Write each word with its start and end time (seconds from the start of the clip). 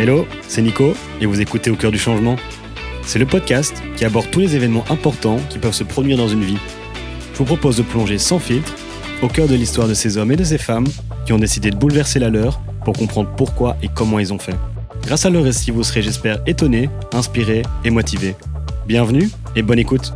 Hello, 0.00 0.28
c'est 0.46 0.62
Nico 0.62 0.94
et 1.20 1.26
vous 1.26 1.40
écoutez 1.40 1.70
Au 1.70 1.74
cœur 1.74 1.90
du 1.90 1.98
changement. 1.98 2.36
C'est 3.02 3.18
le 3.18 3.26
podcast 3.26 3.82
qui 3.96 4.04
aborde 4.04 4.30
tous 4.30 4.38
les 4.38 4.54
événements 4.54 4.84
importants 4.90 5.40
qui 5.50 5.58
peuvent 5.58 5.74
se 5.74 5.82
produire 5.82 6.16
dans 6.16 6.28
une 6.28 6.44
vie. 6.44 6.58
Je 7.32 7.38
vous 7.38 7.44
propose 7.44 7.78
de 7.78 7.82
plonger 7.82 8.16
sans 8.16 8.38
filtre 8.38 8.72
au 9.22 9.26
cœur 9.26 9.48
de 9.48 9.56
l'histoire 9.56 9.88
de 9.88 9.94
ces 9.94 10.16
hommes 10.16 10.30
et 10.30 10.36
de 10.36 10.44
ces 10.44 10.56
femmes 10.56 10.86
qui 11.26 11.32
ont 11.32 11.38
décidé 11.38 11.72
de 11.72 11.76
bouleverser 11.76 12.20
la 12.20 12.28
leur 12.28 12.60
pour 12.84 12.96
comprendre 12.96 13.30
pourquoi 13.36 13.76
et 13.82 13.88
comment 13.92 14.20
ils 14.20 14.32
ont 14.32 14.38
fait. 14.38 14.54
Grâce 15.02 15.26
à 15.26 15.30
leur 15.30 15.42
récit, 15.42 15.72
vous 15.72 15.82
serez, 15.82 16.02
j'espère, 16.02 16.38
étonné, 16.46 16.88
inspiré 17.12 17.62
et 17.82 17.90
motivé. 17.90 18.36
Bienvenue 18.86 19.28
et 19.56 19.62
bonne 19.62 19.80
écoute. 19.80 20.12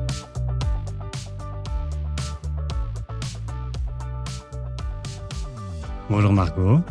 Bonjour 6.08 6.32
Margot. 6.32 6.82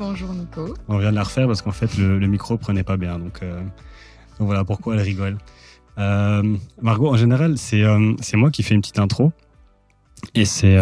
Bonjour 0.00 0.32
Nico. 0.32 0.74
On 0.88 0.96
vient 0.96 1.10
de 1.10 1.16
la 1.16 1.24
refaire 1.24 1.46
parce 1.46 1.60
qu'en 1.60 1.72
fait 1.72 1.98
le, 1.98 2.18
le, 2.18 2.26
micro 2.26 2.56
prenait 2.56 2.82
pas 2.82 2.96
bien. 2.96 3.18
Donc, 3.18 3.42
euh, 3.42 3.60
donc 4.38 4.46
voilà 4.46 4.64
pourquoi 4.64 4.94
elle 4.94 5.02
rigole. 5.02 5.36
Euh, 5.98 6.56
Margot, 6.80 7.10
en 7.10 7.18
général, 7.18 7.58
c'est 7.58 7.82
euh, 7.82 8.14
c'est 8.22 8.38
moi 8.38 8.50
qui 8.50 8.62
fais 8.62 8.74
une 8.74 8.80
petite 8.80 8.98
intro. 8.98 9.30
Et 10.34 10.46
c'est 10.46 10.78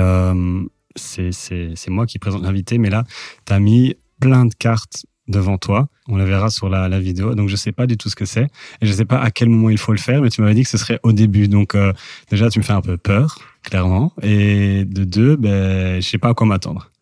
c'est 0.95 1.91
moi 1.91 2.07
qui 2.07 2.21
présente 2.21 2.45
l'invité. 2.45 2.79
Mais 2.79 2.91
là, 2.91 3.03
tu 3.45 3.53
as 3.53 3.59
mis 3.59 3.97
plein 4.21 4.45
de 4.45 4.55
cartes 4.55 5.05
devant 5.27 5.59
toi. 5.59 5.89
On 6.07 6.17
le 6.17 6.23
verra 6.23 6.49
sur 6.49 6.69
la, 6.69 6.89
la 6.89 7.01
vidéo. 7.01 7.35
Donc 7.35 7.49
je 7.49 7.57
sais 7.57 7.73
pas 7.73 7.89
du 7.89 7.97
tout 7.97 8.11
ce 8.11 8.15
que 8.15 8.25
c'est. 8.25 8.47
Et 8.81 8.87
je 8.87 8.93
sais 8.93 9.05
pas 9.05 9.19
à 9.19 9.33
quel 9.33 9.49
moment 9.49 9.71
il 9.71 9.79
faut 9.79 9.91
le 9.91 9.99
faire. 9.99 10.23
Mais 10.23 10.31
tu 10.31 10.43
m'avais 10.43 10.55
dit 10.55 10.63
que 10.63 10.71
ce 10.71 10.79
serait 10.79 11.01
au 11.03 11.11
début. 11.11 11.49
Donc 11.49 11.75
euh, 11.75 11.93
déjà, 12.31 12.51
tu 12.51 12.61
me 12.61 12.65
fais 12.65 12.73
un 12.73 12.83
peu 12.83 12.97
peur, 12.97 13.41
clairement. 13.65 14.13
Et 14.23 14.85
de 14.85 15.03
deux, 15.03 15.35
ben, 15.35 16.01
je 16.01 16.09
sais 16.09 16.19
pas 16.19 16.29
à 16.29 16.35
quoi 16.35 16.47
m'attendre. 16.47 16.93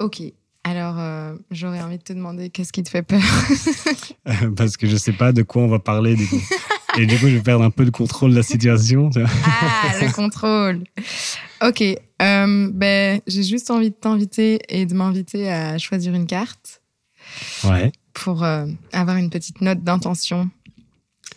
Ok. 0.00 0.22
Alors, 0.64 0.96
euh, 0.98 1.34
j'aurais 1.50 1.80
envie 1.80 1.98
de 1.98 2.02
te 2.02 2.12
demander 2.12 2.50
qu'est-ce 2.50 2.72
qui 2.72 2.82
te 2.82 2.90
fait 2.90 3.02
peur 3.02 3.22
Parce 4.56 4.76
que 4.76 4.86
je 4.86 4.96
sais 4.96 5.12
pas 5.12 5.32
de 5.32 5.42
quoi 5.42 5.62
on 5.62 5.68
va 5.68 5.78
parler 5.78 6.14
du 6.14 6.26
coup. 6.26 6.40
Et 6.98 7.06
du 7.06 7.16
coup, 7.18 7.28
je 7.28 7.36
vais 7.36 7.42
perdre 7.42 7.64
un 7.64 7.70
peu 7.70 7.84
le 7.84 7.90
contrôle 7.90 8.32
de 8.32 8.36
la 8.36 8.42
situation. 8.42 9.10
Ah, 9.16 9.92
le 10.00 10.12
contrôle. 10.12 10.84
Ok. 11.62 11.82
Euh, 11.82 12.70
ben, 12.72 13.20
j'ai 13.26 13.44
juste 13.44 13.70
envie 13.70 13.90
de 13.90 13.94
t'inviter 13.94 14.58
et 14.68 14.84
de 14.84 14.94
m'inviter 14.94 15.50
à 15.50 15.78
choisir 15.78 16.14
une 16.14 16.26
carte. 16.26 16.82
Ouais. 17.64 17.92
Pour 18.14 18.42
euh, 18.42 18.66
avoir 18.92 19.16
une 19.16 19.30
petite 19.30 19.60
note 19.60 19.82
d'intention, 19.84 20.50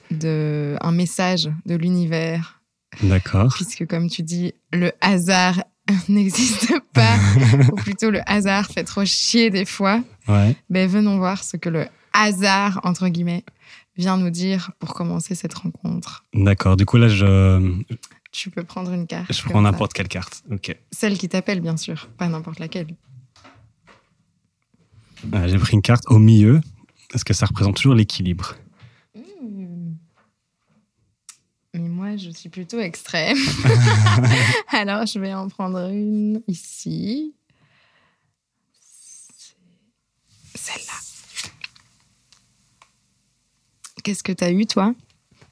de 0.09 0.77
un 0.81 0.91
message 0.91 1.49
de 1.65 1.75
l'univers. 1.75 2.61
D'accord. 3.03 3.53
Puisque, 3.55 3.85
comme 3.87 4.09
tu 4.09 4.23
dis, 4.23 4.53
le 4.73 4.91
hasard 4.99 5.63
n'existe 6.09 6.73
pas, 6.93 7.17
ou 7.71 7.75
plutôt 7.75 8.11
le 8.11 8.21
hasard 8.29 8.67
fait 8.67 8.83
trop 8.83 9.05
chier 9.05 9.49
des 9.49 9.65
fois, 9.65 10.03
ouais. 10.27 10.55
ben 10.69 10.87
venons 10.87 11.17
voir 11.17 11.43
ce 11.43 11.57
que 11.57 11.69
le 11.69 11.87
hasard, 12.13 12.79
entre 12.83 13.07
guillemets, 13.07 13.43
vient 13.97 14.17
nous 14.17 14.29
dire 14.29 14.71
pour 14.79 14.93
commencer 14.93 15.35
cette 15.35 15.53
rencontre. 15.53 16.23
D'accord, 16.33 16.77
du 16.77 16.85
coup 16.85 16.97
là, 16.97 17.07
je... 17.07 17.81
Tu 18.31 18.49
peux 18.49 18.63
prendre 18.63 18.93
une 18.93 19.07
carte. 19.07 19.33
Je 19.33 19.43
prends 19.43 19.61
n'importe 19.61 19.91
quelle 19.91 20.07
carte, 20.07 20.43
ok. 20.49 20.77
Celle 20.91 21.17
qui 21.17 21.27
t'appelle, 21.27 21.59
bien 21.59 21.75
sûr, 21.75 22.07
pas 22.17 22.27
n'importe 22.27 22.59
laquelle. 22.59 22.95
Ah, 25.33 25.47
J'ai 25.47 25.57
pris 25.57 25.73
une 25.73 25.81
carte 25.81 26.05
au 26.07 26.17
milieu, 26.17 26.61
parce 27.11 27.23
que 27.23 27.33
ça 27.33 27.45
représente 27.45 27.75
toujours 27.75 27.95
l'équilibre. 27.95 28.55
Mmh. 29.15 29.95
Mais 31.73 31.89
moi, 32.11 32.17
je 32.17 32.29
suis 32.31 32.49
plutôt 32.49 32.79
extrême. 32.79 33.37
Alors, 34.69 35.05
je 35.05 35.19
vais 35.19 35.33
en 35.33 35.47
prendre 35.47 35.79
une 35.89 36.41
ici. 36.47 37.33
Celle-là. 40.55 41.51
Qu'est-ce 44.03 44.23
que 44.23 44.31
tu 44.33 44.43
as 44.43 44.51
eu, 44.51 44.65
toi? 44.65 44.93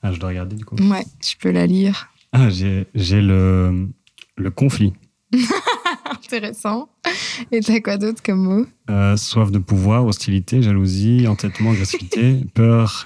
Ah, 0.01 0.11
je 0.11 0.19
dois 0.19 0.29
regarder 0.29 0.55
du 0.55 0.65
coup. 0.65 0.75
Ouais, 0.75 1.05
tu 1.21 1.37
peux 1.37 1.51
la 1.51 1.65
lire. 1.65 2.09
Ah, 2.31 2.49
j'ai 2.49 2.85
le, 3.21 3.87
le 4.37 4.51
conflit. 4.51 4.93
Intéressant. 6.11 6.89
Et 7.51 7.61
t'as 7.61 7.79
quoi 7.79 7.97
d'autre 7.97 8.21
comme 8.21 8.43
mot? 8.43 8.65
Euh, 8.89 9.15
Soif 9.15 9.51
de 9.51 9.59
pouvoir, 9.59 10.05
hostilité, 10.05 10.61
jalousie, 10.61 11.27
entêtement, 11.27 11.71
agressivité, 11.71 12.41
peur, 12.53 13.05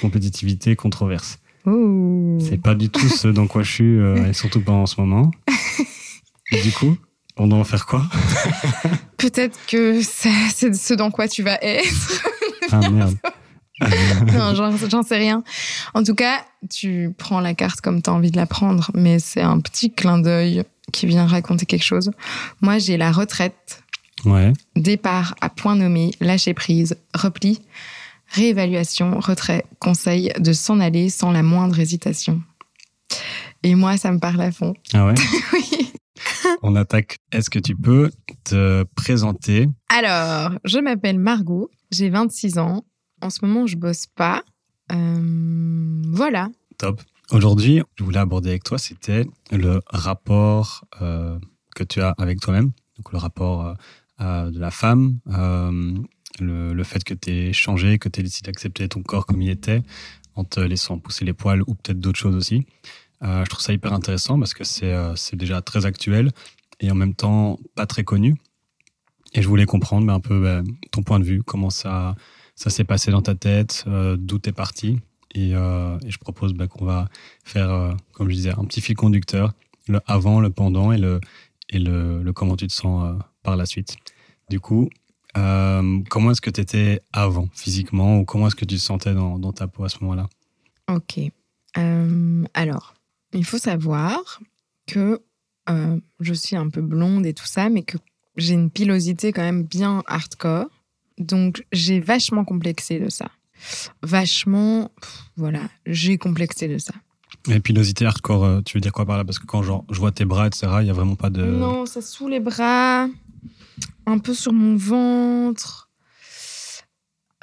compétitivité, 0.00 0.74
controverse. 0.74 1.38
C'est 2.40 2.60
pas 2.60 2.74
du 2.74 2.88
tout 2.88 3.08
ce 3.08 3.28
dans 3.28 3.46
quoi 3.46 3.62
je 3.62 3.72
suis, 3.72 3.98
euh, 3.98 4.28
et 4.28 4.32
surtout 4.32 4.60
pas 4.60 4.72
en 4.72 4.86
ce 4.86 5.00
moment. 5.00 5.30
Et 6.52 6.60
du 6.62 6.72
coup, 6.72 6.96
on 7.36 7.46
doit 7.46 7.58
en 7.58 7.64
faire 7.64 7.86
quoi? 7.86 8.04
Peut-être 9.16 9.58
que 9.66 10.00
c'est 10.02 10.74
ce 10.74 10.94
dans 10.94 11.10
quoi 11.10 11.28
tu 11.28 11.42
vas 11.42 11.58
être. 11.62 12.22
Ah 12.70 12.88
merde. 12.90 13.16
non, 14.32 14.54
j'en 14.54 15.02
sais 15.02 15.16
rien. 15.16 15.42
En 15.94 16.02
tout 16.02 16.14
cas, 16.14 16.44
tu 16.70 17.14
prends 17.16 17.40
la 17.40 17.54
carte 17.54 17.80
comme 17.80 18.02
tu 18.02 18.10
as 18.10 18.12
envie 18.12 18.30
de 18.30 18.36
la 18.36 18.46
prendre, 18.46 18.90
mais 18.94 19.18
c'est 19.18 19.40
un 19.40 19.60
petit 19.60 19.92
clin 19.92 20.18
d'œil 20.18 20.64
qui 20.92 21.06
vient 21.06 21.26
raconter 21.26 21.66
quelque 21.66 21.84
chose. 21.84 22.10
Moi, 22.60 22.78
j'ai 22.78 22.96
la 22.96 23.12
retraite, 23.12 23.82
ouais. 24.24 24.52
départ 24.74 25.34
à 25.40 25.48
point 25.48 25.76
nommé, 25.76 26.12
lâcher 26.20 26.54
prise, 26.54 26.96
repli, 27.14 27.60
réévaluation, 28.28 29.18
retrait, 29.20 29.64
conseil 29.80 30.32
de 30.38 30.52
s'en 30.52 30.80
aller 30.80 31.08
sans 31.08 31.30
la 31.30 31.42
moindre 31.42 31.78
hésitation. 31.78 32.42
Et 33.62 33.74
moi, 33.74 33.96
ça 33.96 34.12
me 34.12 34.18
parle 34.18 34.40
à 34.40 34.52
fond. 34.52 34.74
Ah 34.92 35.06
ouais 35.06 35.14
Oui. 35.52 35.92
On 36.62 36.76
attaque. 36.76 37.18
Est-ce 37.32 37.50
que 37.50 37.58
tu 37.58 37.76
peux 37.76 38.10
te 38.44 38.84
présenter? 38.94 39.68
Alors, 39.88 40.58
je 40.64 40.78
m'appelle 40.78 41.18
Margot, 41.18 41.70
j'ai 41.90 42.10
26 42.10 42.58
ans. 42.58 42.84
En 43.20 43.30
ce 43.30 43.44
moment, 43.44 43.66
je 43.66 43.76
bosse 43.76 44.06
pas. 44.06 44.44
Euh, 44.92 46.02
voilà. 46.06 46.48
Top. 46.78 47.02
Aujourd'hui, 47.30 47.82
je 47.96 48.04
voulais 48.04 48.18
aborder 48.18 48.50
avec 48.50 48.64
toi, 48.64 48.78
c'était 48.78 49.26
le 49.50 49.80
rapport 49.88 50.84
euh, 51.02 51.38
que 51.74 51.84
tu 51.84 52.00
as 52.00 52.14
avec 52.16 52.40
toi-même, 52.40 52.72
donc 52.96 53.12
le 53.12 53.18
rapport 53.18 53.76
euh, 54.20 54.50
de 54.50 54.58
la 54.58 54.70
femme, 54.70 55.18
le, 56.40 56.72
le, 56.72 56.84
fait 56.84 57.04
que 57.04 57.14
tu 57.14 57.30
aies 57.30 57.52
changé, 57.52 57.98
que 57.98 58.08
tu 58.08 58.20
aies 58.20 58.22
décidé 58.22 58.50
d'accepter 58.50 58.88
ton 58.88 59.02
corps 59.02 59.26
comme 59.26 59.42
il 59.42 59.50
était, 59.50 59.82
en 60.34 60.44
te 60.44 60.60
laissant 60.60 60.98
pousser 60.98 61.24
les 61.24 61.32
poils 61.32 61.62
ou 61.66 61.74
peut-être 61.74 62.00
d'autres 62.00 62.18
choses 62.18 62.36
aussi. 62.36 62.66
Euh, 63.22 63.44
je 63.44 63.50
trouve 63.50 63.62
ça 63.62 63.72
hyper 63.72 63.92
intéressant 63.92 64.38
parce 64.38 64.54
que 64.54 64.64
c'est 64.64 64.92
euh, 64.92 65.14
déjà 65.32 65.60
très 65.60 65.86
actuel 65.86 66.30
et 66.80 66.90
en 66.90 66.94
même 66.94 67.14
temps 67.14 67.58
pas 67.74 67.86
très 67.86 68.04
connu. 68.04 68.36
Et 69.34 69.42
je 69.42 69.48
voulais 69.48 69.66
comprendre 69.66 70.06
ben, 70.06 70.14
un 70.14 70.20
peu 70.20 70.40
ben, 70.40 70.64
ton 70.90 71.02
point 71.02 71.18
de 71.18 71.24
vue, 71.24 71.42
comment 71.42 71.70
ça, 71.70 72.14
ça 72.54 72.70
s'est 72.70 72.84
passé 72.84 73.10
dans 73.10 73.22
ta 73.22 73.34
tête, 73.34 73.84
euh, 73.86 74.16
d'où 74.18 74.38
t'es 74.38 74.52
parti. 74.52 74.98
Et, 75.34 75.54
euh, 75.54 75.98
et, 76.04 76.10
je 76.10 76.18
propose 76.18 76.54
ben, 76.54 76.66
qu'on 76.66 76.84
va 76.84 77.08
faire, 77.44 77.70
euh, 77.70 77.92
comme 78.12 78.30
je 78.30 78.34
disais, 78.34 78.50
un 78.50 78.64
petit 78.64 78.80
fil 78.80 78.96
conducteur, 78.96 79.52
le 79.86 80.00
avant, 80.06 80.40
le 80.40 80.50
pendant 80.50 80.92
et 80.92 80.98
le, 80.98 81.20
et 81.68 81.78
le, 81.78 82.32
comment 82.32 82.56
tu 82.56 82.66
te 82.66 82.72
sens 82.72 83.16
par 83.42 83.56
la 83.56 83.66
suite. 83.66 83.96
Du 84.48 84.60
coup, 84.60 84.88
euh, 85.38 86.00
comment 86.08 86.32
est-ce 86.32 86.40
que 86.40 86.50
tu 86.50 86.60
étais 86.60 87.00
avant, 87.12 87.48
physiquement, 87.52 88.18
ou 88.18 88.24
comment 88.24 88.48
est-ce 88.48 88.56
que 88.56 88.64
tu 88.64 88.76
te 88.76 88.80
sentais 88.80 89.14
dans, 89.14 89.38
dans 89.38 89.52
ta 89.52 89.66
peau 89.68 89.84
à 89.84 89.88
ce 89.88 89.98
moment-là? 90.00 90.28
Ok. 90.88 91.20
Euh, 91.76 92.44
alors, 92.54 92.94
il 93.32 93.44
faut 93.44 93.58
savoir 93.58 94.40
que 94.86 95.20
euh, 95.70 96.00
je 96.20 96.34
suis 96.34 96.56
un 96.56 96.68
peu 96.68 96.80
blonde 96.80 97.26
et 97.26 97.34
tout 97.34 97.46
ça, 97.46 97.68
mais 97.68 97.82
que 97.82 97.98
j'ai 98.36 98.54
une 98.54 98.70
pilosité 98.70 99.32
quand 99.32 99.42
même 99.42 99.62
bien 99.62 100.02
hardcore. 100.06 100.66
Donc, 101.18 101.64
j'ai 101.72 102.00
vachement 102.00 102.44
complexé 102.44 102.98
de 102.98 103.08
ça. 103.08 103.30
Vachement, 104.02 104.90
pff, 105.00 105.24
voilà, 105.36 105.62
j'ai 105.84 106.16
complexé 106.16 106.68
de 106.68 106.78
ça. 106.78 106.94
Et 107.48 107.60
pilosité 107.60 108.06
hardcore, 108.06 108.62
tu 108.64 108.76
veux 108.76 108.80
dire 108.80 108.92
quoi 108.92 109.04
par 109.04 109.16
là? 109.16 109.24
Parce 109.24 109.38
que 109.38 109.46
quand 109.46 109.62
genre, 109.62 109.84
je 109.90 109.98
vois 109.98 110.12
tes 110.12 110.24
bras, 110.24 110.46
etc., 110.46 110.66
il 110.80 110.84
n'y 110.84 110.90
a 110.90 110.94
vraiment 110.94 111.16
pas 111.16 111.30
de. 111.30 111.44
Non, 111.44 111.86
c'est 111.86 112.02
sous 112.02 112.28
les 112.28 112.40
bras, 112.40 113.08
un 114.06 114.18
peu 114.18 114.34
sur 114.34 114.52
mon 114.52 114.76
ventre, 114.76 115.90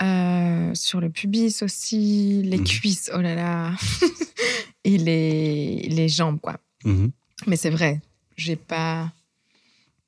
euh, 0.01 0.71
sur 0.73 0.99
le 0.99 1.09
pubis 1.09 1.61
aussi, 1.63 2.41
les 2.43 2.57
Mhm. 2.57 2.63
cuisses, 2.65 3.09
oh 3.13 3.21
là 3.21 3.35
là, 3.35 3.73
et 4.83 4.97
les, 4.97 5.87
les 5.89 6.09
jambes, 6.09 6.39
quoi. 6.41 6.57
Mhm. 6.83 7.11
Mais 7.47 7.55
c'est 7.55 7.69
vrai, 7.69 8.01
j'ai 8.35 8.55
pas, 8.57 9.11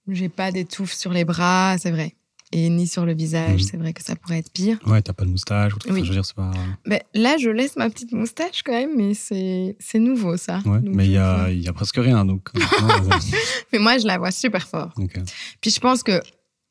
j'ai 0.07 0.29
pas 0.29 0.51
d'étouffe 0.51 0.93
sur 0.93 1.13
les 1.13 1.23
bras, 1.25 1.77
c'est 1.79 1.91
vrai. 1.91 2.15
Et 2.53 2.69
ni 2.69 2.87
sur 2.87 3.05
le 3.05 3.13
visage, 3.13 3.61
Mhm. 3.63 3.67
c'est 3.67 3.77
vrai 3.77 3.91
que 3.93 4.01
ça 4.01 4.15
pourrait 4.15 4.37
être 4.39 4.51
pire. 4.53 4.79
Ouais, 4.85 5.01
t'as 5.01 5.11
pas 5.11 5.25
de 5.25 5.29
moustache, 5.29 5.73
ou 5.73 5.79
tout, 5.79 5.89
Oui. 5.91 6.01
je 6.03 6.07
veux 6.09 6.13
dire, 6.15 6.23
c'est 6.25 6.35
pas. 6.35 6.51
Mais 6.85 7.03
là, 7.13 7.35
je 7.37 7.49
laisse 7.49 7.75
ma 7.75 7.89
petite 7.89 8.13
moustache 8.13 8.63
quand 8.63 8.71
même, 8.71 8.95
mais 8.95 9.13
c'est 9.13 9.75
c'est 9.79 9.99
nouveau 9.99 10.37
ça. 10.37 10.59
Ouais, 10.65 10.79
Donc, 10.79 10.95
mais 10.95 11.05
il 11.07 11.11
y 11.11 11.17
a, 11.17 11.51
y 11.51 11.67
a 11.67 11.73
presque 11.73 11.97
rien, 11.97 12.23
donc. 12.23 12.47
euh. 12.55 13.09
Mais 13.73 13.79
moi, 13.79 13.97
je 13.97 14.07
la 14.07 14.17
vois 14.17 14.31
super 14.31 14.65
fort. 14.65 14.93
Ok. 14.97 15.19
Puis 15.59 15.71
je 15.71 15.79
pense 15.81 16.03
que 16.03 16.21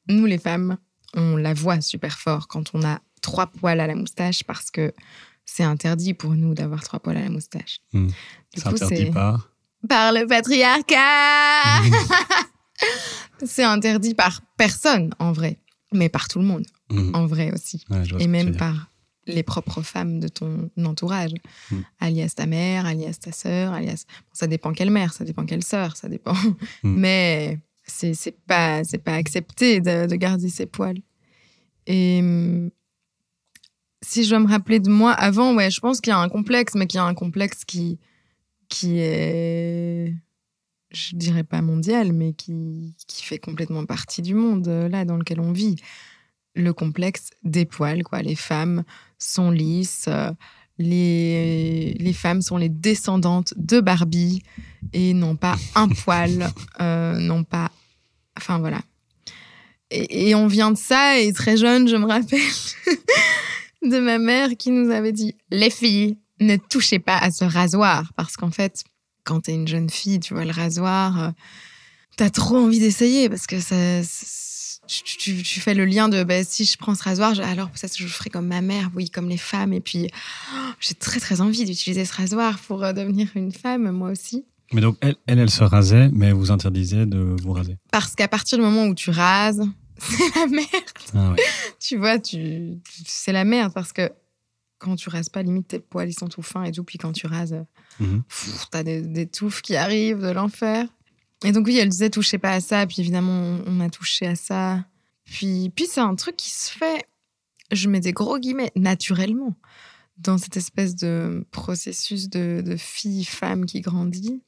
nous, 0.08 0.24
les 0.24 0.38
femmes, 0.38 0.78
on 1.14 1.36
la 1.36 1.52
voit 1.52 1.82
super 1.82 2.18
fort 2.18 2.48
quand 2.48 2.70
on 2.72 2.82
a 2.82 3.00
trois 3.20 3.46
poils 3.46 3.80
à 3.80 3.86
la 3.86 3.94
moustache 3.96 4.44
parce 4.44 4.70
que 4.70 4.94
c'est 5.44 5.62
interdit 5.62 6.14
pour 6.14 6.32
nous 6.34 6.54
d'avoir 6.54 6.82
trois 6.82 7.00
poils 7.00 7.18
à 7.18 7.22
la 7.22 7.28
moustache. 7.30 7.80
Hmm. 7.92 8.08
C'est 8.54 8.66
interdit 8.66 9.10
par. 9.10 9.50
par 9.86 10.12
le 10.12 10.26
patriarcat. 10.26 11.82
c'est 13.44 13.64
interdit 13.64 14.14
par 14.14 14.40
personne 14.56 15.10
en 15.18 15.32
vrai, 15.32 15.58
mais 15.96 16.08
par 16.08 16.28
tout 16.28 16.38
le 16.38 16.44
monde. 16.44 16.66
Mhm. 16.90 17.14
en 17.16 17.26
vrai 17.26 17.50
aussi. 17.52 17.84
Ouais, 17.90 18.02
Et 18.20 18.28
même 18.28 18.56
par 18.56 18.90
les 19.26 19.42
propres 19.42 19.82
femmes 19.82 20.20
de 20.20 20.28
ton 20.28 20.70
entourage, 20.84 21.32
Mm. 21.72 21.76
alias 21.98 22.32
ta 22.36 22.46
mère, 22.46 22.86
alias 22.86 23.18
ta 23.20 23.32
sœur, 23.32 23.72
alias. 23.72 24.04
Bon, 24.06 24.30
ça 24.32 24.46
dépend 24.46 24.72
quelle 24.72 24.90
mère, 24.90 25.12
ça 25.12 25.24
dépend 25.24 25.44
quelle 25.44 25.64
sœur, 25.64 25.96
ça 25.96 26.08
dépend. 26.08 26.34
Mm. 26.34 26.54
Mais 26.84 27.58
c'est 27.86 28.14
c'est 28.14 28.36
pas 28.46 28.82
pas 29.04 29.14
accepté 29.14 29.80
de, 29.80 30.06
de 30.06 30.14
garder 30.14 30.48
ses 30.48 30.66
poils. 30.66 31.00
Et 31.88 32.20
hum, 32.20 32.70
si 34.02 34.22
je 34.24 34.30
dois 34.30 34.38
me 34.40 34.48
rappeler 34.48 34.78
de 34.78 34.88
moi 34.90 35.10
avant, 35.12 35.54
ouais, 35.56 35.70
je 35.72 35.80
pense 35.80 36.00
qu'il 36.00 36.12
y 36.12 36.14
a 36.14 36.18
un 36.18 36.28
complexe, 36.28 36.74
mais 36.76 36.86
qu'il 36.86 36.98
y 36.98 37.00
a 37.00 37.04
un 37.04 37.14
complexe 37.14 37.64
qui 37.64 37.98
qui 38.68 38.98
est 38.98 40.14
je 40.90 41.16
dirais 41.16 41.44
pas 41.44 41.62
mondial, 41.62 42.12
mais 42.12 42.32
qui, 42.32 42.94
qui 43.06 43.24
fait 43.24 43.38
complètement 43.38 43.84
partie 43.84 44.22
du 44.22 44.34
monde 44.34 44.68
euh, 44.68 44.88
là 44.88 45.04
dans 45.04 45.16
lequel 45.16 45.40
on 45.40 45.52
vit. 45.52 45.76
Le 46.54 46.72
complexe 46.72 47.30
des 47.42 47.66
poils, 47.66 48.02
quoi. 48.02 48.22
Les 48.22 48.34
femmes 48.34 48.84
sont 49.18 49.50
lisses, 49.50 50.06
euh, 50.08 50.30
les, 50.78 51.94
les 51.98 52.12
femmes 52.12 52.42
sont 52.42 52.56
les 52.56 52.68
descendantes 52.68 53.52
de 53.56 53.80
Barbie 53.80 54.42
et 54.92 55.12
n'ont 55.12 55.36
pas 55.36 55.56
un 55.74 55.88
poil, 56.04 56.50
euh, 56.80 57.18
n'ont 57.18 57.44
pas. 57.44 57.70
Enfin 58.36 58.58
voilà. 58.58 58.80
Et, 59.90 60.28
et 60.30 60.34
on 60.34 60.46
vient 60.46 60.70
de 60.70 60.78
ça, 60.78 61.18
et 61.18 61.32
très 61.32 61.56
jeune, 61.56 61.88
je 61.88 61.96
me 61.96 62.06
rappelle 62.06 62.40
de 63.82 63.98
ma 64.00 64.18
mère 64.18 64.50
qui 64.56 64.70
nous 64.70 64.90
avait 64.90 65.12
dit 65.12 65.34
Les 65.50 65.70
filles, 65.70 66.18
ne 66.40 66.56
touchez 66.56 66.98
pas 66.98 67.18
à 67.18 67.30
ce 67.30 67.44
rasoir. 67.44 68.12
Parce 68.16 68.36
qu'en 68.36 68.50
fait, 68.50 68.84
quand 69.26 69.40
t'es 69.42 69.52
une 69.54 69.68
jeune 69.68 69.90
fille, 69.90 70.20
tu 70.20 70.32
vois, 70.34 70.44
le 70.46 70.52
rasoir, 70.52 71.22
euh, 71.22 71.30
t'as 72.16 72.30
trop 72.30 72.56
envie 72.56 72.78
d'essayer 72.80 73.28
parce 73.28 73.46
que 73.46 73.60
ça. 73.60 73.76
Tu, 74.88 75.02
tu- 75.18 75.42
tu 75.42 75.58
fais 75.60 75.74
le 75.74 75.84
lien 75.84 76.08
de 76.08 76.22
bah, 76.22 76.44
si 76.44 76.64
je 76.64 76.76
prends 76.78 76.94
ce 76.94 77.02
rasoir, 77.02 77.34
je- 77.34 77.42
alors 77.42 77.72
que 77.72 77.78
je 77.92 78.06
ferai 78.06 78.30
comme 78.30 78.46
ma 78.46 78.60
mère, 78.60 78.88
oui, 78.94 79.10
comme 79.10 79.28
les 79.28 79.36
femmes. 79.36 79.72
Et 79.72 79.80
puis, 79.80 80.08
oh, 80.54 80.56
j'ai 80.78 80.94
très 80.94 81.18
très 81.18 81.40
envie 81.40 81.64
d'utiliser 81.64 82.04
ce 82.04 82.12
rasoir 82.14 82.56
pour 82.60 82.84
euh, 82.84 82.92
devenir 82.92 83.28
une 83.34 83.50
femme, 83.50 83.90
moi 83.90 84.10
aussi. 84.12 84.44
Mais 84.72 84.80
donc, 84.80 84.96
elle, 85.00 85.16
elle, 85.26 85.40
elle 85.40 85.50
se 85.50 85.64
rasait, 85.64 86.08
mais 86.12 86.30
vous 86.30 86.52
interdisait 86.52 87.04
de 87.04 87.18
vous 87.42 87.52
raser. 87.52 87.76
Parce 87.90 88.14
qu'à 88.14 88.28
partir 88.28 88.58
du 88.58 88.64
moment 88.64 88.84
où 88.86 88.94
tu 88.94 89.10
rases, 89.10 89.62
c'est 89.98 90.34
la 90.38 90.46
merde. 90.46 90.68
Ah 91.14 91.30
ouais. 91.30 91.36
Tu 91.80 91.96
vois, 91.96 92.20
tu, 92.20 92.36
tu- 92.84 93.02
c'est 93.06 93.32
la 93.32 93.44
merde 93.44 93.72
parce 93.74 93.92
que 93.92 94.08
quand 94.78 94.94
tu 94.94 95.08
rases 95.08 95.28
pas, 95.30 95.42
limite 95.42 95.66
tes 95.66 95.80
poils 95.80 96.08
ils 96.10 96.14
sont 96.16 96.28
tout 96.28 96.42
fins 96.42 96.62
et 96.62 96.70
tout. 96.70 96.84
Puis 96.84 96.98
quand 96.98 97.10
tu 97.12 97.26
rases, 97.26 97.56
Mhm. 98.00 98.22
t'as 98.70 98.82
des, 98.82 99.00
des 99.02 99.26
touffes 99.26 99.62
qui 99.62 99.76
arrivent 99.76 100.20
de 100.20 100.30
l'enfer. 100.30 100.86
Et 101.44 101.52
donc 101.52 101.66
oui, 101.66 101.78
elle 101.78 101.88
disait 101.88 102.10
touchez 102.10 102.38
pas 102.38 102.52
à 102.52 102.60
ça. 102.60 102.86
Puis 102.86 103.00
évidemment, 103.00 103.58
on, 103.66 103.80
a 103.80 103.90
touché 103.90 104.26
à 104.26 104.36
ça. 104.36 104.84
Puis, 105.24 105.70
puis 105.74 105.86
c'est 105.86 106.00
un 106.00 106.14
truc 106.14 106.36
qui 106.36 106.50
se 106.50 106.70
fait, 106.70 107.06
je 107.72 107.88
mets 107.88 108.00
des 108.00 108.12
gros 108.12 108.38
guillemets, 108.38 108.72
naturellement. 108.76 109.54
Dans 110.18 110.38
cette 110.38 110.56
espèce 110.56 110.96
de 110.96 111.44
processus 111.50 112.30
de, 112.30 112.62
de 112.64 112.76
fille-femme 112.76 113.66
qui 113.66 113.82
grandit. 113.82 114.40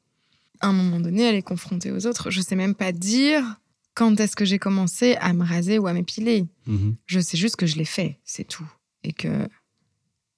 À 0.61 0.69
un 0.69 0.73
moment 0.73 0.99
donné, 0.99 1.25
elle 1.25 1.35
est 1.35 1.43
confrontée 1.43 1.93
aux 1.93 2.07
autres. 2.07 2.31
Je 2.31 2.41
sais 2.41 2.57
même 2.57 2.75
pas 2.75 2.93
dire 2.93 3.61
quand 3.99 4.19
est-ce 4.21 4.37
que 4.37 4.45
j'ai 4.45 4.59
commencé 4.59 5.17
à 5.17 5.33
me 5.33 5.45
raser 5.45 5.79
ou 5.79 5.89
à 5.89 5.93
m'épiler. 5.93 6.47
Mhm. 6.67 6.97
Je 7.05 7.21
sais 7.21 7.37
juste 7.37 7.57
que 7.57 7.67
je 7.67 7.77
l'ai 7.77 7.85
fait, 7.85 8.19
c'est 8.25 8.45
tout. 8.45 8.71
Et 9.03 9.13
que, 9.13 9.49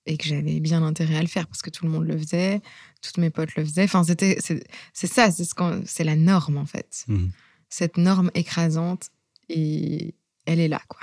et 0.06 0.16
que 0.16 0.26
j'avais 0.26 0.60
bien 0.60 0.82
intérêt 0.82 1.16
à 1.16 1.22
le 1.22 1.28
faire 1.28 1.46
parce 1.46 1.62
que 1.62 1.70
tout 1.70 1.84
le 1.84 1.90
monde 1.90 2.06
le 2.06 2.16
faisait, 2.18 2.60
toutes 3.02 3.18
mes 3.18 3.30
potes 3.30 3.54
le 3.56 3.64
faisaient. 3.64 3.84
Enfin, 3.84 4.02
c'était, 4.04 4.38
c'est, 4.40 5.06
ça, 5.06 5.30
c'est, 5.30 5.44
ce 5.44 5.54
qu'on- 5.54 5.82
c'est 5.84 6.04
la 6.04 6.16
norme 6.16 6.56
en 6.56 6.66
fait. 6.66 7.04
Mhm. 7.08 7.30
Cette 7.68 7.96
norme 7.98 8.30
écrasante, 8.34 9.10
et 9.48 10.14
elle 10.46 10.58
est 10.60 10.68
là, 10.68 10.80
quoi. 10.88 11.00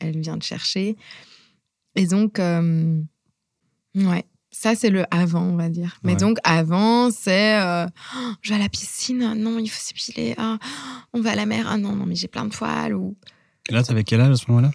Elle 0.00 0.18
vient 0.20 0.38
te 0.38 0.44
chercher. 0.44 0.96
Et 1.94 2.06
donc, 2.06 2.38
euh, 2.38 3.00
ouais, 3.94 4.24
ça 4.50 4.74
c'est 4.74 4.90
le 4.90 5.04
avant, 5.10 5.42
on 5.44 5.56
va 5.56 5.68
dire. 5.68 5.98
Mais 6.02 6.14
donc, 6.16 6.38
avant, 6.44 7.10
c'est 7.10 7.58
euh, 7.60 7.86
Oh, 8.16 8.32
je 8.42 8.50
vais 8.50 8.56
à 8.56 8.58
la 8.58 8.68
piscine, 8.68 9.34
non, 9.34 9.58
il 9.58 9.68
faut 9.68 9.80
s'épiler. 9.80 10.34
Ah, 10.38 10.58
on 11.12 11.20
va 11.20 11.32
à 11.32 11.34
la 11.36 11.46
mer, 11.46 11.66
ah 11.68 11.78
non, 11.78 11.94
non, 11.94 12.04
mais 12.06 12.14
j'ai 12.16 12.28
plein 12.28 12.44
de 12.44 12.50
poils. 12.54 12.94
Ou 12.94 13.16
Et 13.68 13.72
là, 13.72 13.82
t'avais 13.82 14.04
quel 14.04 14.20
âge 14.20 14.32
à 14.32 14.36
ce 14.36 14.50
moment-là? 14.50 14.72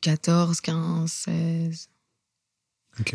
14, 0.00 0.60
15, 0.60 1.10
16. 1.12 1.88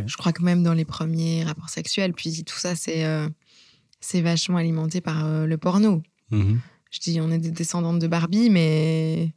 Je 0.08 0.18
crois 0.18 0.32
que 0.32 0.42
même 0.42 0.64
dans 0.64 0.74
les 0.74 0.86
premiers 0.86 1.44
rapports 1.44 1.70
sexuels, 1.70 2.14
puis 2.14 2.44
tout 2.44 2.58
ça, 2.58 2.76
c'est 2.76 3.06
euh, 3.06 3.28
c'est 4.00 4.22
vachement 4.22 4.58
alimenté 4.58 5.02
par 5.02 5.26
euh, 5.26 5.46
le 5.46 5.58
porno. 5.58 6.02
Mhm. 6.32 6.60
Je 6.92 7.00
dis, 7.00 7.20
on 7.22 7.32
est 7.32 7.38
des 7.38 7.52
descendantes 7.52 8.00
de 8.00 8.08
Barbie, 8.08 8.50
mais 8.50 9.34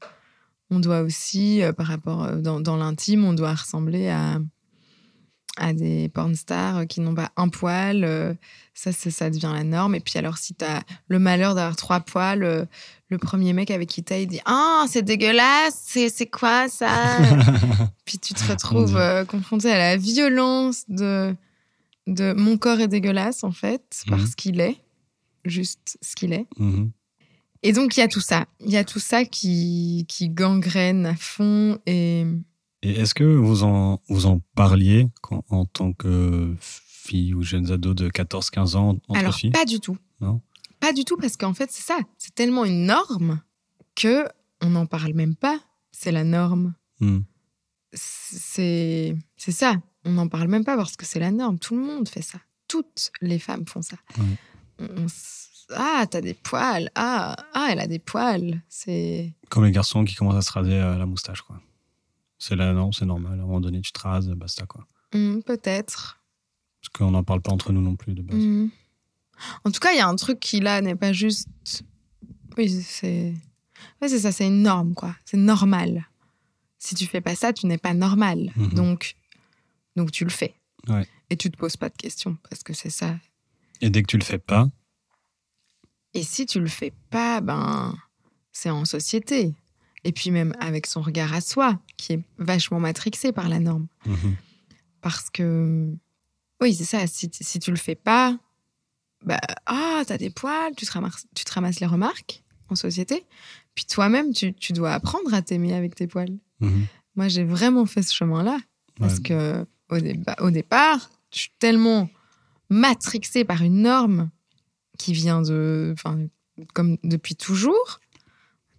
on 0.70 0.78
doit 0.78 1.00
aussi, 1.00 1.62
euh, 1.62 1.72
par 1.72 1.86
rapport 1.86 2.36
dans, 2.36 2.60
dans 2.60 2.76
l'intime, 2.76 3.24
on 3.24 3.34
doit 3.34 3.54
ressembler 3.54 4.08
à, 4.08 4.38
à 5.58 5.72
des 5.72 6.08
porn 6.08 6.34
stars 6.34 6.86
qui 6.86 7.00
n'ont 7.00 7.14
pas 7.14 7.30
un 7.36 7.48
poil. 7.48 8.04
euh, 8.04 8.34
ça, 8.74 8.92
ça 8.92 9.28
devient 9.28 9.50
la 9.52 9.64
norme. 9.64 9.94
Et 9.96 10.00
puis 10.00 10.18
alors, 10.18 10.38
si 10.38 10.54
tu 10.54 10.64
as 10.64 10.82
le 11.08 11.18
malheur 11.18 11.54
d'avoir 11.54 11.74
trois 11.76 12.00
poils, 12.00 12.44
euh, 12.44 12.64
le 13.08 13.18
premier 13.18 13.52
mec 13.52 13.70
avec 13.70 13.88
qui 13.88 14.02
t'as, 14.04 14.18
il 14.18 14.26
dit 14.28 14.40
Ah, 14.46 14.84
c'est 14.88 15.02
dégueulasse, 15.02 15.82
c'est 15.86 16.08
c'est 16.10 16.26
quoi 16.26 16.68
ça? 16.68 16.88
Puis 18.04 18.18
tu 18.18 18.34
te 18.34 18.44
retrouves 18.50 18.96
euh, 18.96 19.24
confronté 19.24 19.70
à 19.70 19.78
la 19.78 19.96
violence 19.96 20.84
de, 20.88 21.34
de 22.06 22.32
mon 22.34 22.56
corps 22.56 22.80
est 22.80 22.88
dégueulasse, 22.88 23.44
en 23.44 23.52
fait, 23.52 24.02
Mhm. 24.06 24.16
parce 24.16 24.34
qu'il 24.34 24.60
est, 24.60 24.76
juste 25.44 25.98
ce 26.02 26.14
qu'il 26.14 26.32
est. 26.32 26.46
Mhm. 26.58 26.90
Et 27.64 27.72
donc, 27.72 27.96
il 27.96 28.00
y 28.00 28.02
a 28.04 28.08
tout 28.08 28.20
ça. 28.20 28.46
Il 28.60 28.70
y 28.70 28.76
a 28.76 28.84
tout 28.84 29.00
ça 29.00 29.24
qui, 29.24 30.04
qui 30.08 30.28
gangrène 30.28 31.04
à 31.06 31.16
fond. 31.16 31.78
Et 31.86 32.24
Et 32.82 32.92
est-ce 32.92 33.14
que 33.14 33.24
vous 33.24 33.64
en, 33.64 34.00
vous 34.08 34.26
en 34.26 34.40
parliez 34.54 35.08
quand- 35.20 35.44
en 35.48 35.64
tant 35.64 35.92
que 35.92 36.54
fille 36.58 37.34
ou 37.34 37.42
jeunes 37.42 37.70
ados 37.72 37.94
de 37.96 38.08
14-15 38.08 38.76
ans 38.76 38.98
entre 39.08 39.18
alors, 39.20 39.34
filles? 39.34 39.50
pas 39.50 39.64
du 39.64 39.80
tout. 39.80 39.96
Non? 40.20 40.40
Pas 40.80 40.92
du 40.92 41.04
tout, 41.04 41.16
parce 41.16 41.36
qu'en 41.36 41.54
fait, 41.54 41.70
c'est 41.72 41.82
ça. 41.82 41.98
C'est 42.18 42.34
tellement 42.34 42.64
une 42.64 42.86
norme 42.86 43.40
que 43.96 44.26
on 44.62 44.70
n'en 44.70 44.86
parle 44.86 45.12
même 45.14 45.34
pas. 45.34 45.58
C'est 45.90 46.12
la 46.12 46.22
norme. 46.24 46.74
Mhm. 47.00 47.24
C'est 47.94 49.16
ça. 49.38 49.74
On 50.04 50.12
n'en 50.12 50.28
parle 50.28 50.48
même 50.48 50.64
pas 50.64 50.76
parce 50.76 50.96
que 50.96 51.04
c'est 51.06 51.18
la 51.18 51.30
norme. 51.30 51.58
Tout 51.58 51.74
le 51.76 51.82
monde 51.84 52.08
fait 52.08 52.22
ça. 52.22 52.38
Toutes 52.68 53.10
les 53.20 53.38
femmes 53.38 53.66
font 53.66 53.82
ça. 53.82 53.96
On- 54.18 54.84
on 55.02 55.06
ah, 55.74 56.06
t'as 56.10 56.20
des 56.22 56.32
poils. 56.34 56.90
Ah, 56.94 57.36
ah, 57.52 57.68
elle 57.70 57.80
a 57.80 57.86
des 57.86 57.98
poils. 57.98 58.62
C'est 58.68 59.34
Comme 59.50 59.64
les 59.66 59.72
garçons 59.72 60.04
qui 60.04 60.14
commencent 60.14 60.36
à 60.36 60.42
se 60.42 60.52
raser 60.52 60.72
euh, 60.74 60.96
la 60.96 61.04
moustache, 61.06 61.42
quoi. 61.42 61.60
C'est 62.38 62.56
là, 62.56 62.72
non, 62.72 62.92
c'est 62.92 63.04
normal. 63.04 63.38
À 63.38 63.42
un 63.42 63.46
moment 63.46 63.60
donné, 63.60 63.80
tu 63.80 63.92
te 63.92 64.00
rases, 64.00 64.28
basta, 64.28 64.66
quoi. 64.66 64.86
Hmm, 65.12 65.40
peut-être. 65.40 66.20
Parce 66.80 66.88
qu'on 66.90 67.10
n'en 67.10 67.24
parle 67.24 67.40
pas 67.40 67.52
entre 67.52 67.72
nous 67.72 67.82
non 67.82 67.96
plus, 67.96 68.14
de 68.14 68.22
base. 68.22 68.36
Mhm. 68.36 68.70
En 69.64 69.70
tout 69.70 69.80
cas, 69.80 69.92
il 69.92 69.98
y 69.98 70.00
a 70.00 70.08
un 70.08 70.16
truc 70.16 70.40
qui 70.40 70.60
là 70.60 70.80
n'est 70.80 70.96
pas 70.96 71.12
juste. 71.12 71.48
Oui, 72.56 72.68
c'est. 72.70 73.34
C'est 74.00 74.18
ça, 74.20 74.32
c'est 74.32 74.46
une 74.46 74.62
norme, 74.62 74.94
quoi. 74.94 75.14
C'est 75.24 75.36
normal. 75.36 76.08
Si 76.78 76.94
tu 76.94 77.06
fais 77.06 77.20
pas 77.20 77.34
ça, 77.34 77.52
tu 77.52 77.66
n'es 77.66 77.78
pas 77.78 77.94
normal. 77.94 78.52
Mhm. 78.56 78.74
Donc, 78.74 79.14
donc 79.96 80.10
tu 80.12 80.24
le 80.24 80.30
fais. 80.30 80.54
Ouais. 80.88 81.06
Et 81.30 81.36
tu 81.36 81.50
te 81.50 81.56
poses 81.56 81.76
pas 81.76 81.88
de 81.88 81.96
questions 81.96 82.36
parce 82.48 82.62
que 82.62 82.72
c'est 82.72 82.90
ça. 82.90 83.16
Et 83.80 83.90
dès 83.90 84.02
que 84.02 84.06
tu 84.08 84.18
le 84.18 84.24
fais 84.24 84.38
pas, 84.38 84.68
Et 86.14 86.22
si 86.22 86.46
tu 86.46 86.58
le 86.58 86.68
fais 86.68 86.92
pas, 87.10 87.40
ben, 87.40 87.94
c'est 88.50 88.70
en 88.70 88.84
société. 88.84 89.54
Et 90.04 90.12
puis 90.12 90.30
même 90.30 90.54
avec 90.60 90.86
son 90.86 91.00
regard 91.00 91.32
à 91.34 91.40
soi, 91.40 91.78
qui 91.96 92.14
est 92.14 92.20
vachement 92.38 92.80
matrixé 92.80 93.32
par 93.32 93.48
la 93.48 93.58
norme. 93.58 93.86
mhm. 94.06 94.36
Parce 95.00 95.30
que, 95.30 95.92
oui, 96.60 96.74
c'est 96.74 96.84
ça, 96.84 97.06
si, 97.06 97.28
tu 97.30 97.70
le 97.70 97.76
fais 97.76 97.94
pas, 97.94 98.36
bah, 99.24 99.40
ah, 99.66 100.02
t'as 100.06 100.18
des 100.18 100.30
poils, 100.30 100.74
tu 100.76 100.86
te, 100.86 100.92
ramasses, 100.92 101.26
tu 101.34 101.44
te 101.44 101.52
ramasses 101.52 101.80
les 101.80 101.86
remarques 101.86 102.42
en 102.68 102.74
société. 102.74 103.24
Puis 103.74 103.84
toi-même, 103.84 104.32
tu, 104.32 104.54
tu 104.54 104.72
dois 104.72 104.92
apprendre 104.92 105.32
à 105.34 105.40
t'aimer 105.42 105.72
avec 105.74 105.94
tes 105.94 106.06
poils. 106.08 106.36
Mhm. 106.60 106.86
Moi, 107.16 107.28
j'ai 107.28 107.44
vraiment 107.44 107.86
fait 107.86 108.02
ce 108.02 108.12
chemin-là. 108.14 108.58
Parce 108.98 109.16
Ouais. 109.18 109.22
que 109.22 109.66
au, 110.40 110.50
départ, 110.50 111.10
je 111.32 111.38
suis 111.38 111.52
tellement 111.58 112.08
matrixée 112.70 113.44
par 113.44 113.62
une 113.62 113.82
norme 113.82 114.30
qui 114.98 115.12
vient 115.12 115.42
de. 115.42 115.90
Enfin, 115.94 116.26
comme 116.74 116.98
depuis 117.04 117.36
toujours. 117.36 118.00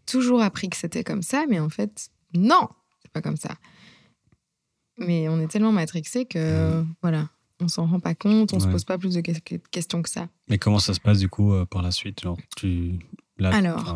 Toujours 0.10 0.42
appris 0.42 0.70
que 0.70 0.78
c'était 0.78 1.04
comme 1.04 1.22
ça, 1.22 1.46
mais 1.50 1.60
en 1.60 1.70
fait, 1.70 2.10
non, 2.34 2.68
c'est 3.02 3.12
pas 3.12 3.22
comme 3.22 3.38
ça. 3.38 3.56
Mais 4.98 5.30
on 5.30 5.40
est 5.40 5.48
tellement 5.48 5.72
matrixé 5.72 6.26
que, 6.26 6.84
voilà, 7.02 7.30
on 7.62 7.68
s'en 7.68 7.86
rend 7.86 8.00
pas 8.00 8.16
compte, 8.16 8.54
on 8.54 8.60
se 8.60 8.66
Ouais. 8.66 8.72
pose 8.72 8.84
pas 8.84 8.98
plus 8.98 9.14
de 9.16 9.22
que- 9.22 9.56
questions 9.72 10.02
que 10.02 10.10
ça. 10.10 10.28
Mais 10.50 10.58
comment 10.58 10.80
ça 10.80 10.94
se 10.94 11.00
passe, 11.00 11.20
du 11.20 11.30
coup, 11.30 11.54
euh, 11.54 11.66
par 11.66 11.82
la 11.82 11.92
suite? 11.92 12.22
Genre, 12.22 12.38
tu... 12.58 13.00
Là, 13.38 13.52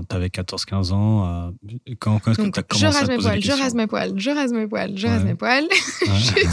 t'avais 0.08 0.30
14-15 0.30 0.94
ans. 0.94 1.26
euh, 1.28 1.52
Quand, 2.00 2.18
quand 2.20 2.32
est-ce 2.32 2.42
que 2.42 2.48
t'as 2.50 2.64
commencé 2.64 2.86
à 2.86 2.92
rase 2.92 3.08
te 3.08 3.12
mes 3.12 3.16
poser 3.18 3.28
poils, 3.30 3.42
je 3.44 3.52
rase 3.52 3.74
mes 3.76 3.88
poils, 3.88 4.14
je 4.18 4.30
rase 4.30 4.54
mes 4.54 4.68
poils, 4.68 4.98
je 4.98 5.06
Ouais. 5.08 5.14
rase 5.14 5.26
mes 5.26 5.36
poils. 5.36 5.68
Ouais. 5.68 6.44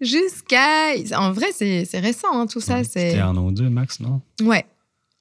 jusqu'à. 0.00 0.94
En 1.16 1.30
vrai, 1.32 1.46
c'est 1.52 1.86
récent, 2.00 2.26
hein, 2.32 2.46
tout 2.48 2.60
ça. 2.60 2.82
C'était 2.82 3.18
un 3.18 3.36
an 3.36 3.44
ou 3.46 3.52
deux, 3.52 3.68
max, 3.70 4.00
non? 4.00 4.20
Ouais. 4.42 4.64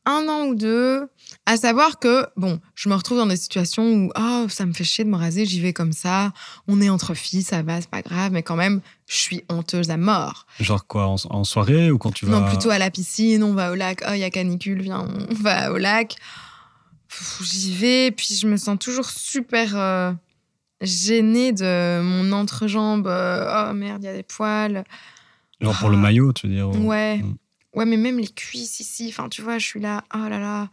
Un 0.06 0.28
an 0.28 0.46
ou 0.48 0.56
deux. 0.56 1.08
À 1.46 1.58
savoir 1.58 2.00
que, 2.00 2.26
bon, 2.38 2.60
je 2.76 2.90
me 2.90 2.96
retrouve 2.96 3.18
dans 3.20 3.28
des 3.28 3.36
situations 3.38 3.84
où, 3.92 4.12
oh, 4.18 4.46
ça 4.50 4.66
me 4.66 4.74
fait 4.74 4.84
chier 4.84 5.04
de 5.04 5.10
me 5.10 5.16
raser, 5.18 5.46
j'y 5.46 5.60
vais 5.62 5.74
comme 5.74 5.92
ça. 5.94 6.32
On 6.68 6.82
est 6.82 6.90
entre 6.90 7.14
filles, 7.14 7.44
ça 7.44 7.62
va, 7.62 7.80
c'est 7.82 7.90
pas 7.90 8.02
grave, 8.02 8.32
mais 8.32 8.42
quand 8.42 8.56
même, 8.56 8.82
je 9.08 9.16
suis 9.18 9.44
honteuse 9.50 9.90
à 9.92 9.98
mort. 9.98 10.46
Genre 10.60 10.88
quoi, 10.88 11.08
en, 11.08 11.16
en 11.30 11.44
soirée 11.44 11.92
ou 11.92 11.98
quand 11.98 12.12
tu 12.12 12.26
vas. 12.26 12.40
Non, 12.40 12.48
plutôt 12.48 12.70
à 12.72 12.80
la 12.80 12.90
piscine, 12.90 13.44
on 13.44 13.54
va 13.54 13.72
au 13.72 13.76
lac. 13.76 14.02
Oh, 14.08 14.12
il 14.14 14.20
y 14.20 14.24
a 14.24 14.30
canicule, 14.32 14.82
viens, 14.82 15.08
on 15.30 15.34
va 15.36 15.72
au 15.72 15.78
lac. 15.78 16.16
J'y 17.42 17.74
vais, 17.76 18.12
puis 18.12 18.36
je 18.36 18.48
me 18.48 18.56
sens 18.58 18.78
toujours 18.80 19.10
super 19.10 19.76
euh, 19.76 20.12
gênée 20.82 21.52
de 21.52 22.02
mon 22.02 22.32
entrejambe. 22.32 23.08
euh, 23.08 23.70
oh 23.70 23.74
merde, 23.74 24.04
il 24.04 24.06
y 24.06 24.10
a 24.10 24.14
des 24.14 24.24
poils. 24.24 24.84
Genre 25.60 25.76
pour 25.78 25.90
le 25.90 25.98
Ah. 25.98 26.02
maillot, 26.02 26.32
tu 26.34 26.48
veux 26.48 26.54
dire 26.54 26.70
ou- 26.70 26.88
Ouais. 26.88 27.18
Mm. 27.18 27.36
Ouais, 27.80 27.86
mais 27.86 27.96
même 27.98 28.20
les 28.20 28.28
cuisses 28.28 28.82
ici, 28.82 29.08
enfin, 29.08 29.30
tu 29.30 29.42
vois, 29.42 29.58
je 29.58 29.66
suis 29.66 29.80
là, 29.80 30.04
oh 30.14 30.28
là 30.30 30.38
là, 30.38 30.70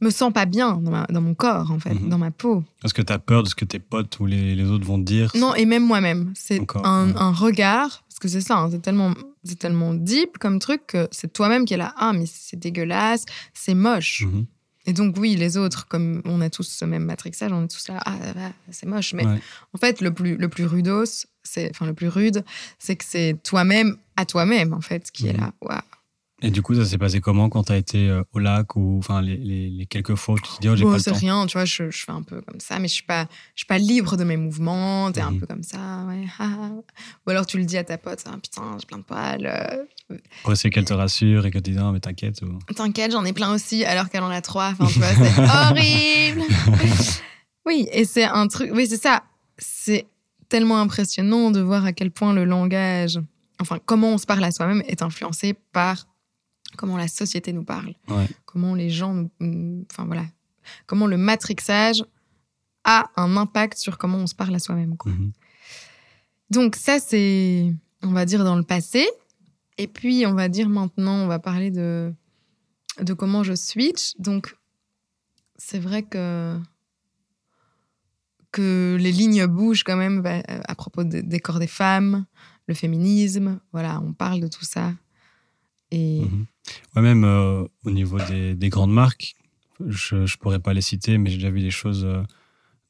je 0.00 0.04
me 0.04 0.10
sens 0.10 0.32
pas 0.32 0.44
bien 0.44 0.72
dans, 0.76 0.90
ma- 0.90 1.06
dans 1.06 1.20
mon 1.20 1.34
corps, 1.34 1.70
en 1.70 1.78
fait, 1.78 1.94
Mhm. 1.94 2.08
dans 2.08 2.18
ma 2.18 2.32
peau. 2.32 2.64
Est-ce 2.84 2.92
que 2.92 3.00
tu 3.02 3.12
as 3.12 3.20
peur 3.20 3.44
de 3.44 3.48
ce 3.48 3.54
que 3.54 3.64
tes 3.64 3.78
potes 3.78 4.18
ou 4.18 4.26
les, 4.26 4.56
les 4.56 4.64
autres 4.64 4.84
vont 4.84 4.98
te 4.98 5.04
dire? 5.04 5.30
Non, 5.36 5.54
et 5.54 5.64
même 5.66 5.84
moi-même. 5.86 6.32
C'est 6.34 6.60
un, 6.82 7.06
ouais. 7.10 7.14
un 7.16 7.30
regard, 7.32 8.02
parce 8.08 8.18
que 8.20 8.26
c'est 8.26 8.40
ça, 8.40 8.56
hein, 8.58 8.68
c'est 8.72 8.82
tellement, 8.82 9.14
tellement 9.60 9.94
deep 9.94 10.36
comme 10.38 10.58
truc 10.58 10.84
que 10.88 11.08
c'est 11.12 11.32
toi-même 11.32 11.64
qui 11.64 11.74
est 11.74 11.78
là, 11.78 11.94
ah, 11.96 12.12
mais 12.12 12.24
c'est 12.26 12.58
dégueulasse, 12.58 13.24
c'est 13.54 13.74
moche. 13.74 14.24
Mhm. 14.26 14.46
Et 14.86 14.92
donc, 14.94 15.16
oui, 15.18 15.36
les 15.36 15.56
autres, 15.58 15.86
comme 15.86 16.22
on 16.24 16.40
a 16.40 16.50
tous 16.50 16.64
ce 16.64 16.84
même 16.86 17.04
matrixage, 17.04 17.52
on 17.52 17.64
est 17.66 17.68
tous 17.68 17.86
là, 17.88 18.00
ah, 18.04 18.16
bah, 18.34 18.50
c'est 18.72 18.86
moche. 18.86 19.14
Mais 19.14 19.24
Ouais. 19.26 19.38
en 19.74 19.78
fait, 19.78 20.00
le 20.00 20.12
plus, 20.12 20.36
le 20.36 20.48
plus 20.48 20.64
rudos, 20.64 21.26
c'est, 21.44 21.70
enfin, 21.70 21.86
le 21.86 21.94
plus 21.94 22.08
rude, 22.08 22.44
c'est 22.80 22.96
que 22.96 23.04
c'est 23.06 23.36
toi-même 23.44 23.96
à 24.16 24.24
toi-même, 24.26 24.72
en 24.72 24.80
fait, 24.80 25.10
qui 25.12 25.28
est 25.28 25.34
Mhm. 25.34 25.40
là, 25.40 25.52
waouh. 25.60 25.78
Et 26.40 26.50
du 26.52 26.62
coup, 26.62 26.72
ça 26.74 26.84
s'est 26.84 26.98
passé 26.98 27.20
comment 27.20 27.48
quand 27.48 27.64
tu 27.64 27.72
as 27.72 27.76
été 27.76 28.08
euh, 28.08 28.22
au 28.32 28.38
lac 28.38 28.76
ou 28.76 28.98
enfin 28.98 29.20
les, 29.20 29.36
les- 29.36 29.68
les 29.70 29.86
quelques 29.86 30.14
fois 30.14 30.34
où 30.34 30.38
tu 30.38 30.44
te 30.52 30.60
dis 30.60 30.68
oh, 30.68 30.76
j'ai 30.76 30.84
Bon, 30.84 30.90
pas 30.92 30.98
le 30.98 31.02
c'est 31.02 31.10
temps 31.10 31.16
rien, 31.18 31.46
tu 31.46 31.54
vois, 31.54 31.64
je, 31.64 31.90
je 31.90 32.04
fais 32.04 32.12
un 32.12 32.22
peu 32.22 32.40
comme 32.42 32.60
ça, 32.60 32.78
mais 32.78 32.86
je 32.86 32.94
suis 32.94 33.02
pas, 33.02 33.24
je 33.56 33.60
suis 33.62 33.66
pas 33.66 33.78
libre 33.78 34.16
de 34.16 34.22
mes 34.22 34.36
mouvements. 34.36 35.10
T'es 35.10 35.20
un 35.20 35.32
Mhm. 35.32 35.40
peu 35.40 35.46
comme 35.46 35.64
ça, 35.64 36.04
ouais. 36.06 36.26
Ou 37.26 37.30
alors 37.30 37.44
tu 37.44 37.58
le 37.58 37.64
dis 37.64 37.76
à 37.76 37.82
ta 37.82 37.98
pote, 37.98 38.22
ah, 38.26 38.36
putain, 38.40 38.76
j'ai 38.78 38.86
plein 38.86 38.98
de 38.98 39.02
poils. 39.02 39.46
euh, 39.46 40.16
Pour 40.44 40.52
essayer 40.52 40.70
qu'elle 40.70 40.84
te 40.84 40.92
rassure 40.94 41.44
et 41.44 41.50
qu'elle 41.50 41.62
te 41.62 41.70
dise 41.70 41.78
non 41.80 41.90
mais 41.90 41.98
t'inquiète. 42.00 42.40
Ou... 42.42 42.58
T'inquiète, 42.74 43.10
j'en 43.10 43.24
ai 43.24 43.32
plein 43.32 43.52
aussi, 43.52 43.84
alors 43.84 44.08
qu'elle 44.08 44.22
en 44.22 44.30
a 44.30 44.40
trois. 44.40 44.68
Enfin, 44.78 44.86
tu 44.86 44.98
vois, 45.00 45.08
c'est 45.08 45.40
horrible. 45.42 46.42
oui, 47.66 47.88
et 47.92 48.04
c'est 48.04 48.24
un 48.24 48.46
truc. 48.48 48.70
Oui, 48.72 48.86
c'est 48.86 49.00
ça. 49.02 49.24
C'est 49.58 50.06
tellement 50.48 50.78
impressionnant 50.80 51.50
de 51.50 51.60
voir 51.60 51.84
à 51.84 51.92
quel 51.92 52.10
point 52.10 52.32
le 52.32 52.44
langage, 52.44 53.18
enfin, 53.60 53.78
comment 53.84 54.10
on 54.14 54.18
se 54.18 54.24
parle 54.26 54.44
à 54.44 54.50
soi-même, 54.52 54.82
est 54.86 55.02
influencé 55.02 55.54
par 55.72 56.06
comment 56.76 56.96
la 56.96 57.08
société 57.08 57.52
nous 57.52 57.64
parle. 57.64 57.94
Ouais. 58.08 58.28
Comment 58.44 58.74
les 58.74 58.90
gens 58.90 59.28
nous. 59.40 59.86
Enfin, 59.90 60.04
voilà. 60.06 60.24
Comment 60.86 61.06
le 61.06 61.16
matrixage 61.16 62.04
a 62.84 63.10
un 63.16 63.36
impact 63.36 63.78
sur 63.78 63.98
comment 63.98 64.18
on 64.18 64.26
se 64.26 64.34
parle 64.34 64.54
à 64.54 64.58
soi-même. 64.58 64.96
Mhm. 65.04 65.32
Donc 66.50 66.76
ça, 66.76 66.98
c'est, 67.00 67.72
on 68.02 68.12
va 68.12 68.24
dire, 68.24 68.44
dans 68.44 68.56
le 68.56 68.62
passé. 68.62 69.06
Et 69.78 69.86
puis, 69.86 70.24
on 70.26 70.34
va 70.34 70.48
dire 70.48 70.68
maintenant, 70.68 71.14
on 71.16 71.26
va 71.26 71.38
parler 71.38 71.70
de, 71.70 72.12
de 73.00 73.12
comment 73.14 73.42
je 73.44 73.54
switch. 73.54 74.14
Donc, 74.18 74.56
c'est 75.56 75.78
vrai 75.78 76.02
que, 76.02 76.58
que 78.52 78.96
les 78.98 79.12
lignes 79.12 79.46
bougent 79.46 79.84
quand 79.84 79.96
même 79.96 80.22
bah, 80.22 80.42
à 80.46 80.74
propos 80.74 81.04
de- 81.04 81.20
des 81.20 81.40
corps 81.40 81.58
des 81.58 81.66
femmes, 81.66 82.24
le 82.66 82.74
féminisme. 82.74 83.60
Voilà, 83.72 84.00
on 84.00 84.12
parle 84.12 84.40
de 84.40 84.48
tout 84.48 84.64
ça. 84.64 84.92
Et 85.90 86.22
Mhm. 86.22 86.46
Ouais, 86.96 87.02
même 87.02 87.24
euh, 87.24 87.64
au 87.84 87.90
niveau 87.90 88.18
des, 88.28 88.54
des 88.54 88.68
grandes 88.68 88.92
marques, 88.92 89.34
je 89.86 90.16
ne 90.16 90.36
pourrais 90.38 90.58
pas 90.60 90.72
les 90.74 90.80
citer, 90.80 91.18
mais 91.18 91.30
j'ai 91.30 91.36
déjà 91.36 91.50
vu 91.50 91.60
des 91.60 91.70
choses 91.70 92.04
euh, 92.04 92.22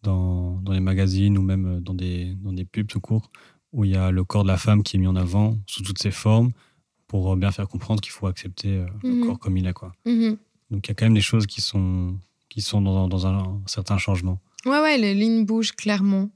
dans, 0.03 0.61
dans 0.63 0.73
les 0.73 0.81
magazines 0.81 1.37
ou 1.39 1.43
même 1.43 1.67
euh, 1.77 1.81
dans 1.81 1.95
des, 1.95 2.35
dans 2.37 2.53
des 2.53 2.65
pubs 2.65 2.87
tout 2.87 3.01
court, 3.01 3.31
où 3.73 3.85
il 3.85 3.91
y 3.91 3.97
a 3.97 4.11
le 4.11 4.25
corps 4.25 4.43
de 4.45 4.49
la 4.49 4.57
femme 4.57 4.83
qui 4.83 4.97
est 4.97 5.01
mis 5.01 5.07
en 5.07 5.17
avant 5.17 5.59
sous 5.67 5.83
toutes 5.83 5.99
ses 6.01 6.11
formes 6.11 6.51
pour 7.07 7.37
bien 7.37 7.51
faire 7.53 7.69
comprendre 7.69 8.01
qu'il 8.01 8.13
faut 8.13 8.27
accepter 8.27 8.77
euh, 8.79 8.87
Mhm. 9.03 9.21
le 9.21 9.27
corps 9.27 9.39
comme 9.39 9.57
il 9.57 9.67
est. 9.67 9.73
Quoi. 9.73 9.93
Mhm. 10.07 10.37
Donc 10.71 10.87
il 10.87 10.91
y 10.91 10.93
a 10.93 10.95
quand 10.95 11.07
même 11.07 11.15
des 11.15 11.21
choses 11.21 11.47
qui 11.47 11.61
sont, 11.61 12.19
qui 12.49 12.61
sont 12.63 12.81
dans, 12.83 13.09
dans 13.09 13.27
un, 13.27 13.61
certain 13.67 13.99
changement. 13.99 14.39
Ouais, 14.67 14.81
ouais, 14.81 14.99
les 14.99 15.15
lignes 15.15 15.45
bougent 15.45 15.73
clairement. 15.73 16.31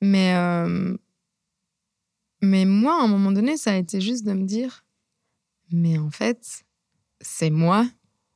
Mais, 0.00 0.34
euh, 0.36 0.96
mais 2.42 2.64
moi, 2.64 3.00
à 3.00 3.04
un 3.04 3.08
moment 3.08 3.32
donné, 3.32 3.56
ça 3.56 3.72
a 3.72 3.76
été 3.76 4.00
juste 4.00 4.26
de 4.26 4.32
me 4.32 4.44
dire, 4.44 4.84
mais 5.74 5.98
en 5.98 6.10
fait, 6.10 6.64
c'est 7.20 7.50
moi, 7.50 7.84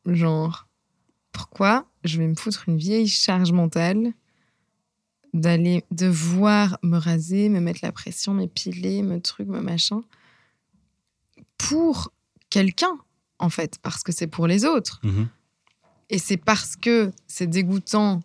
genre, 0.06 0.66
pourquoi 1.30 1.88
je 2.02 2.18
vais 2.18 2.26
me 2.26 2.34
foutre 2.34 2.64
une 2.68 2.76
vieille 2.76 3.06
charge 3.06 3.52
mentale 3.52 4.12
d'aller 5.32 5.84
devoir 5.92 6.78
me 6.82 6.98
raser, 6.98 7.48
me 7.48 7.60
mettre 7.60 7.78
la 7.82 7.92
pression, 7.92 8.34
m'épiler, 8.34 9.02
me 9.02 9.20
truc, 9.20 9.46
me 9.46 9.60
machin, 9.60 10.02
pour 11.58 12.12
quelqu'un, 12.50 12.98
en 13.38 13.50
fait, 13.50 13.78
parce 13.82 14.02
que 14.02 14.10
c'est 14.10 14.26
pour 14.26 14.48
les 14.48 14.64
autres. 14.64 15.00
Mhm. 15.04 15.28
Et 16.10 16.18
c'est 16.18 16.38
parce 16.38 16.74
que 16.74 17.12
c'est 17.28 17.46
dégoûtant 17.46 18.20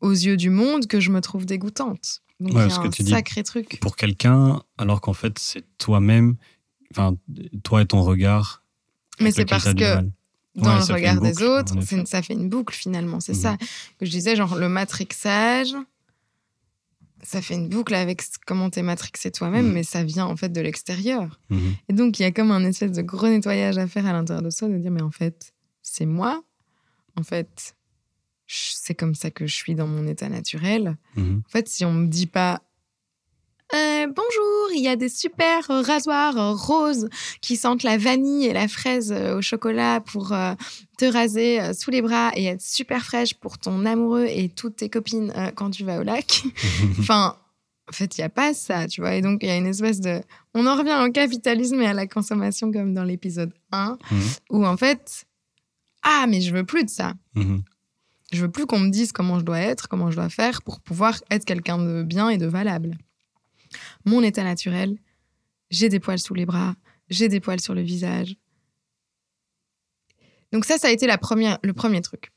aux 0.00 0.12
yeux 0.12 0.36
du 0.36 0.50
monde 0.50 0.86
que 0.86 1.00
je 1.00 1.10
me 1.10 1.20
trouve 1.20 1.44
dégoûtante. 1.44 2.20
Donc 2.38 2.54
Ouais, 2.54 2.70
ce 2.70 2.78
que 2.78 2.86
un 2.86 2.90
dis. 2.90 3.10
sacré 3.10 3.42
truc. 3.42 3.80
Pour 3.80 3.96
quelqu'un, 3.96 4.62
alors 4.78 5.00
qu'en 5.00 5.12
fait 5.14 5.38
c'est 5.40 5.64
toi-même, 5.78 6.36
enfin 6.96 7.16
toi 7.62 7.82
et 7.82 7.86
ton 7.86 8.02
regard. 8.02 8.62
Mais 9.20 9.30
c'est 9.32 9.44
parce 9.44 9.72
que 9.74 10.02
dans 10.56 10.78
Ouais, 10.78 10.86
le 10.88 10.94
regard 10.94 11.20
des 11.20 11.42
autres, 11.42 11.74
ça 12.06 12.22
fait 12.22 12.34
une 12.34 12.48
boucle 12.48 12.74
finalement. 12.74 13.18
C'est 13.20 13.32
Mhm. 13.34 13.38
ça 13.40 13.56
que 13.98 14.06
je 14.06 14.10
disais, 14.10 14.36
genre 14.36 14.54
le 14.56 14.68
matrixage, 14.68 15.74
ça 17.22 17.40
fait 17.42 17.54
une 17.54 17.68
boucle 17.68 17.94
avec 17.94 18.22
comment 18.46 18.68
t'es 18.70 18.82
matrixé 18.82 19.30
toi-même, 19.30 19.66
Mhm. 19.66 19.72
mais 19.72 19.82
ça 19.82 20.04
vient 20.04 20.26
en 20.26 20.36
fait 20.36 20.50
de 20.50 20.60
l'extérieur. 20.60 21.40
Mhm. 21.50 21.74
Et 21.88 21.92
donc 21.92 22.18
il 22.18 22.22
y 22.22 22.26
a 22.26 22.30
comme 22.32 22.50
un 22.50 22.64
espèce 22.64 22.92
de 22.92 23.02
gros 23.02 23.28
nettoyage 23.28 23.78
à 23.78 23.86
faire 23.86 24.06
à 24.06 24.12
l'intérieur 24.12 24.42
de 24.42 24.50
soi, 24.50 24.68
de 24.68 24.76
dire 24.78 24.90
mais 24.90 25.02
en 25.02 25.10
fait 25.10 25.52
c'est 25.82 26.06
moi, 26.06 26.42
en 27.16 27.22
fait 27.22 27.74
c'est 28.46 28.94
comme 28.94 29.14
ça 29.14 29.30
que 29.30 29.46
je 29.46 29.54
suis 29.54 29.74
dans 29.74 29.86
mon 29.86 30.06
état 30.06 30.28
naturel. 30.28 30.96
En 31.16 31.48
fait, 31.48 31.66
si 31.66 31.84
on 31.86 31.92
me 31.94 32.06
dit 32.08 32.26
pas 32.26 32.62
Euh, 33.74 34.06
bonjour, 34.06 34.68
il 34.76 34.82
y 34.82 34.88
a 34.88 34.94
des 34.94 35.08
super 35.08 35.68
euh, 35.70 35.82
rasoirs 35.82 36.38
euh, 36.38 36.52
roses 36.52 37.08
qui 37.40 37.56
sentent 37.56 37.82
la 37.82 37.98
vanille 37.98 38.46
et 38.46 38.52
la 38.52 38.68
fraise 38.68 39.10
au 39.12 39.42
chocolat 39.42 40.00
pour 40.00 40.32
euh, 40.32 40.54
te 40.96 41.04
raser 41.04 41.60
euh, 41.60 41.72
sous 41.72 41.90
les 41.90 42.00
bras 42.00 42.30
et 42.36 42.44
être 42.44 42.62
super 42.62 43.04
fraîche 43.04 43.34
pour 43.34 43.58
ton 43.58 43.84
amoureux 43.84 44.26
et 44.28 44.48
toutes 44.48 44.76
tes 44.76 44.88
copines 44.88 45.32
quand 45.56 45.70
tu 45.70 45.82
vas 45.84 45.98
au 45.98 46.04
lac. 46.04 46.44
enfin, 47.00 47.36
en 47.88 47.92
fait, 47.92 48.16
il 48.16 48.20
n'y 48.20 48.24
a 48.24 48.28
pas 48.28 48.54
ça, 48.54 48.86
tu 48.86 49.00
vois. 49.00 49.16
Et 49.16 49.22
donc, 49.22 49.42
il 49.42 49.48
y 49.48 49.50
a 49.52 49.56
une 49.56 49.66
espèce 49.66 50.00
de. 50.00 50.20
On 50.54 50.66
en 50.68 50.76
revient 50.76 50.96
au 51.04 51.10
capitalisme 51.10 51.80
et 51.82 51.86
à 51.86 51.94
la 51.94 52.06
consommation 52.06 52.70
comme 52.70 52.94
dans 52.94 53.04
l'épisode 53.04 53.52
1, 53.72 53.98
Mhm. 54.10 54.20
où 54.50 54.64
en 54.66 54.76
fait, 54.76 55.24
ah, 56.04 56.26
mais 56.28 56.40
je 56.42 56.54
veux 56.54 56.64
plus 56.64 56.84
de 56.84 56.90
ça. 56.90 57.14
Mhm. 57.34 57.62
Je 58.32 58.40
veux 58.40 58.50
plus 58.50 58.66
qu'on 58.66 58.78
me 58.78 58.90
dise 58.90 59.10
comment 59.10 59.40
je 59.40 59.44
dois 59.44 59.58
être, 59.58 59.88
comment 59.88 60.10
je 60.12 60.16
dois 60.16 60.28
faire 60.28 60.62
pour 60.62 60.80
pouvoir 60.80 61.20
être 61.30 61.44
quelqu'un 61.44 61.78
de 61.78 62.02
bien 62.04 62.28
et 62.28 62.38
de 62.38 62.46
valable. 62.46 62.96
Mon 64.04 64.22
état 64.22 64.44
naturel, 64.44 64.98
j'ai 65.70 65.88
des 65.88 66.00
poils 66.00 66.18
sous 66.18 66.34
les 66.34 66.46
bras, 66.46 66.74
j'ai 67.08 67.28
des 67.28 67.40
poils 67.40 67.60
sur 67.60 67.74
le 67.74 67.82
visage. 67.82 68.36
Donc 70.52 70.64
ça, 70.64 70.78
ça 70.78 70.88
a 70.88 70.90
été 70.90 71.06
la 71.06 71.18
première, 71.18 71.58
le 71.62 71.72
premier 71.72 72.00
truc. 72.00 72.30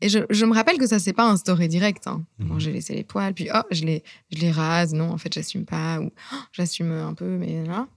Et 0.00 0.08
je, 0.08 0.20
je 0.30 0.44
me 0.44 0.54
rappelle 0.54 0.78
que 0.78 0.86
ça 0.86 0.98
s'est 0.98 1.12
pas 1.12 1.28
instauré 1.28 1.66
direct. 1.68 2.06
Hein. 2.06 2.26
Bon, 2.38 2.54
Mhm. 2.54 2.60
j'ai 2.60 2.72
laissé 2.72 2.94
les 2.94 3.04
poils, 3.04 3.32
puis 3.34 3.48
oh, 3.54 3.62
je 3.70 3.84
les, 3.84 4.02
je 4.30 4.38
les 4.40 4.50
rase. 4.50 4.92
Non, 4.92 5.10
en 5.10 5.18
fait, 5.18 5.32
j'assume 5.32 5.64
pas. 5.64 6.00
Ou 6.00 6.10
oh, 6.32 6.36
j'assume 6.52 6.90
un 6.92 7.14
peu, 7.14 7.36
mais 7.38 7.64
là. 7.64 7.88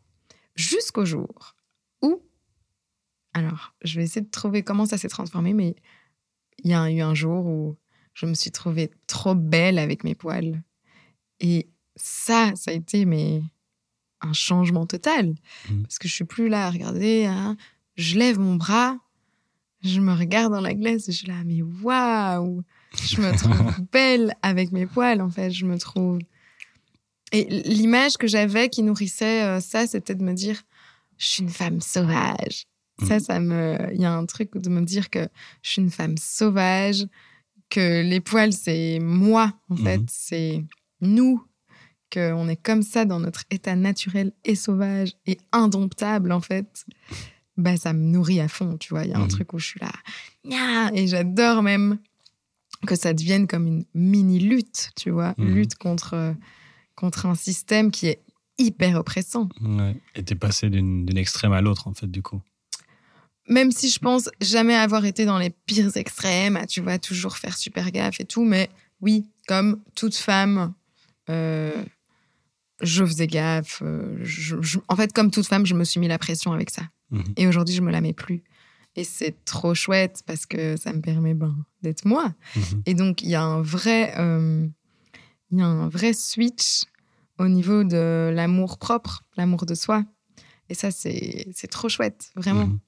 Jusqu'au 0.56 1.06
jour 1.06 1.56
où. 2.02 2.22
Alors, 3.34 3.76
je 3.84 4.00
vais 4.00 4.06
essayer 4.06 4.22
de 4.26 4.32
trouver 4.32 4.64
comment 4.64 4.86
ça 4.86 4.98
s'est 4.98 5.10
transformé, 5.10 5.54
mais 5.54 5.76
il 6.64 6.72
y 6.72 6.74
a 6.74 6.90
eu 6.90 7.02
un 7.02 7.14
jour 7.14 7.46
où 7.46 7.76
je 8.14 8.26
me 8.26 8.34
suis 8.34 8.52
trouvée 8.52 8.90
trop 9.06 9.36
belle 9.36 9.78
avec 9.78 10.04
mes 10.04 10.16
poils. 10.16 10.64
Et 11.40 11.68
ça, 11.98 12.52
ça 12.56 12.72
a 12.72 12.74
été 12.74 13.06
mais, 13.06 13.42
un 14.22 14.34
changement 14.34 14.86
total. 14.86 15.36
Mhm. 15.70 15.84
Parce 15.84 16.00
que 16.00 16.08
je 16.08 16.14
suis 16.14 16.24
plus 16.26 16.50
là 16.50 16.68
à 16.68 16.70
regarder. 16.72 17.26
hein. 17.26 17.58
Je 17.96 18.18
lève 18.18 18.40
mon 18.40 18.56
bras, 18.56 18.98
je 19.84 20.00
me 20.00 20.14
regarde 20.14 20.54
dans 20.54 20.62
la 20.62 20.74
glace 20.74 21.08
et 21.10 21.12
je 21.12 21.18
suis 21.20 21.28
là, 21.28 21.44
mais 21.46 21.62
waouh! 21.62 22.64
Je 23.04 23.22
me 23.22 23.36
trouve 23.38 23.86
belle 23.92 24.34
avec 24.42 24.72
mes 24.72 24.86
poils, 24.88 25.22
en 25.22 25.30
fait. 25.30 25.52
Je 25.52 25.66
me 25.66 25.78
trouve. 25.78 26.20
Et 27.32 27.44
l'image 27.66 28.18
que 28.18 28.28
j'avais 28.28 28.70
qui 28.70 28.84
nourrissait 28.84 29.44
euh, 29.44 29.60
ça, 29.60 29.86
c'était 29.86 30.16
de 30.16 30.24
me 30.24 30.34
dire, 30.34 30.62
je 31.18 31.26
suis 31.28 31.44
une 31.44 31.50
femme 31.50 31.82
sauvage. 31.82 32.66
Ça, 33.06 33.16
Mhm. 33.16 33.20
ça 33.20 33.40
me. 33.40 33.78
Il 33.94 34.02
y 34.02 34.06
a 34.06 34.14
un 34.14 34.26
truc 34.26 34.56
de 34.58 34.70
me 34.70 34.82
dire 34.82 35.10
que 35.10 35.28
je 35.62 35.72
suis 35.72 35.82
une 35.82 35.92
femme 35.92 36.18
sauvage, 36.18 37.06
que 37.70 38.02
les 38.02 38.22
poils, 38.22 38.54
c'est 38.54 39.00
moi, 39.02 39.54
en 39.70 39.76
fait. 39.76 40.02
C'est 40.08 40.64
nous. 41.02 41.44
Qu'on 42.14 42.48
est 42.48 42.56
comme 42.62 42.84
ça 42.84 43.04
dans 43.06 43.20
notre 43.20 43.44
état 43.52 43.76
naturel 43.76 44.32
et 44.46 44.56
sauvage 44.56 45.12
et 45.26 45.38
indomptable, 45.52 46.32
en 46.32 46.42
fait. 46.42 46.86
bah, 47.58 47.76
ça 47.76 47.92
me 47.92 48.04
nourrit 48.04 48.40
à 48.40 48.48
fond, 48.48 48.78
tu 48.78 48.90
vois. 48.90 49.04
Il 49.04 49.10
y 49.10 49.14
a 49.14 49.18
un 49.18 49.24
Mhm. 49.24 49.30
truc 49.30 49.52
où 49.54 49.58
je 49.60 49.66
suis 49.66 49.80
là, 49.80 49.92
Nya 50.46 50.92
et 50.94 51.08
j'adore 51.08 51.64
même 51.64 51.98
que 52.86 52.96
ça 52.96 53.14
devienne 53.16 53.48
comme 53.48 53.66
une 53.66 53.84
mini-lutte, 53.96 54.92
tu 54.96 55.10
vois. 55.10 55.34
Mhm. 55.40 55.56
Lutte 55.56 55.76
contre, 55.76 56.36
contre 56.96 57.26
un 57.26 57.34
système 57.34 57.90
qui 57.90 58.06
est 58.08 58.22
hyper 58.60 58.96
oppressant. 59.00 59.50
Ouais. 59.62 59.96
Et 60.16 60.24
t'es 60.24 60.36
passé 60.36 60.70
d'une 60.70 61.06
d'une 61.06 61.18
extrême 61.18 61.52
à 61.52 61.62
l'autre, 61.62 61.88
en 61.88 61.94
fait, 61.96 62.06
du 62.10 62.22
coup. 62.22 62.42
Même 63.50 63.72
si 63.72 63.90
je 63.90 63.98
pense 64.00 64.30
jamais 64.42 64.76
avoir 64.76 65.06
été 65.06 65.26
dans 65.26 65.40
les 65.40 65.50
pires 65.50 65.96
extrêmes, 65.98 66.58
à, 66.58 66.68
tu 66.68 66.82
vois, 66.82 67.00
toujours 67.00 67.38
faire 67.38 67.58
super 67.58 67.90
gaffe 67.92 68.20
et 68.20 68.26
tout, 68.26 68.44
mais 68.46 68.70
oui, 69.02 69.26
comme 69.48 69.82
toute 69.96 70.16
femme, 70.16 70.74
euh, 71.30 71.74
je 72.82 73.04
faisais 73.06 73.28
gaffe. 73.28 73.82
euh, 73.84 74.18
je- 74.24 74.62
je- 74.62 74.80
en 74.88 74.96
fait, 74.96 75.12
comme 75.14 75.32
toute 75.32 75.48
femme, 75.48 75.66
je 75.66 75.74
me 75.74 75.84
suis 75.84 76.00
mis 76.00 76.08
la 76.08 76.18
pression 76.20 76.52
avec 76.54 76.70
ça. 76.70 76.84
Mhm. 77.12 77.24
Et 77.38 77.48
aujourd'hui, 77.48 77.74
je 77.76 77.82
me 77.82 77.92
la 77.92 78.02
mets 78.02 78.14
plus. 78.14 78.44
Et 78.96 79.04
c'est 79.04 79.36
trop 79.46 79.74
chouette 79.76 80.24
parce 80.26 80.46
que 80.46 80.76
ça 80.78 80.92
me 80.94 81.02
permet 81.02 81.34
ben, 81.36 81.56
d'être 81.84 82.06
moi. 82.06 82.34
Mhm. 82.56 82.82
Et 82.86 82.94
donc, 82.96 83.22
il 83.22 83.30
y 83.30 83.36
a 83.36 83.44
un 83.44 83.62
vrai, 83.62 84.14
euh, 84.18 84.68
y 85.52 85.62
a 85.62 85.66
un 85.66 85.88
vrai 85.90 86.14
switch 86.14 86.84
au 87.40 87.48
niveau 87.48 87.84
de 87.84 88.32
l'amour 88.34 88.78
propre, 88.80 89.24
l'amour 89.38 89.66
de 89.68 89.76
soi. 89.76 90.04
Et 90.70 90.74
ça, 90.74 90.92
c'est 90.92 91.48
c'est 91.54 91.68
trop 91.68 91.90
chouette, 91.90 92.32
vraiment. 92.36 92.68
Mhm. 92.68 92.80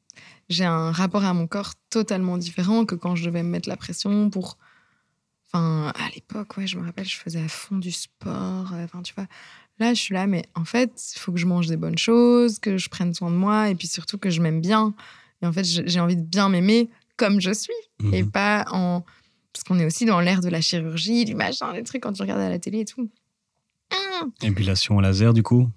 J'ai 0.49 0.65
un 0.65 0.91
rapport 0.91 1.23
à 1.23 1.33
mon 1.33 1.45
corps 1.47 1.73
totalement 1.91 2.37
différent 2.39 2.83
que 2.85 2.95
quand 2.95 3.15
je 3.15 3.23
devais 3.25 3.43
me 3.43 3.49
mettre 3.49 3.69
la 3.69 3.77
pression 3.77 4.29
pour. 4.31 4.57
Enfin, 5.47 5.91
à 5.95 6.09
l'époque, 6.13 6.57
ouais, 6.57 6.67
je 6.67 6.77
me 6.77 6.83
rappelle, 6.85 7.07
je 7.07 7.17
faisais 7.17 7.41
à 7.41 7.47
fond 7.47 7.77
du 7.77 7.91
sport. 7.91 8.73
euh, 8.73 8.83
Enfin, 8.85 9.01
tu 9.01 9.13
vois. 9.15 9.27
Là, 9.79 9.93
je 9.93 10.01
suis 10.01 10.13
là, 10.13 10.27
mais 10.27 10.43
en 10.55 10.65
fait, 10.65 10.91
il 11.15 11.19
faut 11.19 11.31
que 11.31 11.37
je 11.39 11.45
mange 11.45 11.67
des 11.67 11.77
bonnes 11.77 11.97
choses, 11.97 12.59
que 12.59 12.77
je 12.77 12.89
prenne 12.89 13.13
soin 13.13 13.31
de 13.31 13.35
moi 13.35 13.69
et 13.69 13.75
puis 13.75 13.87
surtout 13.87 14.17
que 14.17 14.29
je 14.29 14.41
m'aime 14.41 14.59
bien. 14.61 14.93
Et 15.41 15.45
en 15.47 15.53
fait, 15.53 15.63
j'ai 15.63 15.99
envie 16.01 16.17
de 16.17 16.21
bien 16.21 16.49
m'aimer 16.49 16.89
comme 17.17 17.39
je 17.39 17.51
suis 17.53 17.73
Mhm. 18.01 18.13
et 18.13 18.23
pas 18.23 18.65
en. 18.71 19.03
Parce 19.53 19.63
qu'on 19.63 19.79
est 19.79 19.85
aussi 19.85 20.05
dans 20.05 20.19
l'ère 20.21 20.41
de 20.41 20.49
la 20.49 20.61
chirurgie, 20.61 21.25
du 21.25 21.33
machin, 21.35 21.73
des 21.73 21.83
trucs 21.83 22.03
quand 22.03 22.13
tu 22.13 22.21
regardes 22.21 22.41
à 22.41 22.49
la 22.49 22.59
télé 22.59 22.81
et 22.81 22.85
tout. 22.85 23.09
Hum. 24.21 24.31
Épilation 24.43 24.97
au 24.97 25.01
laser, 25.01 25.33
du 25.33 25.43
coup. 25.43 25.69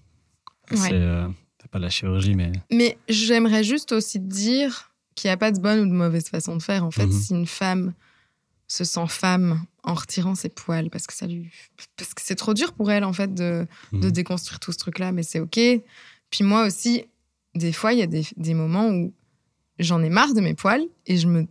Ouais. 0.71 0.77
C'est 0.77 0.93
euh, 0.93 1.27
c'est 1.61 1.71
pas 1.71 1.79
de 1.79 1.85
la 1.85 1.91
chirurgie, 1.91 2.35
mais. 2.35 2.53
Mais 2.71 2.99
j'aimerais 3.09 3.65
juste 3.65 3.93
aussi 3.93 4.19
te 4.21 4.27
dire 4.27 4.93
qu'il 5.15 5.29
n'y 5.29 5.33
a 5.33 5.37
pas 5.37 5.51
de 5.53 5.61
bonne 5.61 5.81
ou 5.81 5.87
de 5.87 5.93
mauvaise 5.93 6.29
façon 6.29 6.57
de 6.57 6.63
faire. 6.63 6.85
En 6.85 6.91
fait, 6.91 7.07
Mhm. 7.07 7.13
si 7.13 7.33
une 7.35 7.47
femme 7.47 7.93
se 8.75 8.85
sent 8.85 9.07
femme 9.09 9.65
en 9.83 9.95
retirant 9.95 10.35
ses 10.35 10.49
poils, 10.49 10.89
parce 10.91 11.07
que 11.07 11.13
ça 11.13 11.27
lui, 11.27 11.51
parce 11.97 12.15
que 12.15 12.23
c'est 12.25 12.37
trop 12.37 12.55
dur 12.55 12.73
pour 12.73 12.91
elle 12.91 13.05
en 13.05 13.13
fait 13.13 13.35
de, 13.35 13.67
de 13.93 14.07
Mhm. 14.07 14.11
déconstruire 14.13 14.61
tout 14.61 14.73
ce 14.73 14.79
truc-là, 14.79 15.13
mais 15.13 15.23
c'est 15.23 15.41
ok. 15.41 15.59
Puis 16.31 16.45
moi 16.45 16.67
aussi, 16.67 17.05
des 17.55 17.73
fois, 17.73 17.93
il 17.93 17.99
y 17.99 18.03
a 18.03 18.07
des, 18.07 18.25
des 18.37 18.55
moments 18.55 18.89
où 18.89 19.13
j'en 19.79 20.03
ai 20.03 20.09
marre 20.09 20.33
de 20.33 20.41
mes 20.41 20.55
poils 20.55 20.85
et 21.07 21.19
je 21.19 21.27
me, 21.27 21.47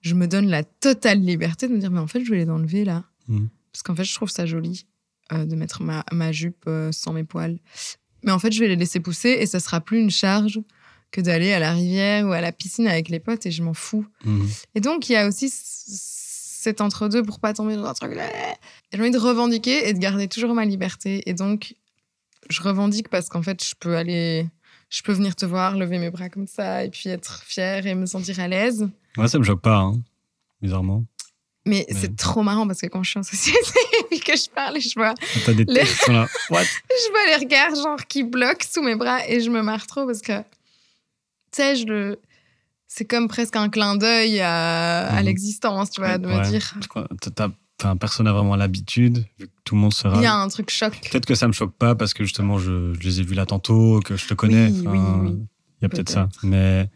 je 0.00 0.14
me 0.14 0.26
donne 0.26 0.48
la 0.48 0.64
totale 0.64 1.20
liberté 1.20 1.68
de 1.68 1.72
me 1.74 1.78
dire, 1.78 1.90
mais 1.92 2.00
en 2.00 2.06
fait, 2.08 2.24
je 2.24 2.30
vais 2.30 2.38
les 2.44 2.50
enlever 2.50 2.84
là. 2.84 3.04
Mhm. 3.28 3.48
Parce 3.72 3.82
qu'en 3.84 3.94
fait, 3.94 4.04
je 4.04 4.14
trouve 4.14 4.30
ça 4.30 4.44
joli 4.46 4.86
euh, 5.32 5.44
de 5.44 5.54
mettre 5.54 5.82
ma, 5.82 6.04
ma 6.12 6.32
jupe 6.32 6.64
euh, 6.66 6.90
sans 6.92 7.12
mes 7.12 7.24
poils. 7.24 7.58
Mais 8.24 8.32
en 8.32 8.38
fait, 8.40 8.50
je 8.52 8.58
vais 8.60 8.68
les 8.68 8.76
laisser 8.76 8.98
pousser 9.00 9.30
et 9.40 9.46
ça 9.46 9.60
sera 9.60 9.80
plus 9.80 10.00
une 10.00 10.10
charge 10.10 10.58
que 11.12 11.20
d'aller 11.20 11.52
à 11.52 11.60
la 11.60 11.72
rivière 11.72 12.26
ou 12.26 12.32
à 12.32 12.40
la 12.40 12.50
piscine 12.50 12.88
avec 12.88 13.08
les 13.08 13.20
potes 13.20 13.46
et 13.46 13.50
je 13.52 13.62
m'en 13.62 13.74
fous. 13.74 14.04
Mhm. 14.24 14.48
Et 14.74 14.80
donc, 14.80 15.08
il 15.08 15.12
y 15.12 15.16
a 15.16 15.28
aussi 15.28 15.48
cet 16.64 16.80
entre-deux 16.80 17.22
pour 17.22 17.38
pas 17.40 17.52
tomber 17.54 17.76
dans 17.76 17.84
un 17.84 17.94
truc. 17.94 18.18
J'ai 18.92 19.00
envie 19.00 19.10
de 19.10 19.18
revendiquer 19.18 19.88
et 19.88 19.92
de 19.92 19.98
garder 19.98 20.26
toujours 20.28 20.54
ma 20.54 20.64
liberté. 20.64 21.22
Et 21.26 21.34
donc, 21.34 21.74
je 22.50 22.62
revendique 22.62 23.08
parce 23.10 23.28
qu'en 23.28 23.42
fait, 23.42 23.62
je 23.64 23.74
peux 23.78 23.96
aller. 23.96 24.48
Je 24.90 25.02
peux 25.02 25.12
venir 25.12 25.34
te 25.36 25.44
voir, 25.46 25.76
lever 25.76 25.98
mes 25.98 26.10
bras 26.10 26.28
comme 26.28 26.46
ça, 26.46 26.84
et 26.84 26.90
puis 26.90 27.08
être 27.10 27.42
fière 27.44 27.86
et 27.86 27.94
me 27.94 28.06
sentir 28.06 28.38
à 28.40 28.48
l'aise. 28.48 28.88
Ouais, 29.16 29.28
ça 29.28 29.38
me 29.38 29.44
choque 29.44 29.60
pas, 29.60 29.76
hein, 29.76 29.94
bizarrement. 30.62 31.04
Mais 31.66 31.84
Mais- 31.88 31.96
c'est 32.00 32.14
trop 32.16 32.42
marrant 32.42 32.66
parce 32.66 32.80
que 32.80 32.86
quand 32.86 33.02
je 33.02 33.10
suis 33.10 33.18
en 33.18 33.22
société 33.22 33.58
et 34.10 34.20
que 34.20 34.36
je 34.36 34.48
parle, 34.50 34.78
je 34.80 34.94
vois, 34.94 35.14
T'as 35.44 35.52
des 35.54 35.64
Les- 35.64 35.82
là. 36.08 36.26
What? 36.50 36.62
je 36.64 37.10
vois 37.10 37.26
les 37.38 37.44
regards 37.44 37.74
genre 37.74 38.06
qui 38.06 38.22
bloquent 38.22 38.66
sous 38.70 38.82
mes 38.82 38.94
bras 38.94 39.26
et 39.28 39.40
je 39.40 39.50
me 39.50 39.62
marre 39.62 39.86
trop 39.86 40.06
parce 40.06 40.20
que, 40.22 40.38
tu 40.40 40.44
sais, 41.52 41.76
je 41.76 41.86
le. 41.86 42.20
C'est 42.96 43.04
comme 43.06 43.26
presque 43.26 43.56
un 43.56 43.68
clin 43.70 43.96
d'œil 43.96 44.38
à, 44.40 45.08
à 45.08 45.18
Mhm. 45.20 45.26
l'existence, 45.26 45.90
tu 45.90 46.00
vois, 46.00 46.16
de 46.16 46.28
me 46.28 46.36
Ouais. 46.36 46.48
dire. 46.48 46.74
Enfin, 47.80 47.96
personne 47.96 48.26
n'a 48.26 48.32
vraiment 48.32 48.54
l'habitude, 48.54 49.26
vu 49.36 49.48
que 49.48 49.52
tout 49.64 49.74
le 49.74 49.80
monde 49.80 49.92
sera. 49.92 50.16
Il 50.16 50.22
y 50.22 50.26
a 50.26 50.34
un 50.36 50.46
truc 50.46 50.70
choc. 50.70 50.92
Peut-être 51.10 51.26
que 51.26 51.34
ça 51.34 51.48
me 51.48 51.52
choque 51.52 51.74
pas 51.76 51.96
parce 51.96 52.14
que 52.14 52.22
justement, 52.22 52.56
je, 52.58 52.94
je 52.94 53.00
les 53.00 53.20
ai 53.20 53.24
vus 53.24 53.34
là 53.34 53.46
tantôt, 53.46 53.98
que 53.98 54.16
je 54.16 54.28
te 54.28 54.34
connais. 54.34 54.68
Oui, 54.70 54.80
Enfin, 54.86 55.18
oui, 55.24 55.30
oui. 55.32 55.38
Il 55.80 55.82
y 55.82 55.86
a 55.86 55.88
peut-être 55.88 56.08
ça. 56.08 56.28
Mais, 56.44 56.88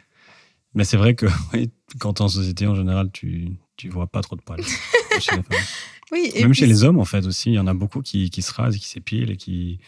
mais 0.74 0.84
c'est 0.84 0.96
vrai 0.96 1.16
que 1.16 1.26
quand 1.98 2.12
tu 2.14 2.22
es 2.22 2.24
en 2.24 2.28
société, 2.28 2.68
en 2.68 2.76
général, 2.76 3.11
tu, 3.12 3.48
tu 3.76 3.88
vois 3.88 4.06
pas 4.06 4.20
trop 4.20 4.37
de 4.37 4.40
poils. 4.42 4.62
chez 5.18 5.34
les 5.37 5.42
femmes. 5.42 5.66
Oui, 6.12 6.30
et 6.32 6.42
Même 6.42 6.52
puis 6.52 6.61
chez 6.61 6.66
les 6.66 6.84
hommes, 6.84 7.00
en 7.00 7.04
fait, 7.04 7.26
aussi, 7.26 7.50
il 7.50 7.54
y 7.54 7.58
en 7.58 7.66
a 7.66 7.74
beaucoup 7.74 8.02
qui, 8.02 8.30
qui 8.30 8.42
se 8.42 8.52
rasent, 8.54 8.76
qui 8.78 8.87
s'épilent 8.87 9.32
et 9.32 9.37
qui, 9.37 9.80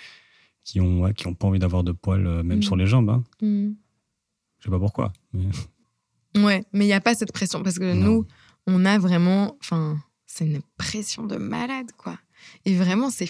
qui 0.64 0.81
ont, 0.81 1.03
ouais, 1.03 1.14
qui 1.14 1.29
ont 1.29 1.35
pas 1.35 1.46
envie 1.46 1.61
d'avoir 1.61 1.85
de 1.85 1.92
poils, 1.92 2.27
euh, 2.27 2.42
même 2.42 2.59
Mm. 2.59 2.62
sur 2.64 2.75
les 2.75 2.87
jambes. 2.87 3.11
Hein. 3.11 3.23
Hmm. 3.40 3.70
Je 4.59 4.64
sais 4.64 4.70
pas 4.70 4.79
pourquoi. 4.81 5.12
mais- 5.33 5.44
Ouais, 6.37 6.64
mais 6.73 6.85
il 6.85 6.88
n'y 6.88 6.93
a 6.95 7.01
pas 7.01 7.14
cette 7.14 7.33
pression 7.33 7.62
parce 7.62 7.79
que 7.79 7.93
Non. 7.93 8.05
nous, 8.07 8.27
on 8.66 8.85
a 8.85 8.99
vraiment. 8.99 9.57
Enfin, 9.61 9.99
c'est 10.27 10.47
une 10.47 10.61
pression 10.77 11.25
de 11.27 11.37
malade, 11.37 11.90
quoi. 11.97 12.19
Et 12.64 12.77
vraiment, 12.77 13.11
c'est 13.11 13.29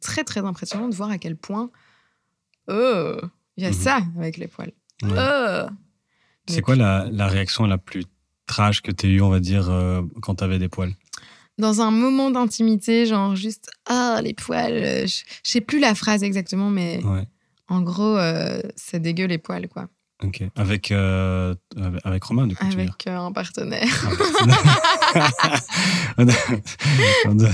très, 0.00 0.24
très 0.24 0.40
impressionnant 0.40 0.88
de 0.88 0.94
voir 0.94 1.10
à 1.10 1.18
quel 1.18 1.36
point. 1.36 1.70
Oh, 2.68 3.16
il 3.56 3.64
y 3.64 3.66
a 3.66 3.70
Mhm. 3.70 3.74
ça 3.74 4.00
avec 4.18 4.36
les 4.36 4.46
poils. 4.46 4.72
Ouais. 5.02 5.10
Oh. 5.16 5.66
C'est 6.46 6.62
quoi 6.62 6.76
la, 6.76 7.08
la 7.10 7.26
réaction 7.26 7.66
la 7.66 7.78
plus 7.78 8.04
trash 8.46 8.80
que 8.82 8.90
tu 8.90 9.06
as 9.06 9.08
eue, 9.10 9.20
on 9.20 9.28
va 9.28 9.40
dire, 9.40 9.68
euh, 9.70 10.02
quand 10.22 10.36
tu 10.36 10.44
avais 10.44 10.58
des 10.58 10.68
poils? 10.68 10.94
Dans 11.58 11.80
un 11.80 11.90
moment 11.90 12.30
d'intimité, 12.30 13.04
genre 13.04 13.34
juste. 13.36 13.70
Ah, 13.86 14.20
les 14.22 14.32
poils. 14.34 14.72
euh, 14.72 15.06
Je 15.06 15.24
je 15.44 15.50
sais 15.50 15.60
plus 15.60 15.80
la 15.80 15.94
phrase 15.94 16.22
exactement, 16.22 16.70
mais 16.70 17.00
Ouais. 17.04 17.26
en 17.68 17.82
gros, 17.82 18.16
euh, 18.16 18.60
c'est 18.76 19.00
dégueu 19.00 19.26
les 19.26 19.38
poils, 19.38 19.68
quoi. 19.68 19.88
Ok. 20.24 20.42
Avec, 20.56 20.90
euh, 20.90 21.54
avec- 21.76 22.00
avec 22.04 22.24
Romain, 22.24 22.46
du 22.48 22.56
coup, 22.56 22.64
tu 22.68 22.76
veux 22.76 22.82
dire 22.84 22.94
Avec 22.98 23.06
euh, 23.06 23.18
un 23.18 23.32
partenaire. 23.32 23.88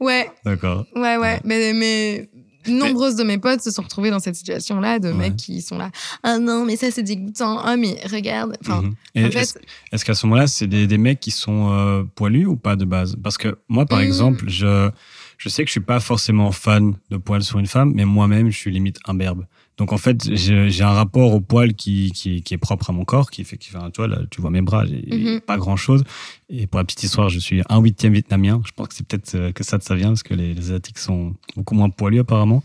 Ouais, 0.00 0.30
D'accord. 0.44 0.86
Ouais, 0.94 1.16
ouais. 1.16 1.18
Ouais. 1.18 1.40
Mais, 1.44 1.72
mais 1.72 2.28
nombreuses 2.66 3.16
de 3.16 3.24
mes 3.24 3.38
potes 3.38 3.60
se 3.62 3.70
sont 3.70 3.82
retrouvées 3.82 4.10
dans 4.10 4.18
cette 4.18 4.34
situation-là, 4.34 4.98
de 4.98 5.08
Ouais. 5.08 5.14
mecs 5.14 5.36
qui 5.36 5.62
sont 5.62 5.78
là. 5.78 5.90
Ah 6.22 6.38
non, 6.38 6.64
mais 6.64 6.76
ça, 6.76 6.90
c'est 6.90 7.02
dégoûtant. 7.02 7.58
Ah, 7.60 7.76
mais 7.76 7.98
regarde. 8.10 8.56
Enfin. 8.60 8.82
Et 9.14 9.24
en 9.24 9.28
est-ce 9.28 9.52
fait, 9.54 9.60
est-ce 9.92 10.04
qu'à 10.04 10.14
ce 10.14 10.26
moment-là, 10.26 10.46
c'est 10.46 10.66
des, 10.66 10.86
des 10.86 10.98
mecs 10.98 11.20
qui 11.20 11.30
sont 11.30 11.70
euh, 11.72 12.02
poilus 12.14 12.46
ou 12.46 12.56
pas 12.56 12.76
de 12.76 12.84
base? 12.84 13.16
Parce 13.22 13.38
que 13.38 13.56
moi, 13.68 13.86
par 13.86 14.00
Mhm. 14.00 14.04
exemple, 14.04 14.44
je, 14.48 14.90
je 15.38 15.48
sais 15.48 15.62
que 15.62 15.68
je 15.68 15.72
suis 15.72 15.80
pas 15.80 16.00
forcément 16.00 16.50
fan 16.52 16.96
de 17.10 17.16
poils 17.16 17.42
sur 17.44 17.58
une 17.58 17.66
femme, 17.66 17.92
mais 17.94 18.04
moi-même, 18.04 18.50
je 18.50 18.56
suis 18.58 18.70
limite 18.72 18.98
imberbe. 19.06 19.46
Donc 19.76 19.92
en 19.92 19.98
fait, 19.98 20.32
j'ai 20.34 20.84
un 20.84 20.92
rapport 20.92 21.32
au 21.34 21.40
poil 21.40 21.74
qui, 21.74 22.12
qui, 22.12 22.42
qui 22.42 22.54
est 22.54 22.58
propre 22.58 22.90
à 22.90 22.92
mon 22.92 23.04
corps, 23.04 23.30
qui 23.30 23.42
fait, 23.42 23.56
qui 23.58 23.70
fait 23.70 23.78
tu 23.92 23.96
vois, 24.00 24.06
là, 24.06 24.18
tu 24.30 24.40
vois 24.40 24.50
mes 24.50 24.60
bras, 24.62 24.86
j'ai 24.86 25.04
Mhm. 25.10 25.40
pas 25.40 25.56
grand-chose. 25.56 26.04
Et 26.48 26.66
pour 26.68 26.78
la 26.78 26.84
petite 26.84 27.02
histoire, 27.02 27.28
je 27.28 27.40
suis 27.40 27.60
un 27.68 27.80
huitième 27.80 28.12
vietnamien. 28.12 28.62
Je 28.66 28.70
pense 28.72 28.88
que 28.88 28.94
c'est 28.94 29.06
peut-être 29.06 29.34
euh, 29.34 29.50
que 29.52 29.64
ça 29.64 29.78
de 29.78 29.82
ça 29.82 29.96
vient, 29.96 30.08
parce 30.10 30.22
que 30.22 30.34
les, 30.34 30.54
les 30.54 30.60
Asiatiques 30.60 30.98
sont 30.98 31.34
beaucoup 31.56 31.74
moins 31.74 31.90
poilus 31.90 32.20
apparemment. 32.20 32.62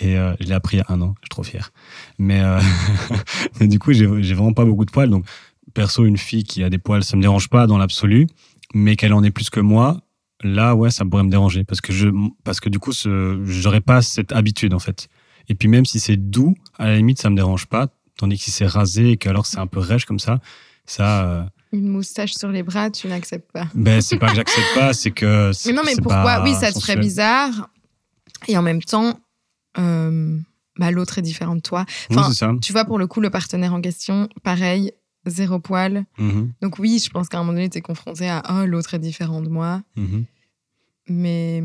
Et 0.00 0.18
euh, 0.18 0.34
je 0.40 0.46
l'ai 0.46 0.52
appris 0.54 0.78
il 0.78 0.80
y 0.80 0.82
a 0.82 0.86
un 0.92 1.00
an, 1.00 1.14
je 1.20 1.26
suis 1.26 1.28
trop 1.30 1.44
fier. 1.44 1.70
Mais, 2.18 2.40
euh, 2.40 2.58
du 3.60 3.78
coup, 3.78 3.92
j'ai 3.92 4.06
vraiment 4.06 4.52
pas 4.52 4.64
beaucoup 4.64 4.84
de 4.84 4.90
poils. 4.90 5.10
Donc 5.10 5.24
perso, 5.74 6.04
une 6.04 6.18
fille 6.18 6.42
qui 6.44 6.64
a 6.64 6.70
des 6.70 6.78
poils, 6.78 7.04
ça 7.04 7.16
me 7.16 7.22
dérange 7.22 7.48
pas 7.48 7.66
dans 7.68 7.78
l'absolu, 7.78 8.26
mais 8.74 8.96
qu'elle 8.96 9.12
en 9.14 9.22
ait 9.22 9.30
plus 9.30 9.48
que 9.48 9.60
moi, 9.60 10.00
là, 10.42 10.74
ouais, 10.74 10.90
ça 10.90 11.04
pourrait 11.04 11.22
me 11.22 11.30
déranger 11.30 11.62
parce 11.62 11.80
que 11.80 11.92
je, 11.92 12.08
parce 12.42 12.58
que 12.58 12.68
du 12.68 12.80
coup, 12.80 12.90
j'aurais 13.44 13.80
pas 13.80 14.02
cette 14.02 14.32
habitude 14.32 14.74
en 14.74 14.80
fait. 14.80 15.08
Et 15.48 15.54
puis 15.54 15.68
même 15.68 15.84
si 15.84 16.00
c'est 16.00 16.16
doux, 16.16 16.54
à 16.78 16.86
la 16.86 16.96
limite, 16.96 17.20
ça 17.20 17.30
me 17.30 17.36
dérange 17.36 17.66
pas, 17.66 17.88
tandis 18.16 18.38
que 18.38 18.44
si 18.44 18.50
c'est 18.50 18.66
rasé 18.66 19.10
et 19.10 19.16
que 19.16 19.28
alors 19.28 19.46
c'est 19.46 19.58
un 19.58 19.66
peu 19.66 19.80
rêche 19.80 20.04
comme 20.04 20.18
ça, 20.18 20.40
ça, 20.86 21.24
euh, 21.24 21.44
une 21.72 21.88
moustache 21.88 22.34
sur 22.34 22.50
les 22.50 22.62
bras, 22.62 22.90
tu 22.90 23.08
n'acceptes 23.08 23.50
pas. 23.50 23.66
ben 23.74 24.00
c'est 24.00 24.18
pas 24.18 24.28
que 24.28 24.36
j'accepte 24.36 24.74
pas, 24.74 24.92
c'est 24.92 25.10
que. 25.10 25.50
Mais 25.66 25.72
non, 25.72 25.82
mais 25.84 25.94
pourquoi 25.96 26.42
Oui, 26.42 26.54
ça 26.54 26.70
te 26.70 26.78
ferait 26.78 26.96
bizarre. 26.96 27.70
Et 28.48 28.56
en 28.58 28.62
même 28.62 28.82
temps, 28.82 29.18
euh, 29.78 30.38
bah, 30.76 30.90
l'autre 30.90 31.18
est 31.18 31.22
différent 31.22 31.56
de 31.56 31.60
toi. 31.60 31.84
Oui, 32.10 32.16
Enfin, 32.16 32.28
c'est 32.30 32.38
ça. 32.38 32.52
Tu 32.60 32.72
vois, 32.72 32.84
pour 32.84 32.98
le 32.98 33.06
coup, 33.06 33.20
le 33.20 33.30
partenaire 33.30 33.72
en 33.72 33.80
question, 33.80 34.28
pareil, 34.42 34.92
zéro 35.26 35.58
poil. 35.58 36.04
Mhm, 36.18 36.52
Donc 36.60 36.78
oui, 36.78 37.00
je 37.02 37.10
pense 37.10 37.28
qu'à 37.28 37.38
un 37.38 37.40
moment 37.40 37.52
donné, 37.52 37.70
tu 37.70 37.78
es 37.78 37.80
confronté 37.80 38.28
à 38.28 38.42
«Oh, 38.50 38.66
l'autre 38.66 38.94
est 38.94 38.98
différent 38.98 39.40
de 39.40 39.48
moi 39.48 39.82
mhm.». 39.96 40.24
Mais, 41.08 41.62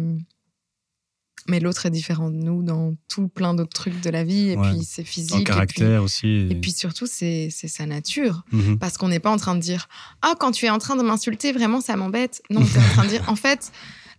mais 1.48 1.60
l'autre 1.60 1.86
est 1.86 1.90
différent 1.92 2.30
de 2.30 2.36
nous 2.36 2.64
dans 2.64 2.96
tout 3.08 3.28
plein 3.28 3.54
d'autres 3.54 3.74
trucs 3.74 4.00
de 4.02 4.10
la 4.10 4.24
vie. 4.24 4.50
Et 4.50 4.58
Ouais. 4.58 4.70
puis, 4.72 4.84
c'est 4.84 5.04
physique. 5.04 5.34
En 5.34 5.40
et 5.40 5.44
puis- 5.44 5.54
caractère 5.54 6.04
aussi. 6.04 6.48
Et 6.50 6.56
puis 6.56 6.72
surtout, 6.72 7.06
c'est 7.08 7.50
sa 7.50 7.86
nature. 7.86 8.44
Mhm. 8.52 8.78
Parce 8.80 8.98
qu'on 8.98 9.08
n'est 9.08 9.20
pas 9.20 9.32
en 9.32 9.38
train 9.38 9.56
de 9.56 9.62
dire 9.62 9.88
Ah, 10.22 10.34
quand 10.40 10.52
tu 10.52 10.66
es 10.66 10.70
en 10.70 10.78
train 10.80 10.96
de 10.96 11.04
m'insulter, 11.04 11.52
vraiment, 11.52 11.82
ça 11.82 11.96
m'embête. 11.96 12.42
Non, 12.50 12.64
tu 12.64 12.78
es 12.78 12.82
en 12.82 12.88
train 12.90 13.04
de 13.06 13.10
dire 13.10 13.24
En 13.28 13.36
fait, 13.36 13.72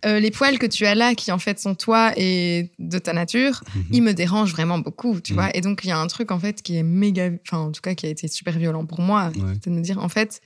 euh, 0.05 0.19
les 0.19 0.31
poils 0.31 0.57
que 0.59 0.65
tu 0.65 0.85
as 0.85 0.95
là, 0.95 1.13
qui 1.13 1.31
en 1.31 1.39
fait 1.39 1.59
sont 1.59 1.75
toi 1.75 2.13
et 2.15 2.71
de 2.79 2.97
ta 2.99 3.11
nature, 3.13 3.61
Mhm. 3.75 3.85
ils 3.91 4.01
me 4.01 4.13
dérangent 4.13 4.51
vraiment 4.51 4.79
beaucoup, 4.79 5.19
tu 5.19 5.33
Mhm. 5.33 5.39
vois. 5.39 5.55
Et 5.55 5.61
donc, 5.61 5.81
il 5.83 5.87
y 5.87 5.91
a 5.91 5.99
un 5.99 6.07
truc, 6.07 6.31
en 6.31 6.39
fait, 6.39 6.61
qui 6.61 6.77
est 6.77 6.83
méga... 6.83 7.29
Enfin, 7.47 7.57
en 7.59 7.71
tout 7.71 7.81
cas, 7.81 7.95
qui 7.95 8.05
a 8.05 8.09
été 8.09 8.27
super 8.27 8.57
violent 8.57 8.85
pour 8.85 9.01
moi. 9.01 9.27
Ouais. 9.35 9.53
C'est 9.63 9.69
de 9.69 9.75
me 9.75 9.81
dire, 9.81 9.99
en 9.99 10.09
fait, 10.09 10.41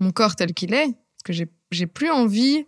mon 0.00 0.10
corps 0.10 0.34
tel 0.36 0.52
qu'il 0.54 0.74
est, 0.74 0.86
parce 0.92 1.22
que 1.24 1.32
j'ai 1.70 1.86
plus 1.86 2.10
envie 2.10 2.64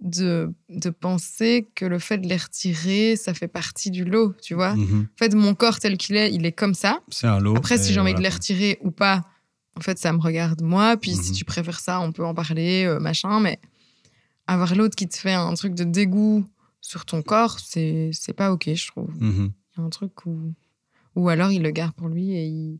de, 0.00 0.52
de 0.68 0.90
penser 0.90 1.68
que 1.74 1.84
le 1.84 1.98
fait 1.98 2.18
de 2.18 2.26
les 2.28 2.36
retirer, 2.36 3.16
ça 3.16 3.32
fait 3.34 3.48
partie 3.48 3.90
du 3.90 4.04
lot, 4.04 4.34
tu 4.42 4.54
vois. 4.54 4.74
Mhm. 4.76 5.08
En 5.14 5.16
fait, 5.16 5.34
mon 5.34 5.54
corps 5.54 5.78
tel 5.78 5.96
qu'il 5.96 6.16
est, 6.16 6.32
il 6.32 6.44
est 6.46 6.52
comme 6.52 6.74
ça. 6.74 7.00
C'est 7.08 7.26
un 7.26 7.38
lot. 7.40 7.56
Après, 7.56 7.78
si 7.78 7.92
j'ai 7.92 8.00
envie 8.00 8.14
de 8.14 8.20
les 8.20 8.28
retirer 8.28 8.78
ou 8.82 8.90
pas, 8.90 9.24
en 9.76 9.80
fait, 9.80 9.98
ça 9.98 10.12
me 10.12 10.18
regarde 10.20 10.62
moi. 10.62 10.96
Puis 10.96 11.14
si 11.14 11.30
Mhm. 11.30 11.36
tu 11.36 11.44
préfères 11.44 11.80
ça, 11.80 12.00
on 12.00 12.12
peut 12.12 12.24
en 12.24 12.34
parler, 12.34 12.84
euh, 12.84 12.98
machin. 13.00 13.40
Mais 13.40 13.58
avoir 14.46 14.74
l'autre 14.74 14.96
qui 14.96 15.08
te 15.08 15.16
fait 15.16 15.32
un 15.34 15.52
truc 15.54 15.74
de 15.74 15.84
dégoût 15.84 16.44
sur 16.80 17.04
ton 17.04 17.22
corps, 17.22 17.58
c'est 17.58 18.10
c'est 18.12 18.32
pas 18.34 18.52
OK, 18.52 18.70
je 18.72 18.86
trouve. 18.88 19.10
Mhm. 19.18 19.50
Il 19.76 19.80
y 19.80 19.82
a 19.82 19.84
un 19.86 19.90
truc 19.90 20.24
où... 20.26 20.52
Ou 21.16 21.30
alors, 21.30 21.50
il 21.50 21.62
le 21.62 21.70
garde 21.70 21.94
pour 21.94 22.08
lui 22.08 22.32
et 22.32 22.44
il, 22.46 22.78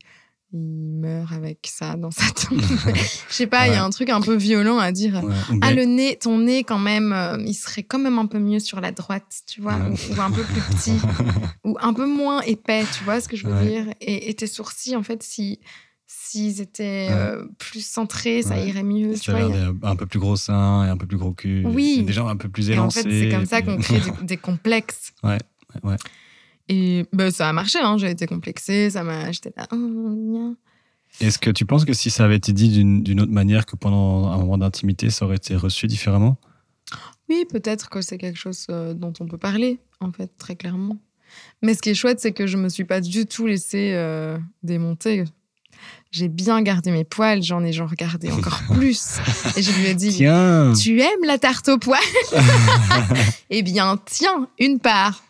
il 0.57 1.01
meurt 1.01 1.33
avec 1.33 1.59
ça 1.71 1.97
dans 1.97 2.11
sa 2.11 2.25
tombe. 2.31 2.61
Je 2.61 3.35
sais 3.35 3.47
pas, 3.47 3.69
il 3.69 3.75
y 3.75 3.77
a 3.77 3.85
un 3.85 3.91
truc 3.91 4.09
un 4.11 4.21
peu 4.21 4.35
violent 4.37 4.79
à 4.79 4.93
dire. 4.93 5.23
Ouais. 5.23 5.35
Ah, 5.61 5.73
bien- 5.73 5.75
le 5.75 5.85
nez, 5.85 6.17
ton 6.21 6.39
nez, 6.39 6.65
quand 6.65 6.79
même, 6.79 7.13
euh, 7.13 7.37
il 7.47 7.55
serait 7.55 7.83
quand 7.83 7.99
même 7.99 8.19
un 8.19 8.27
peu 8.27 8.39
mieux 8.39 8.59
sur 8.61 8.81
la 8.81 8.93
droite, 8.93 9.43
tu 9.47 9.61
vois, 9.61 9.75
Ouais. 9.77 9.95
ou, 10.11 10.15
ou 10.17 10.21
un 10.23 10.31
peu 10.31 10.43
plus 10.43 10.61
petit, 10.63 10.93
ou 11.65 11.77
un 11.81 11.93
peu 11.93 12.07
moins 12.07 12.41
épais, 12.43 12.85
tu 12.97 13.05
vois 13.05 13.21
ce 13.21 13.29
que 13.29 13.37
je 13.37 13.47
veux 13.47 13.65
dire? 13.67 13.87
Et, 14.01 14.31
et 14.31 14.35
tes 14.35 14.47
sourcils, 14.47 14.97
en 14.97 15.03
fait, 15.03 15.23
si 15.23 15.61
s'ils 16.09 16.61
étaient 16.61 17.09
euh, 17.11 17.45
plus 17.59 17.85
centrés, 17.85 18.43
ça 18.43 18.59
irait 18.65 18.83
mieux, 18.85 19.15
tu 19.19 19.31
vois. 19.33 19.41
a- 19.41 19.49
des- 19.49 19.73
un 19.83 19.97
peu 19.97 20.07
plus 20.07 20.19
gros 20.21 20.37
seins 20.37 20.85
et 20.87 20.89
un 20.89 20.97
peu 20.97 21.07
plus 21.07 21.17
gros 21.19 21.33
cul. 21.33 21.65
Oui. 21.67 22.05
Des 22.05 22.13
gens 22.13 22.29
un 22.29 22.37
peu 22.37 22.49
plus 22.49 22.69
Et 22.71 22.73
en 22.75 22.83
élancés. 22.83 23.03
fait, 23.03 23.11
c'est 23.11 23.29
comme 23.29 23.47
ça 23.47 23.61
qu'on 23.63 23.77
crée 23.77 23.99
du- 24.01 24.11
des 24.25 24.37
complexes. 24.37 25.13
Ouais, 25.25 25.39
ouais. 25.83 25.97
Et 26.69 27.07
ben, 27.13 27.31
ça 27.31 27.49
a 27.49 27.53
marché, 27.53 27.79
hein, 27.81 27.97
j'ai 27.99 28.11
été 28.11 28.27
complexée, 28.27 28.91
ça 28.91 29.03
m'a... 29.03 29.31
J'étais 29.31 29.53
là... 29.57 29.67
oh. 29.73 30.57
Est-ce 31.21 31.39
que 31.39 31.51
tu 31.51 31.65
penses 31.65 31.85
que 31.85 31.93
si 31.95 32.11
ça 32.11 32.25
avait 32.25 32.37
été 32.37 32.53
dit 32.53 32.69
d'une 32.85 33.21
autre 33.21 33.33
manière 33.33 33.65
que 33.65 33.77
pendant 33.77 34.29
un 34.29 34.37
moment 34.37 34.59
d'intimité, 34.59 35.11
ça 35.11 35.25
aurait 35.25 35.37
été 35.37 35.57
reçu 35.57 35.87
différemment? 35.87 36.37
Oui, 37.29 37.45
peut-être 37.49 37.89
que 37.89 38.01
c'est 38.03 38.19
quelque 38.19 38.39
chose 38.39 38.67
euh, 38.71 38.95
dont 38.95 39.13
on 39.21 39.27
peut 39.27 39.39
parler, 39.39 39.81
en 40.01 40.13
fait, 40.13 40.31
très 40.37 40.57
clairement. 40.57 40.99
Mais 41.63 41.75
ce 41.75 41.83
qui 41.83 41.91
est 41.91 41.95
chouette, 41.95 42.21
c'est 42.21 42.33
que 42.33 42.47
je 42.47 42.57
me 42.57 42.69
suis 42.69 42.85
pas 42.85 43.01
du 43.01 43.27
tout 43.27 43.47
laissée 43.47 43.93
euh, 43.95 44.39
démonter. 44.63 45.25
J'ai 46.17 46.29
bien 46.29 46.63
gardé 46.63 46.91
mes 46.93 47.05
poils, 47.05 47.43
j'en 47.43 47.63
ai 47.63 47.75
genre 47.75 47.93
gardé 47.95 48.31
encore 48.31 48.63
plus. 48.75 49.19
Et 49.55 49.63
je 49.63 49.71
lui 49.73 49.87
ai 49.89 49.95
dit, 49.95 50.11
Tiens 50.15 50.73
tu 50.73 50.99
aimes 50.99 51.25
la 51.27 51.37
tarte 51.39 51.69
aux 51.69 51.77
poils? 51.79 52.01
Eh 53.51 53.63
bien, 53.63 53.97
tiens, 54.07 54.49
une 54.59 54.81
part. 54.81 55.23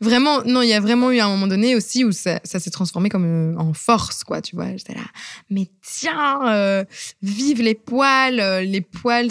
Vraiment, 0.00 0.42
non, 0.44 0.62
il 0.62 0.68
y 0.68 0.72
a 0.72 0.80
vraiment 0.80 1.10
eu 1.10 1.18
un 1.20 1.28
moment 1.28 1.46
donné 1.46 1.74
aussi 1.76 2.02
où 2.04 2.12
ça, 2.12 2.40
ça 2.44 2.58
s'est 2.60 2.70
transformé 2.70 3.08
comme 3.10 3.24
euh, 3.26 3.58
en 3.58 3.74
force, 3.74 4.24
quoi, 4.24 4.40
tu 4.40 4.56
vois. 4.56 4.74
J'étais 4.76 4.94
là, 4.94 5.04
mais 5.50 5.68
tiens, 5.82 6.40
euh, 6.48 6.84
vive 7.20 7.60
les 7.60 7.74
poils. 7.74 8.40
euh, 8.40 8.62
Les 8.62 8.80
poils 8.80 9.30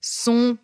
sont, 0.00 0.58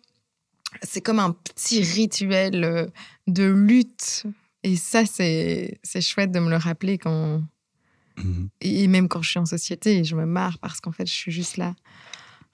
c'est 0.83 1.01
comme 1.01 1.19
un 1.19 1.31
petit 1.31 1.81
rituel 1.81 2.63
euh, 2.63 2.85
de 3.27 3.45
lutte. 3.45 4.23
Et 4.63 4.75
ça, 4.75 5.01
c'est 5.07 5.79
chouette 6.01 6.31
de 6.31 6.39
me 6.39 6.49
le 6.51 6.57
rappeler 6.57 6.99
quand, 6.99 7.41
Mhm. 8.17 8.49
et 8.61 8.87
même 8.87 9.07
quand 9.07 9.21
je 9.21 9.29
suis 9.29 9.39
en 9.39 9.45
société, 9.45 10.03
je 10.03 10.15
me 10.15 10.25
marre 10.25 10.59
parce 10.59 10.79
qu'en 10.81 10.91
fait, 10.91 11.07
je 11.07 11.13
suis 11.13 11.31
juste 11.31 11.57
là. 11.57 11.73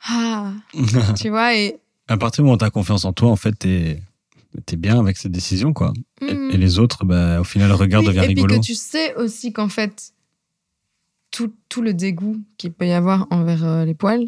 Ah, 0.08 0.54
tu 1.18 1.30
vois, 1.30 1.56
et. 1.56 1.78
à 2.08 2.18
partir 2.18 2.44
du 2.44 2.46
moment 2.46 2.56
où 2.56 2.60
tu 2.60 2.66
as 2.66 2.70
confiance 2.70 3.04
en 3.06 3.14
toi, 3.14 3.30
en 3.30 3.36
fait, 3.36 3.54
t'es 3.54 4.02
es 4.72 4.76
bien 4.76 5.00
avec 5.00 5.18
cette 5.18 5.32
décision, 5.32 5.74
quoi. 5.74 5.94
Et, 6.22 6.34
hmm. 6.34 6.52
et 6.52 6.58
les 6.58 6.80
autres, 6.80 7.06
bah, 7.06 7.40
au 7.40 7.44
final, 7.44 7.68
le 7.70 7.76
regard 7.76 8.02
Oui, 8.02 8.08
devient 8.08 8.20
et 8.24 8.28
rigolo. 8.28 8.48
puis 8.56 8.60
que 8.62 8.66
tu 8.66 8.76
sais 8.76 9.14
aussi 9.16 9.52
qu'en 9.54 9.70
fait, 9.70 10.14
tout, 11.32 11.54
tout 11.70 11.82
le 11.82 11.94
dégoût 11.94 12.38
qu'il 12.58 12.72
peut 12.72 12.88
y 12.88 12.92
avoir 12.94 13.28
envers 13.30 13.64
euh, 13.66 13.86
les 13.86 13.94
poils, 13.94 14.28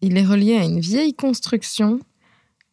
il 0.00 0.16
est 0.16 0.24
relié 0.24 0.56
à 0.56 0.64
une 0.64 0.80
vieille 0.80 1.14
construction 1.14 2.00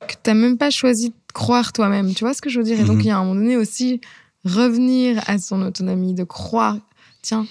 que 0.08 0.14
tu 0.14 0.20
n'as 0.30 0.34
même 0.34 0.58
pas 0.58 0.70
choisi 0.70 1.10
de 1.10 1.16
croire 1.34 1.74
toi-même. 1.74 2.14
Tu 2.14 2.24
vois 2.24 2.34
ce 2.34 2.42
que 2.42 2.50
je 2.50 2.58
veux 2.60 2.66
dire? 2.66 2.80
Et 2.80 2.84
donc, 2.84 2.96
Mhm. 2.98 3.02
il 3.02 3.08
y 3.08 3.12
a 3.12 3.18
un 3.18 3.24
moment 3.24 3.36
donné 3.36 3.58
aussi 3.58 4.02
revenir 4.46 5.22
à 5.28 5.38
son 5.38 5.62
autonomie, 5.62 6.14
de 6.14 6.24
croire. 6.24 6.78
Tiens, 7.22 7.46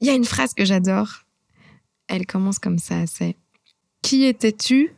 il 0.00 0.06
y 0.06 0.10
a 0.10 0.14
une 0.14 0.24
phrase 0.24 0.54
que 0.54 0.64
j'adore. 0.64 1.24
Elle 2.08 2.26
commence 2.26 2.58
comme 2.58 2.78
ça 2.78 3.06
c'est 3.06 3.36
Qui 4.02 4.24
étais-tu 4.24 4.92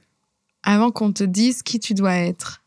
avant 0.63 0.91
qu'on 0.91 1.13
te 1.13 1.25
dise 1.25 1.63
qui 1.63 1.81
tu 1.81 1.95
dois 1.95 2.15
être? 2.15 2.63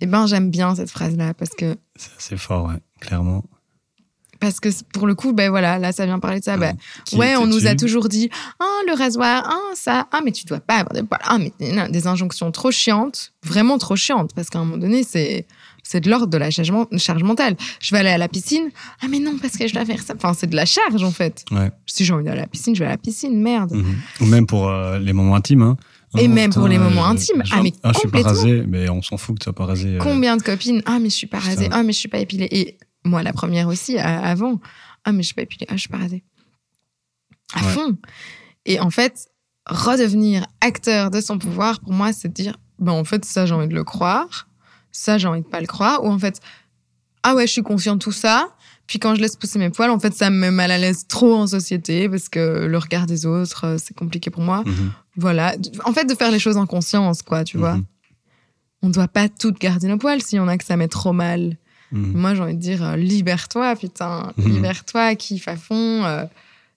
Eh 0.00 0.06
ben, 0.06 0.26
j'aime 0.26 0.50
bien 0.50 0.74
cette 0.74 0.90
phrase-là 0.90 1.34
parce 1.34 1.50
que 1.50 1.76
C'est 1.96 2.36
fort, 2.36 2.66
ouais, 2.68 2.80
clairement. 3.00 3.44
Parce 4.40 4.60
que 4.60 4.68
pour 4.92 5.06
le 5.06 5.14
coup, 5.14 5.32
ben 5.32 5.48
voilà, 5.48 5.78
là, 5.78 5.92
ça 5.92 6.04
vient 6.06 6.18
parler 6.18 6.40
de 6.40 6.44
ça. 6.44 6.56
Ben, 6.56 6.76
ouais, 7.14 7.36
on 7.36 7.46
nous 7.46 7.66
a 7.66 7.74
toujours 7.74 8.08
dit 8.08 8.30
Ah, 8.60 8.80
le 8.86 8.94
rasoir, 8.94 9.44
ah, 9.48 9.74
ça, 9.74 10.06
ah, 10.12 10.20
mais 10.24 10.32
tu 10.32 10.44
dois 10.44 10.60
pas 10.60 10.78
avoir 10.78 10.92
des 10.92 11.02
poils. 11.02 11.20
Ah, 11.24 11.38
mais 11.38 11.52
non, 11.60 11.88
des 11.88 12.06
injonctions 12.06 12.50
trop 12.50 12.70
chiantes, 12.70 13.32
vraiment 13.42 13.78
trop 13.78 13.96
chiantes, 13.96 14.34
parce 14.34 14.50
qu'à 14.50 14.58
un 14.58 14.64
moment 14.64 14.76
donné, 14.76 15.02
c'est. 15.02 15.46
C'est 15.86 16.00
de 16.00 16.08
l'ordre 16.10 16.26
de 16.28 16.38
la 16.38 16.50
charge, 16.50 16.70
men- 16.72 16.86
charge 16.98 17.22
mentale. 17.22 17.56
Je 17.80 17.94
vais 17.94 17.98
aller 18.00 18.08
à 18.08 18.16
la 18.18 18.26
piscine. 18.28 18.70
Ah, 19.02 19.06
mais 19.08 19.18
non, 19.20 19.36
parce 19.40 19.56
que 19.56 19.68
je 19.68 19.74
dois 19.74 19.84
faire 19.84 20.02
ça. 20.02 20.14
Enfin, 20.16 20.32
c'est 20.34 20.46
de 20.48 20.56
la 20.56 20.64
charge, 20.64 21.02
en 21.04 21.10
fait. 21.12 21.44
Ouais. 21.50 21.70
Si 21.86 22.04
j'ai 22.06 22.12
envie 22.14 22.24
d'aller 22.24 22.38
à 22.38 22.42
la 22.42 22.48
piscine, 22.48 22.74
je 22.74 22.80
vais 22.80 22.86
à 22.86 22.90
la 22.90 22.96
piscine, 22.98 23.38
merde. 23.40 23.72
Mhm. 23.72 23.94
Ou 24.20 24.24
même 24.26 24.46
pour 24.46 24.68
euh, 24.68 24.98
les 24.98 25.12
moments 25.12 25.36
intimes. 25.36 25.62
Hein. 25.62 25.76
Et 26.16 26.24
Oh, 26.26 26.28
même 26.28 26.52
pour 26.52 26.68
les 26.68 26.78
moments 26.78 27.04
euh, 27.06 27.10
intimes. 27.10 27.42
Ah, 27.52 27.60
mais 27.62 27.70
je 27.70 27.98
suis 27.98 28.08
pas 28.08 28.18
complètement. 28.22 28.30
rasé, 28.30 28.64
mais 28.66 28.88
on 28.88 29.02
s'en 29.02 29.16
fout 29.18 29.34
que 29.36 29.40
tu 29.40 29.44
sois 29.44 29.52
pas 29.52 29.66
rasé. 29.66 29.96
euh. 29.96 29.98
Combien 29.98 30.36
de 30.38 30.42
copines 30.42 30.80
Ah, 30.86 30.98
mais 31.00 31.10
je 31.10 31.14
suis 31.16 31.26
pas 31.26 31.38
Putain. 31.38 31.50
rasée. 31.50 31.68
Ah, 31.70 31.82
mais 31.82 31.92
je 31.92 31.98
suis 31.98 32.08
pas 32.08 32.18
épilée. 32.18 32.48
Et 32.50 32.78
moi, 33.04 33.22
la 33.22 33.32
première 33.34 33.68
aussi, 33.68 33.98
avant. 33.98 34.60
Ah, 35.04 35.12
mais 35.12 35.22
je 35.22 35.26
suis 35.26 35.34
pas 35.34 35.42
épilée. 35.42 35.66
Ah, 35.68 35.74
je 35.74 35.80
suis 35.80 35.88
pas 35.90 35.98
rasée. 35.98 36.24
À 37.54 37.62
Ouais. 37.62 37.72
fond. 37.72 37.96
Et 38.64 38.80
en 38.80 38.88
fait, 38.90 39.28
redevenir 39.68 40.46
acteur 40.60 41.10
de 41.10 41.20
son 41.20 41.36
pouvoir, 41.38 41.80
pour 41.80 41.92
moi, 41.92 42.12
c'est 42.12 42.28
de 42.28 42.32
dire 42.32 42.56
ben, 42.78 42.92
en 42.92 43.04
fait, 43.04 43.24
ça, 43.24 43.44
j'ai 43.44 43.54
envie 43.54 43.68
de 43.68 43.74
le 43.74 43.84
croire. 43.84 44.48
Ça, 44.96 45.18
j'ai 45.18 45.26
envie 45.28 45.42
de 45.42 45.46
pas 45.46 45.60
le 45.60 45.66
croire. 45.66 46.04
Ou 46.04 46.08
en 46.08 46.18
fait, 46.18 46.40
ah 47.24 47.34
ouais, 47.34 47.46
je 47.48 47.52
suis 47.52 47.62
consciente 47.62 47.98
de 47.98 48.04
tout 48.04 48.12
ça. 48.12 48.48
Puis 48.86 48.98
quand 48.98 49.14
je 49.14 49.20
laisse 49.20 49.34
pousser 49.34 49.58
mes 49.58 49.70
poils, 49.70 49.90
en 49.90 49.98
fait, 49.98 50.14
ça 50.14 50.30
me 50.30 50.36
met 50.36 50.50
mal 50.50 50.70
à 50.70 50.78
l'aise 50.78 51.06
trop 51.08 51.34
en 51.34 51.46
société 51.46 52.08
parce 52.08 52.28
que 52.28 52.66
le 52.66 52.78
regard 52.78 53.06
des 53.06 53.24
autres, 53.26 53.64
euh, 53.66 53.76
c'est 53.78 53.94
compliqué 53.96 54.30
pour 54.30 54.42
moi. 54.42 54.62
Mhm. 54.64 54.92
Voilà. 55.16 55.54
En 55.84 55.92
fait, 55.92 56.04
de 56.04 56.14
faire 56.14 56.30
les 56.30 56.38
choses 56.38 56.56
en 56.58 56.66
conscience, 56.66 57.22
quoi, 57.22 57.44
tu 57.44 57.56
vois 57.58 57.76
Mhm. 57.76 57.84
on 58.82 58.88
ne 58.88 58.92
doit 58.92 59.08
pas 59.08 59.28
toutes 59.30 59.58
garder 59.58 59.88
nos 59.88 59.96
poils 59.98 60.20
si 60.22 60.38
on 60.38 60.46
a 60.48 60.58
que 60.58 60.64
ça 60.64 60.76
met 60.76 60.88
trop 60.88 61.12
mal. 61.14 61.56
Mhm. 61.92 62.12
Moi, 62.20 62.34
j'ai 62.34 62.42
envie 62.42 62.54
de 62.56 62.60
dire, 62.60 62.84
euh, 62.84 62.96
libère-toi, 62.96 63.74
putain. 63.76 64.32
Libère-toi, 64.36 65.14
kiffe 65.16 65.48
à 65.48 65.56
fond. 65.56 66.04
euh, 66.04 66.24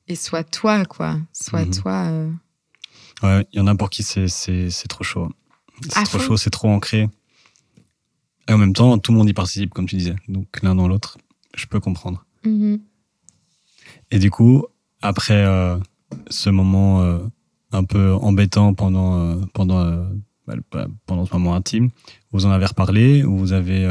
et 0.08 0.16
sois 0.16 0.46
toi, 0.46 0.86
quoi. 0.86 1.18
Sois 1.34 1.66
toi. 1.66 2.06
euh. 2.08 2.30
Ouais, 3.24 3.46
il 3.52 3.58
y 3.58 3.60
en 3.62 3.68
a 3.68 3.76
pour 3.76 3.90
qui 3.90 4.04
c'est- 4.04 4.88
trop 4.88 5.04
chaud. 5.04 5.30
C'est 5.84 5.90
trop 6.06 6.18
fond. 6.20 6.20
chaud, 6.20 6.38
c'est 6.38 6.50
trop 6.52 6.70
ancré. 6.70 7.10
Et 8.48 8.54
en 8.54 8.58
même 8.58 8.74
temps, 8.74 8.98
tout 8.98 9.12
le 9.12 9.18
monde 9.18 9.30
y 9.30 9.34
participe, 9.34 9.74
comme 9.74 9.88
tu 9.88 9.96
disais. 9.96 10.16
Donc 10.28 10.48
l'un 10.62 10.76
dans 10.76 10.88
l'autre, 10.88 11.18
je 11.56 11.66
peux 11.66 11.80
comprendre. 11.80 12.26
Mhm. 12.46 12.80
Et 14.12 14.20
du 14.20 14.32
coup, 14.32 14.66
après 15.02 15.44
euh, 15.46 15.78
ce 16.30 16.50
moment 16.50 17.02
euh, 17.02 17.20
un 17.72 17.84
peu 17.84 18.14
embêtant 18.14 18.74
pendant, 18.74 19.20
euh, 19.20 19.36
pendant, 19.54 19.84
bah, 20.48 20.56
le- 20.56 20.88
pendant 21.06 21.26
ce 21.26 21.34
moment 21.34 21.56
intime, 21.56 21.90
vous 22.32 22.46
en 22.46 22.52
avez 22.52 22.66
reparlé 22.66 23.24
ou 23.24 23.38
vous 23.38 23.54
avez, 23.54 23.86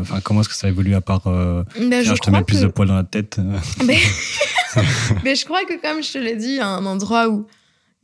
enfin, 0.00 0.20
comment 0.20 0.40
est-ce 0.40 0.48
que 0.48 0.54
ça 0.54 0.68
évolue 0.68 0.94
à 0.94 1.00
part, 1.00 1.22
Ben, 1.24 1.64
tiens, 1.76 2.02
je, 2.02 2.14
je, 2.14 2.20
te 2.20 2.30
mets 2.30 2.44
plus 2.44 2.58
que... 2.58 2.62
de 2.64 2.68
poils 2.68 2.88
dans 2.88 2.94
la 2.94 3.04
tête. 3.04 3.40
Mais... 3.84 3.98
Mais 5.24 5.34
je 5.34 5.44
crois 5.44 5.64
que, 5.64 5.80
comme 5.80 6.02
je 6.02 6.12
te 6.12 6.18
l'ai 6.18 6.36
dit, 6.36 6.46
il 6.48 6.56
y 6.56 6.60
a 6.60 6.68
un 6.68 6.86
endroit 6.86 7.28
où 7.28 7.46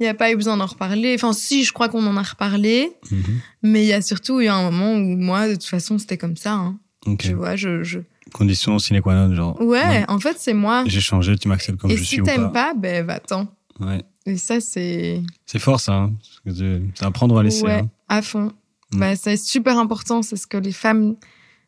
il 0.02 0.06
n'y 0.06 0.10
a 0.10 0.14
pas 0.14 0.30
eu 0.32 0.36
besoin 0.36 0.56
d'en 0.56 0.66
reparler. 0.66 1.14
Enfin, 1.14 1.32
si, 1.32 1.64
je 1.64 1.72
crois 1.72 1.88
qu'on 1.88 2.06
en 2.06 2.16
a 2.16 2.22
reparlé. 2.22 2.92
mhm. 3.10 3.22
Mais 3.62 3.82
il 3.84 3.86
y 3.88 3.92
a 3.92 4.02
surtout 4.02 4.40
eu 4.40 4.48
un 4.48 4.70
moment 4.70 4.94
où 4.94 5.16
moi, 5.16 5.48
de 5.48 5.54
toute 5.54 5.64
façon, 5.64 5.98
c'était 5.98 6.18
comme 6.18 6.36
ça. 6.36 6.52
hein. 6.54 6.78
Tu 7.18 7.32
vois, 7.34 7.56
je... 7.56 7.82
je... 7.82 7.98
Condition 8.32 8.78
sine 8.78 9.00
qua 9.02 9.14
non, 9.14 9.34
genre. 9.34 9.60
Ouais, 9.60 10.04
en 10.08 10.18
fait, 10.20 10.36
c'est 10.38 10.54
moi. 10.54 10.84
J'ai 10.86 11.00
changé, 11.00 11.36
tu 11.36 11.48
m'acceptes 11.48 11.78
comme 11.80 11.90
Et 11.90 11.96
je 11.96 12.02
si 12.02 12.08
suis 12.08 12.20
ou 12.20 12.24
t'aimes 12.24 12.52
pas. 12.52 12.72
ben 12.74 13.04
va-t'en. 13.04 13.48
Ouais. 13.80 14.02
Et 14.26 14.36
ça, 14.36 14.60
c'est... 14.60 15.20
C'est 15.46 15.58
fort 15.58 15.80
ça. 15.80 15.94
hein, 15.94 16.12
c'est- 16.46 16.80
à 17.04 17.10
prendre 17.10 17.34
ou 17.34 17.38
à 17.38 17.42
laisser. 17.42 17.62
Ouais, 17.64 17.80
hein. 17.80 17.90
à 18.08 18.22
fond. 18.22 18.52
Mm. 18.92 18.98
Bah, 19.00 19.16
c'est 19.16 19.36
super 19.36 19.76
important. 19.78 20.22
C'est 20.22 20.36
ce 20.36 20.46
que 20.46 20.56
les 20.56 20.72
femmes, 20.72 21.16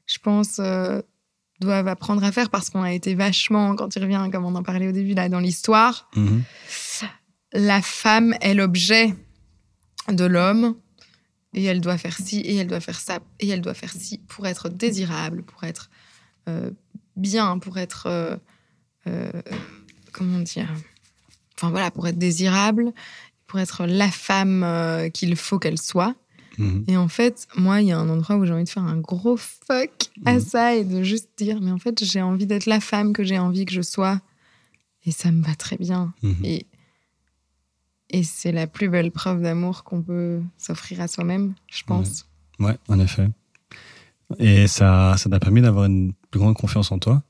je 0.06 0.18
pense, 0.22 0.58
euh, 0.60 1.02
doivent 1.60 1.88
apprendre 1.88 2.22
à 2.22 2.30
faire 2.32 2.50
parce 2.50 2.70
qu'on 2.70 2.82
a 2.82 2.92
été 2.92 3.14
vachement, 3.14 3.74
quand 3.74 3.88
tu 3.88 3.98
reviens, 3.98 4.30
comme 4.30 4.44
on 4.44 4.54
en 4.54 4.62
parlait 4.62 4.88
au 4.88 4.92
début, 4.92 5.14
là, 5.14 5.28
dans 5.28 5.40
l'histoire, 5.40 6.08
Mhm. 6.14 6.42
La 7.54 7.80
femme 7.82 8.34
est 8.40 8.54
l'objet 8.54 9.14
de 10.08 10.24
l'homme 10.24 10.74
et 11.54 11.64
elle 11.64 11.80
doit 11.80 11.96
faire 11.98 12.16
ci 12.18 12.40
et 12.40 12.56
elle 12.56 12.66
doit 12.66 12.80
faire 12.80 12.98
ça 13.00 13.20
et 13.40 13.48
elle 13.48 13.60
doit 13.60 13.74
faire 13.74 13.92
ci 13.92 14.18
pour 14.28 14.46
être 14.46 14.68
désirable, 14.68 15.42
pour 15.44 15.64
être 15.64 15.88
euh, 16.48 16.70
bien, 17.16 17.58
pour 17.58 17.78
être. 17.78 18.06
euh, 18.06 18.36
euh, 19.06 19.30
comment 20.12 20.40
dire 20.40 20.68
Enfin 21.56 21.70
voilà, 21.70 21.90
pour 21.90 22.06
être 22.08 22.18
désirable, 22.18 22.92
pour 23.46 23.60
être 23.60 23.86
la 23.86 24.10
femme 24.10 25.08
qu'il 25.12 25.36
faut 25.36 25.58
qu'elle 25.60 25.80
soit. 25.80 26.14
Mhm. 26.58 26.84
Et 26.88 26.96
en 26.96 27.08
fait, 27.08 27.46
moi, 27.56 27.80
il 27.80 27.88
y 27.88 27.92
a 27.92 27.98
un 27.98 28.08
endroit 28.08 28.36
où 28.36 28.44
j'ai 28.44 28.52
envie 28.52 28.64
de 28.64 28.68
faire 28.68 28.82
un 28.84 28.96
gros 28.98 29.36
fuck 29.36 30.10
à 30.24 30.34
Mhm. 30.34 30.40
ça 30.40 30.74
et 30.74 30.84
de 30.84 31.02
juste 31.04 31.28
dire, 31.36 31.60
mais 31.60 31.70
en 31.70 31.78
fait, 31.78 32.02
j'ai 32.04 32.22
envie 32.22 32.46
d'être 32.46 32.66
la 32.66 32.80
femme 32.80 33.12
que 33.12 33.22
j'ai 33.24 33.38
envie 33.38 33.64
que 33.64 33.72
je 33.72 33.82
sois. 33.82 34.20
Et 35.06 35.12
ça 35.12 35.30
me 35.30 35.42
va 35.44 35.54
très 35.54 35.76
bien. 35.76 36.12
Mhm. 36.22 36.44
Et, 36.44 36.66
et 38.14 38.22
c'est 38.22 38.52
la 38.52 38.68
plus 38.68 38.88
belle 38.88 39.10
preuve 39.10 39.42
d'amour 39.42 39.82
qu'on 39.82 40.00
peut 40.00 40.40
s'offrir 40.56 41.00
à 41.00 41.08
soi-même, 41.08 41.54
je 41.68 41.82
pense. 41.82 42.28
Ouais, 42.60 42.78
en 42.86 43.00
effet. 43.00 43.28
Et 44.38 44.68
ça 44.68 45.16
ça 45.18 45.28
t'a 45.28 45.40
permis 45.40 45.60
d'avoir 45.60 45.86
une 45.86 46.12
plus 46.30 46.38
grande 46.38 46.54
confiance 46.54 46.92
en 46.92 47.00
toi? 47.00 47.24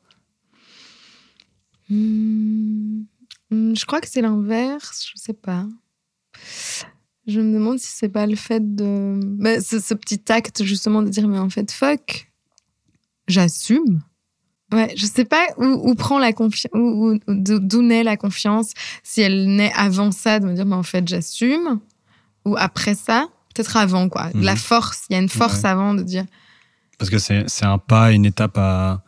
Hmm, 1.88 3.04
hmm, 3.50 3.74
je 3.74 3.84
crois 3.86 4.02
que 4.02 4.08
c'est 4.08 4.20
l'inverse, 4.20 5.06
je 5.10 5.18
sais 5.18 5.32
pas. 5.32 5.66
Je 7.26 7.40
me 7.40 7.54
demande 7.54 7.78
si 7.78 7.88
c'est 7.88 8.10
pas 8.10 8.26
le 8.26 8.36
fait 8.36 8.74
de. 8.76 9.18
bah, 9.22 9.62
ce, 9.62 9.80
ce 9.80 9.94
petit 9.94 10.20
acte, 10.30 10.64
justement, 10.64 11.00
de 11.00 11.08
dire, 11.08 11.26
mais 11.26 11.38
en 11.38 11.48
fait, 11.48 11.70
fuck, 11.70 12.30
j'assume. 13.26 14.02
Ouais, 14.74 14.92
je 14.96 15.06
sais 15.06 15.24
pas 15.24 15.46
où, 15.58 15.64
où 15.90 15.94
prend 15.94 16.18
la 16.18 16.32
confiance, 16.32 16.70
où, 16.74 17.12
où- 17.14 17.18
d'où 17.28 17.82
naît 17.82 18.02
la 18.02 18.16
confiance, 18.16 18.72
si 19.02 19.20
elle 19.20 19.54
naît 19.54 19.72
avant 19.76 20.10
ça, 20.10 20.40
de 20.40 20.46
me 20.46 20.54
dire, 20.54 20.66
mais 20.66 20.74
en 20.74 20.82
fait, 20.82 21.06
j'assume, 21.06 21.80
ou 22.44 22.56
après 22.58 22.94
ça, 22.94 23.28
peut-être 23.54 23.76
avant, 23.76 24.08
quoi. 24.08 24.30
De 24.34 24.44
la 24.44 24.52
Mhm. 24.52 24.58
force, 24.58 25.04
il 25.08 25.12
y 25.14 25.16
a 25.16 25.22
une 25.22 25.28
force 25.28 25.60
Ouais. 25.62 25.68
avant 25.68 25.94
de 25.94 26.02
dire, 26.02 26.24
Parce 26.98 27.10
que 27.10 27.18
c'est 27.18 27.44
c'est 27.48 27.64
un 27.66 27.78
pas, 27.78 28.12
une 28.12 28.24
étape 28.24 28.56
à, 28.56 29.02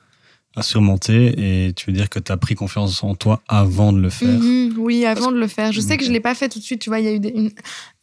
à 0.57 0.63
surmonter 0.63 1.67
et 1.69 1.73
tu 1.75 1.87
veux 1.87 1.93
dire 1.97 2.09
que 2.11 2.19
tu 2.19 2.33
as 2.33 2.37
pris 2.37 2.55
confiance 2.55 3.03
en 3.05 3.15
toi 3.15 3.43
avant 3.49 3.93
de 3.93 4.01
le 4.01 4.11
faire. 4.11 4.29
Mhm, 4.41 4.75
oui, 4.79 5.05
avant 5.07 5.31
de 5.31 5.37
le 5.39 5.47
faire. 5.47 5.71
Je 5.73 5.81
sais 5.81 5.97
que 5.97 6.05
je 6.05 6.11
l'ai 6.11 6.21
pas 6.21 6.35
fait 6.35 6.49
tout 6.49 6.59
de 6.59 6.65
suite. 6.65 6.81
Tu 6.81 6.91
vois, 6.91 6.99
il 7.01 7.05
y 7.05 7.09
a 7.09 7.13
eu 7.13 7.21
des- 7.21 7.29
une, 7.31 7.51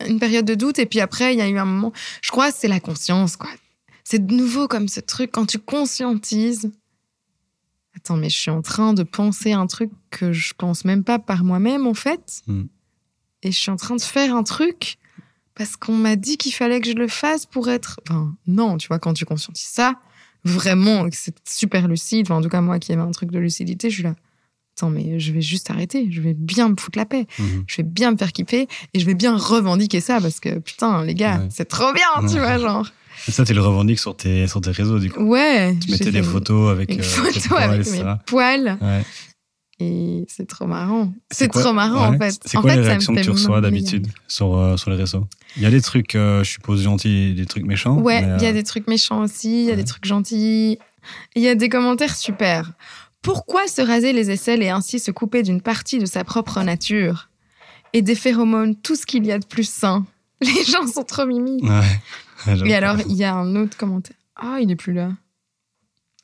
une 0.08 0.20
période 0.20 0.46
de 0.46 0.56
doute 0.56 0.80
et 0.80 0.86
puis 0.86 1.00
après, 1.02 1.34
il 1.34 1.40
y 1.40 1.42
a 1.42 1.48
eu 1.50 1.58
un 1.58 1.66
moment. 1.66 1.92
Je 2.22 2.32
crois 2.32 2.52
que 2.52 2.58
c'est 2.58 2.68
la 2.68 2.80
conscience, 2.80 3.36
quoi. 3.36 3.50
C'est 4.06 4.26
de 4.26 4.34
nouveau 4.34 4.68
comme 4.68 4.88
ce 4.88 5.00
truc 5.00 5.32
quand 5.32 5.46
tu 5.46 5.60
conscientises. 5.60 6.72
Attends, 7.96 8.18
mais 8.18 8.30
je 8.30 8.38
suis 8.38 8.52
en 8.52 8.62
train 8.62 8.94
de 8.94 9.04
penser 9.04 9.52
un 9.54 9.68
truc 9.68 9.92
que 10.10 10.34
je 10.34 10.54
pense 10.58 10.84
même 10.86 11.04
pas 11.04 11.20
par 11.20 11.44
moi-même 11.44 11.86
en 11.88 11.94
fait. 11.94 12.42
Mm. 12.48 12.64
Et 13.44 13.52
je 13.52 13.58
suis 13.58 13.72
en 13.72 13.76
train 13.76 13.96
de 13.96 14.02
faire 14.02 14.36
un 14.36 14.44
truc 14.44 14.98
parce 15.56 15.76
qu'on 15.76 15.96
m'a 15.96 16.16
dit 16.16 16.38
qu'il 16.38 16.54
fallait 16.54 16.82
que 16.82 16.88
je 16.90 16.96
le 16.96 17.08
fasse 17.08 17.46
pour 17.46 17.70
être. 17.70 18.00
Enfin, 18.08 18.34
non, 18.48 18.78
tu 18.78 18.88
vois, 18.88 19.00
quand 19.00 19.14
tu 19.14 19.26
conscientises 19.26 19.68
ça, 19.68 19.96
vraiment, 20.44 21.08
c'est 21.12 21.36
super 21.48 21.88
lucide. 21.88 22.26
Enfin, 22.28 22.40
en 22.40 22.42
tout 22.42 22.50
cas, 22.50 22.62
moi 22.62 22.80
qui 22.80 22.92
avais 22.94 23.02
un 23.02 23.12
truc 23.12 23.30
de 23.32 23.40
lucidité, 23.40 23.90
je 23.90 23.96
suis 23.96 24.04
là. 24.04 24.16
Attends, 24.76 24.90
mais 24.90 25.20
je 25.20 25.32
vais 25.32 25.42
juste 25.42 25.70
arrêter. 25.70 26.08
Je 26.12 26.20
vais 26.22 26.34
bien 26.34 26.70
me 26.70 26.76
foutre 26.76 26.98
la 26.98 27.06
paix. 27.06 27.28
Mhm. 27.38 27.64
Je 27.68 27.78
vais 27.78 27.84
bien 27.84 28.12
me 28.12 28.18
faire 28.18 28.32
kiffer 28.32 28.68
et 28.96 29.00
je 29.00 29.06
vais 29.06 29.14
bien 29.14 29.38
revendiquer 29.38 30.02
ça 30.02 30.20
parce 30.20 30.40
que 30.40 30.58
putain, 30.58 31.04
les 31.06 31.14
gars, 31.14 31.38
Ouais. 31.42 31.48
c'est 31.52 31.66
trop 31.66 31.94
bien, 31.94 32.28
tu 32.28 32.40
vois, 32.40 32.58
genre. 32.58 32.90
Ça, 33.28 33.46
tu 33.46 33.54
le 33.54 33.62
revendiques 33.62 34.00
sur 34.00 34.16
tes, 34.16 34.48
sur 34.48 34.62
tes 34.62 34.72
réseaux, 34.72 35.00
du 35.00 35.10
coup. 35.12 35.24
Ouais. 35.24 35.76
Tu 35.80 35.92
mettais 35.92 36.06
fait 36.06 36.12
des 36.12 36.20
une- 36.20 36.24
photos 36.26 36.72
avec 36.72 36.90
Une 36.92 37.00
euh, 37.00 37.04
tes 37.04 37.08
photo 37.40 37.50
poils, 37.50 37.64
avec 37.70 37.82
etc. 37.88 38.04
mes 38.04 38.14
poils 38.26 38.78
Ouais. 38.82 39.04
et 39.80 40.26
c'est 40.28 40.48
trop 40.48 40.66
marrant. 40.68 41.14
C'est 41.32 41.48
trop 41.50 41.74
marrant 41.74 42.10
ouais. 42.12 42.16
en 42.16 42.20
fait. 42.20 42.40
C'est 42.46 42.58
En 42.58 42.62
quoi 42.62 42.72
fait, 42.72 42.78
les 42.78 42.82
me 42.84 42.88
réactions 42.88 43.14
que 43.14 43.20
fait 43.20 43.26
tu 43.26 43.32
reçois 43.32 43.62
d'habitude 43.62 44.08
sur, 44.28 44.56
euh, 44.58 44.78
sur 44.78 44.90
les 44.92 44.98
réseaux? 44.98 45.26
Il 45.58 45.64
y 45.64 45.66
a 45.66 45.72
des 45.72 45.82
trucs, 45.82 46.16
euh, 46.16 46.44
je 46.44 46.52
suppose, 46.52 46.82
gentils 46.84 47.34
des 47.34 47.46
trucs 47.46 47.66
méchants. 47.66 47.98
Ouais, 48.00 48.22
il 48.38 48.44
y 48.44 48.46
a 48.46 48.50
euh, 48.50 48.54
des 48.54 48.64
trucs 48.64 48.88
méchants 48.88 49.22
aussi, 49.22 49.62
il 49.62 49.66
y 49.66 49.68
a 49.68 49.72
ouais. 49.72 49.76
des 49.78 49.84
trucs 49.84 50.06
gentils. 50.06 50.78
Il 51.36 51.42
y 51.42 51.48
a 51.50 51.56
des 51.56 51.70
commentaires 51.70 52.16
super. 52.16 52.72
Pourquoi 53.22 53.68
se 53.68 53.82
raser 53.82 54.12
les 54.14 54.32
aisselles 54.32 54.64
et 54.64 54.70
ainsi 54.70 55.00
se 55.00 55.12
couper 55.12 55.44
d'une 55.44 55.62
partie 55.62 56.00
de 56.00 56.06
sa 56.06 56.24
propre 56.24 56.62
nature? 56.62 57.30
Et 57.94 58.02
des 58.02 58.16
phéromones, 58.16 58.76
tout 58.76 58.96
ce 58.96 59.06
qu'il 59.06 59.26
y 59.26 59.32
a 59.32 59.38
de 59.38 59.46
plus 59.46 59.70
sain. 59.70 60.06
Les 60.42 60.64
gens 60.66 60.88
sont 60.88 61.04
trop 61.04 61.26
mimi. 61.26 61.62
Ouais. 61.62 61.82
J'avoue. 62.46 62.66
Et 62.66 62.74
alors, 62.76 63.00
il 63.08 63.16
y 63.16 63.24
a 63.24 63.34
un 63.36 63.56
autre 63.56 63.78
commentaire. 63.78 64.16
Ah, 64.36 64.58
il 64.62 64.70
est 64.72 64.76
plus 64.76 64.94
là. 64.94 65.12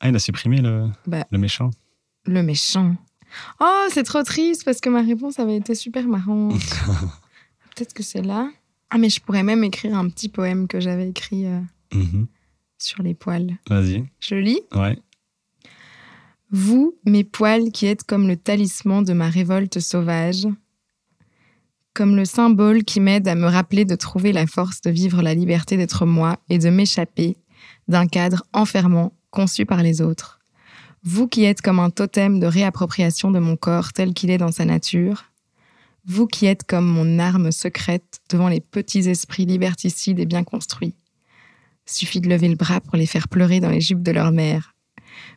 Ah, 0.00 0.08
il 0.08 0.16
a 0.16 0.18
supprimé 0.18 0.60
le, 0.60 0.88
Bah. 1.06 1.26
le 1.30 1.38
méchant. 1.38 1.70
Le 2.26 2.42
méchant. 2.42 2.96
Oh, 3.60 3.86
c'est 3.90 4.02
trop 4.02 4.22
triste 4.22 4.64
parce 4.64 4.80
que 4.80 4.88
ma 4.88 5.02
réponse 5.02 5.38
avait 5.38 5.56
été 5.56 5.74
super 5.74 6.06
marrante. 6.06 6.54
Peut-être 7.76 7.94
que 7.94 8.02
c'est 8.02 8.22
là. 8.22 8.50
Ah, 8.90 8.98
mais 8.98 9.08
je 9.08 9.20
pourrais 9.20 9.42
même 9.44 9.62
écrire 9.62 9.96
un 9.96 10.08
petit 10.08 10.28
poème 10.28 10.66
que 10.68 10.80
j'avais 10.80 11.08
écrit 11.08 11.46
euh, 11.46 11.60
Mhm. 11.94 12.26
sur 12.78 13.02
les 13.02 13.14
poils. 13.14 13.56
Vas-y. 13.68 14.04
Je 14.20 14.34
le 14.34 14.40
lis. 14.40 14.60
Ouais. 14.74 14.98
Vous, 16.50 16.96
mes 17.06 17.22
poils 17.24 17.70
qui 17.70 17.86
êtes 17.86 18.02
comme 18.02 18.26
le 18.26 18.36
talisman 18.36 19.04
de 19.04 19.12
ma 19.12 19.28
révolte 19.30 19.78
sauvage, 19.78 20.48
comme 22.00 22.16
le 22.16 22.24
symbole 22.24 22.82
qui 22.82 22.98
m'aide 22.98 23.28
à 23.28 23.34
me 23.34 23.46
rappeler 23.46 23.84
de 23.84 23.94
trouver 23.94 24.32
la 24.32 24.46
force 24.46 24.80
de 24.80 24.88
vivre 24.88 25.20
la 25.20 25.34
liberté 25.34 25.76
d'être 25.76 26.06
moi 26.06 26.38
et 26.48 26.56
de 26.56 26.70
m'échapper 26.70 27.36
d'un 27.88 28.06
cadre 28.06 28.42
enfermant 28.54 29.12
conçu 29.28 29.66
par 29.66 29.82
les 29.82 30.00
autres. 30.00 30.40
Vous 31.04 31.28
qui 31.28 31.44
êtes 31.44 31.60
comme 31.60 31.78
un 31.78 31.90
totem 31.90 32.40
de 32.40 32.46
réappropriation 32.46 33.30
de 33.30 33.38
mon 33.38 33.54
corps 33.54 33.92
tel 33.92 34.14
qu'il 34.14 34.30
est 34.30 34.38
dans 34.38 34.50
sa 34.50 34.64
nature. 34.64 35.26
Vous 36.06 36.26
qui 36.26 36.46
êtes 36.46 36.64
comme 36.64 36.86
mon 36.86 37.18
arme 37.18 37.52
secrète 37.52 38.20
devant 38.30 38.48
les 38.48 38.62
petits 38.62 39.06
esprits 39.10 39.44
liberticides 39.44 40.20
et 40.20 40.24
bien 40.24 40.42
construits. 40.42 40.96
Suffit 41.84 42.22
de 42.22 42.30
lever 42.30 42.48
le 42.48 42.56
bras 42.56 42.80
pour 42.80 42.96
les 42.96 43.04
faire 43.04 43.28
pleurer 43.28 43.60
dans 43.60 43.68
les 43.68 43.82
jupes 43.82 44.02
de 44.02 44.12
leur 44.12 44.32
mère. 44.32 44.74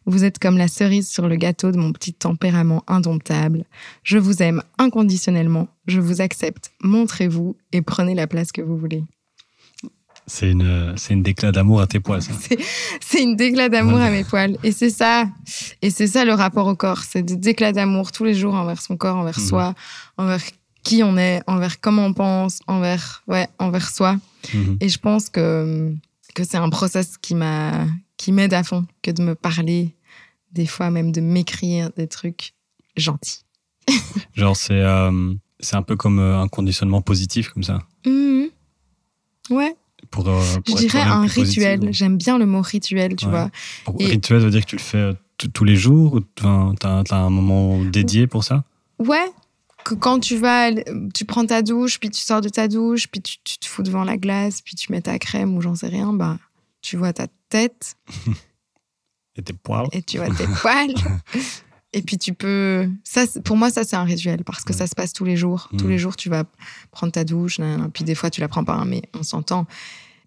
Vous 0.05 0.23
êtes 0.23 0.39
comme 0.39 0.57
la 0.57 0.67
cerise 0.67 1.09
sur 1.09 1.27
le 1.27 1.35
gâteau 1.35 1.71
de 1.71 1.77
mon 1.77 1.91
petit 1.93 2.13
tempérament 2.13 2.83
indomptable. 2.87 3.65
Je 4.03 4.17
vous 4.17 4.41
aime 4.41 4.61
inconditionnellement, 4.77 5.67
je 5.87 5.99
vous 6.01 6.21
accepte, 6.21 6.71
montrez-vous 6.81 7.55
et 7.71 7.81
prenez 7.81 8.15
la 8.15 8.27
place 8.27 8.51
que 8.51 8.61
vous 8.61 8.77
voulez. 8.77 9.03
C'est 10.25 10.51
une, 10.51 10.93
c'est 10.95 11.13
une 11.13 11.21
déclat 11.23 11.51
d'amour 11.51 11.81
à 11.81 11.87
tes 11.87 11.99
poils. 11.99 12.21
C'est 13.01 13.21
une 13.21 13.35
déclat 13.35 13.67
d'amour 13.67 13.95
Ouais. 13.99 14.05
à 14.07 14.09
mes 14.09 14.23
poils. 14.23 14.57
Et 14.63 14.71
c'est 14.71 14.89
ça. 14.89 15.27
Et 15.81 15.89
c'est 15.89 16.07
ça 16.07 16.23
le 16.23 16.33
rapport 16.33 16.67
au 16.67 16.75
corps. 16.77 16.99
C'est 17.03 17.23
des 17.23 17.35
déclats 17.35 17.73
d'amour 17.73 18.13
tous 18.13 18.23
les 18.23 18.33
jours 18.33 18.53
envers 18.53 18.81
son 18.81 18.95
corps, 18.95 19.17
envers 19.17 19.37
Mhm. 19.37 19.45
soi, 19.45 19.75
envers 20.17 20.41
qui 20.81 21.03
on 21.03 21.17
est, 21.17 21.41
envers 21.47 21.81
comment 21.81 22.05
on 22.05 22.13
pense, 22.13 22.59
envers, 22.67 23.23
ouais, 23.27 23.47
envers 23.59 23.89
soi. 23.89 24.15
Mhm. 24.53 24.77
Et 24.79 24.87
je 24.87 24.97
pense 24.97 25.29
que, 25.29 25.93
que 26.35 26.45
c'est 26.45 26.57
un 26.57 26.69
process 26.69 27.17
qui 27.17 27.35
m'a 27.35 27.85
qui 28.23 28.31
m'aide 28.31 28.53
à 28.53 28.63
fond 28.63 28.85
que 29.01 29.11
de 29.11 29.21
me 29.21 29.35
parler, 29.35 29.93
des 30.53 30.65
fois 30.65 30.89
même 30.89 31.11
de 31.11 31.19
m'écrire 31.19 31.89
des 31.97 32.07
trucs 32.07 32.53
gentils. 32.95 33.41
Genre, 34.33 34.55
c'est 34.55 34.79
euh, 34.79 35.33
c'est 35.59 35.75
un 35.75 35.81
peu 35.81 35.97
comme 35.97 36.19
euh, 36.19 36.39
un 36.39 36.47
conditionnement 36.47 37.01
positif, 37.01 37.49
comme 37.49 37.63
ça. 37.63 37.79
Mhm. 38.05 38.47
Ouais, 39.49 39.75
Pour, 40.09 40.25
euh, 40.29 40.41
je 40.41 40.59
pour 40.71 40.77
dirais 40.79 41.01
un 41.01 41.25
rituel. 41.25 41.89
J'aime 41.91 42.15
bien 42.17 42.37
le 42.37 42.45
mot 42.45 42.61
rituel, 42.61 43.17
tu 43.17 43.25
Ouais. 43.25 43.31
vois. 43.31 43.49
Pour- 43.83 43.99
Et- 44.01 44.05
Rituel 44.05 44.39
veut 44.39 44.51
dire 44.51 44.61
que 44.61 44.69
tu 44.69 44.77
le 44.77 44.81
fais 44.81 44.97
euh, 44.97 45.13
tous 45.53 45.65
les 45.65 45.75
jours 45.75 46.13
ou 46.15 46.21
as 46.47 47.15
un 47.15 47.29
moment 47.29 47.83
dédié 47.83 48.25
pour 48.27 48.45
ça? 48.45 48.63
Ouais, 48.99 49.29
que 49.83 49.95
quand 49.95 50.21
tu 50.21 50.37
vas, 50.37 50.71
tu 51.13 51.25
prends 51.25 51.45
ta 51.45 51.61
douche, 51.61 51.99
puis 51.99 52.09
tu 52.09 52.21
sors 52.21 52.39
de 52.39 52.47
ta 52.47 52.69
douche, 52.69 53.07
puis 53.07 53.21
tu, 53.21 53.35
tu 53.43 53.57
te 53.57 53.65
fous 53.65 53.83
devant 53.83 54.05
la 54.05 54.15
glace, 54.15 54.61
puis 54.61 54.75
tu 54.75 54.93
mets 54.93 55.01
ta 55.01 55.19
crème 55.19 55.57
ou 55.57 55.61
j'en 55.61 55.75
sais 55.75 55.87
rien, 55.89 56.13
bah, 56.13 56.37
tu 56.83 56.97
vois 56.97 57.11
ta 57.13 57.25
tête 57.49 57.95
Et 59.35 59.41
tes 59.41 59.53
poils 59.53 59.87
et 59.93 60.03
tu 60.03 60.17
vois 60.19 60.29
tes 60.29 60.45
poils. 60.61 60.93
Et 61.91 62.03
puis 62.03 62.19
tu 62.19 62.33
peux. 62.35 62.87
Ça, 63.03 63.23
pour 63.43 63.57
moi, 63.57 63.71
ça, 63.71 63.83
c'est 63.83 63.95
un 63.95 64.03
rituel 64.03 64.43
parce 64.43 64.63
que 64.63 64.73
Ouais. 64.73 64.77
ça 64.77 64.85
se 64.85 64.93
passe 64.93 65.11
tous 65.13 65.25
les 65.25 65.35
jours. 65.37 65.69
Tous 65.79 65.87
les 65.87 65.97
jours, 65.97 66.15
tu 66.15 66.29
vas 66.29 66.43
prendre 66.91 67.11
ta 67.13 67.23
douche, 67.23 67.59
puis 67.95 68.03
des 68.03 68.13
fois, 68.13 68.29
tu 68.29 68.41
la 68.41 68.47
prends 68.47 68.63
pas, 68.63 68.73
hein, 68.75 68.85
mais 68.85 69.01
on 69.15 69.23
s'entend. 69.23 69.65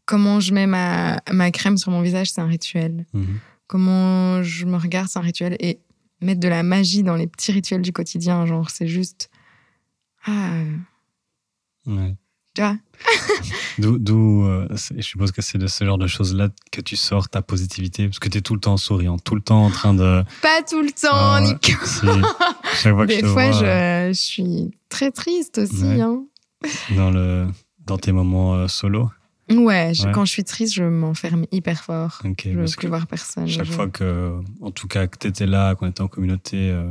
Comment 0.06 0.40
je 0.40 0.52
mets 0.54 0.66
ma, 0.66 1.20
ma 1.32 1.50
crème 1.52 1.76
sur 1.78 1.90
mon 1.92 2.00
visage, 2.02 2.30
c'est 2.32 2.40
un 2.40 2.46
rituel. 2.48 3.06
Mhm. 3.12 3.38
Comment 3.68 4.42
je 4.42 4.64
me 4.66 4.76
regarde, 4.76 5.08
c'est 5.08 5.18
un 5.18 5.22
rituel. 5.22 5.56
Et 5.60 5.80
mettre 6.20 6.40
de 6.40 6.48
la 6.48 6.62
magie 6.62 7.02
dans 7.02 7.16
les 7.16 7.26
petits 7.28 7.52
rituels 7.52 7.82
du 7.82 7.92
quotidien, 7.92 8.44
genre, 8.46 8.70
c'est 8.70 8.86
juste. 8.88 9.30
Ah, 10.24 10.62
Ouais. 11.86 12.16
Tu 12.56 12.62
vois 12.62 12.76
D'où, 13.78 14.46
euh, 14.46 14.66
je 14.96 15.02
suppose 15.02 15.30
que 15.32 15.42
c'est 15.42 15.58
de 15.58 15.66
ce 15.66 15.84
genre 15.84 15.98
de 15.98 16.06
choses-là 16.06 16.48
que 16.72 16.80
tu 16.80 16.96
sors 16.96 17.28
ta 17.28 17.42
positivité, 17.42 18.06
parce 18.06 18.18
que 18.18 18.28
tu 18.30 18.38
es 18.38 18.40
tout 18.40 18.54
le 18.54 18.60
temps 18.60 18.76
souriant, 18.78 19.18
tout 19.18 19.34
le 19.34 19.42
temps 19.42 19.64
en 19.66 19.70
train 19.70 19.92
de. 19.94 20.24
Pas 20.42 20.62
tout 20.62 20.80
le 20.80 20.90
temps, 20.90 21.34
ouais, 21.34 21.42
Nico. 21.42 21.72
chaque 22.74 22.94
fois 22.94 23.04
que 23.04 23.08
Des 23.08 23.16
je 23.16 23.20
te 23.20 23.26
fois, 23.26 23.50
vois 23.50 23.62
euh, 23.62 24.08
je, 24.08 24.12
suis 24.18 24.70
très 24.88 25.10
triste 25.10 25.58
aussi. 25.58 25.84
Ouais. 25.84 26.00
hein. 26.00 26.24
dans, 26.96 27.10
le, 27.10 27.46
dans 27.84 27.98
tes 27.98 28.12
moments 28.12 28.54
euh, 28.54 28.66
solo, 28.68 29.10
Ouais, 29.50 29.92
je- 29.94 30.06
Ouais. 30.06 30.12
quand 30.12 30.24
je 30.24 30.32
suis 30.32 30.42
triste, 30.44 30.74
je 30.74 30.82
m'enferme 30.82 31.44
hyper 31.52 31.80
fort. 31.84 32.20
Je 32.24 32.48
veux 32.50 32.56
parce 32.60 32.74
plus 32.76 32.88
voir 32.88 33.06
personne. 33.06 33.46
chaque 33.46 33.66
Je- 33.66 33.72
fois 33.72 33.88
que, 33.88 34.40
en 34.62 34.70
tout 34.72 34.88
cas, 34.88 35.06
que 35.06 35.18
tu 35.18 35.28
étais 35.28 35.46
là, 35.46 35.74
qu'on 35.76 35.86
était 35.86 36.00
en 36.00 36.08
communauté, 36.08 36.70
euh, 36.70 36.90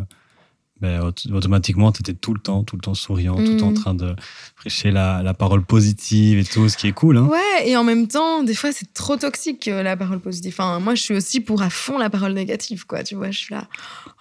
ben, 0.81 1.01
aut- 1.01 1.31
automatiquement, 1.33 1.91
tu 1.91 2.01
étais 2.01 2.13
tout 2.13 2.33
le 2.33 2.39
temps, 2.39 2.63
tout 2.63 2.75
le 2.75 2.81
temps 2.81 2.93
souriant, 2.93 3.35
tout 3.35 3.51
le 3.51 3.57
temps 3.57 3.67
en 3.67 3.71
Mhm. 3.71 3.75
train 3.75 3.93
de 3.93 4.15
prêcher 4.57 4.91
la, 4.91 5.23
la 5.23 5.33
parole 5.33 5.63
positive 5.63 6.38
et 6.39 6.43
tout, 6.43 6.67
ce 6.69 6.75
qui 6.77 6.88
est 6.88 6.91
cool. 6.91 7.17
Hein 7.17 7.27
Ouais, 7.31 7.67
et 7.69 7.77
en 7.77 7.83
même 7.83 8.07
temps, 8.07 8.43
des 8.43 8.55
fois, 8.55 8.71
c'est 8.73 8.93
trop 8.93 9.15
toxique 9.15 9.67
euh, 9.69 9.83
la 9.83 9.95
parole 9.95 10.19
positive. 10.19 10.53
Enfin, 10.57 10.79
moi, 10.79 10.95
je 10.95 11.01
suis 11.01 11.13
aussi 11.15 11.39
pour 11.39 11.61
à 11.61 11.69
fond 11.69 11.97
la 11.97 12.09
parole 12.09 12.33
négative, 12.33 12.85
quoi. 12.85 13.03
Tu 13.03 13.15
vois, 13.15 13.31
je 13.31 13.38
suis 13.39 13.53
là. 13.55 13.67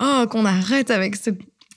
Oh, 0.00 0.26
qu'on 0.30 0.44
arrête 0.44 0.90
avec 0.90 1.16
ce 1.16 1.30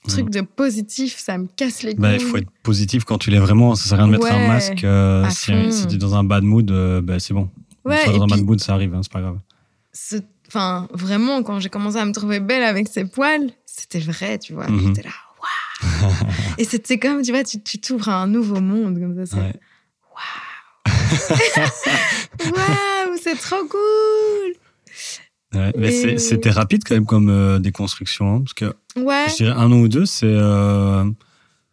truc 0.07 0.29
de 0.29 0.41
positif, 0.41 1.17
ça 1.17 1.37
me 1.37 1.47
casse 1.47 1.83
les 1.83 1.93
couilles. 1.95 2.01
Bah, 2.01 2.13
il 2.13 2.19
faut 2.21 2.37
être 2.37 2.47
positif 2.63 3.03
quand 3.03 3.17
tu 3.17 3.29
l'es 3.29 3.39
vraiment. 3.39 3.75
Ça 3.75 3.89
sert 3.89 3.99
à 3.99 4.03
rien 4.03 4.07
de 4.07 4.11
mettre 4.13 4.31
un 4.31 4.47
masque. 4.47 4.83
euh, 4.83 5.27
si 5.31 5.51
si 5.71 5.87
tu 5.87 5.95
es 5.95 5.97
dans 5.97 6.15
un 6.15 6.23
bad 6.23 6.43
mood, 6.43 6.69
euh, 6.71 7.01
bah, 7.01 7.19
c'est 7.19 7.33
bon. 7.33 7.49
Ouais, 7.83 8.05
dans 8.05 8.23
un 8.23 8.27
bad 8.27 8.41
mood, 8.41 8.59
ça 8.61 8.73
arrive, 8.75 8.93
hein, 8.93 8.99
c'est 9.01 9.11
pas 9.11 9.21
grave. 9.21 9.39
Enfin, 10.47 10.87
vraiment, 10.93 11.43
quand 11.43 11.59
j'ai 11.59 11.69
commencé 11.69 11.97
à 11.97 12.05
me 12.05 12.13
trouver 12.13 12.39
belle 12.39 12.63
avec 12.63 12.87
ses 12.87 13.03
poils, 13.05 13.49
c'était 13.77 13.99
vrai, 13.99 14.39
tu 14.39 14.53
vois. 14.53 14.67
Mhm. 14.67 14.87
J'étais 14.95 15.03
là, 15.07 15.13
waouh 16.01 16.13
Et 16.57 16.63
c'était 16.65 16.97
comme, 16.99 17.21
tu 17.21 17.31
vois, 17.31 17.43
tu 17.43 17.59
t'ouvres 17.79 18.09
à 18.09 18.21
un 18.23 18.27
nouveau 18.27 18.59
monde, 18.59 18.99
comme 18.99 19.15
ça. 19.15 19.25
c'est- 19.25 19.37
Ouais. 19.37 19.53
Waouh, 22.51 23.17
c'est 23.21 23.35
trop 23.35 23.63
cool 23.69 24.53
Ouais, 25.53 25.71
mais 25.77 25.87
Et- 25.87 26.01
c'est- 26.01 26.17
c'était 26.17 26.49
rapide 26.51 26.83
quand 26.85 26.93
même 26.95 27.05
comme 27.05 27.29
euh, 27.29 27.59
déconstruction. 27.59 28.35
hein, 28.35 28.39
parce 28.41 28.53
que 28.53 28.65
Ouais, 28.99 29.25
je 29.29 29.35
dirais 29.35 29.51
un 29.55 29.71
an 29.71 29.77
ou 29.79 29.87
deux, 29.87 30.05
c'est. 30.05 30.25
euh, 30.27 31.05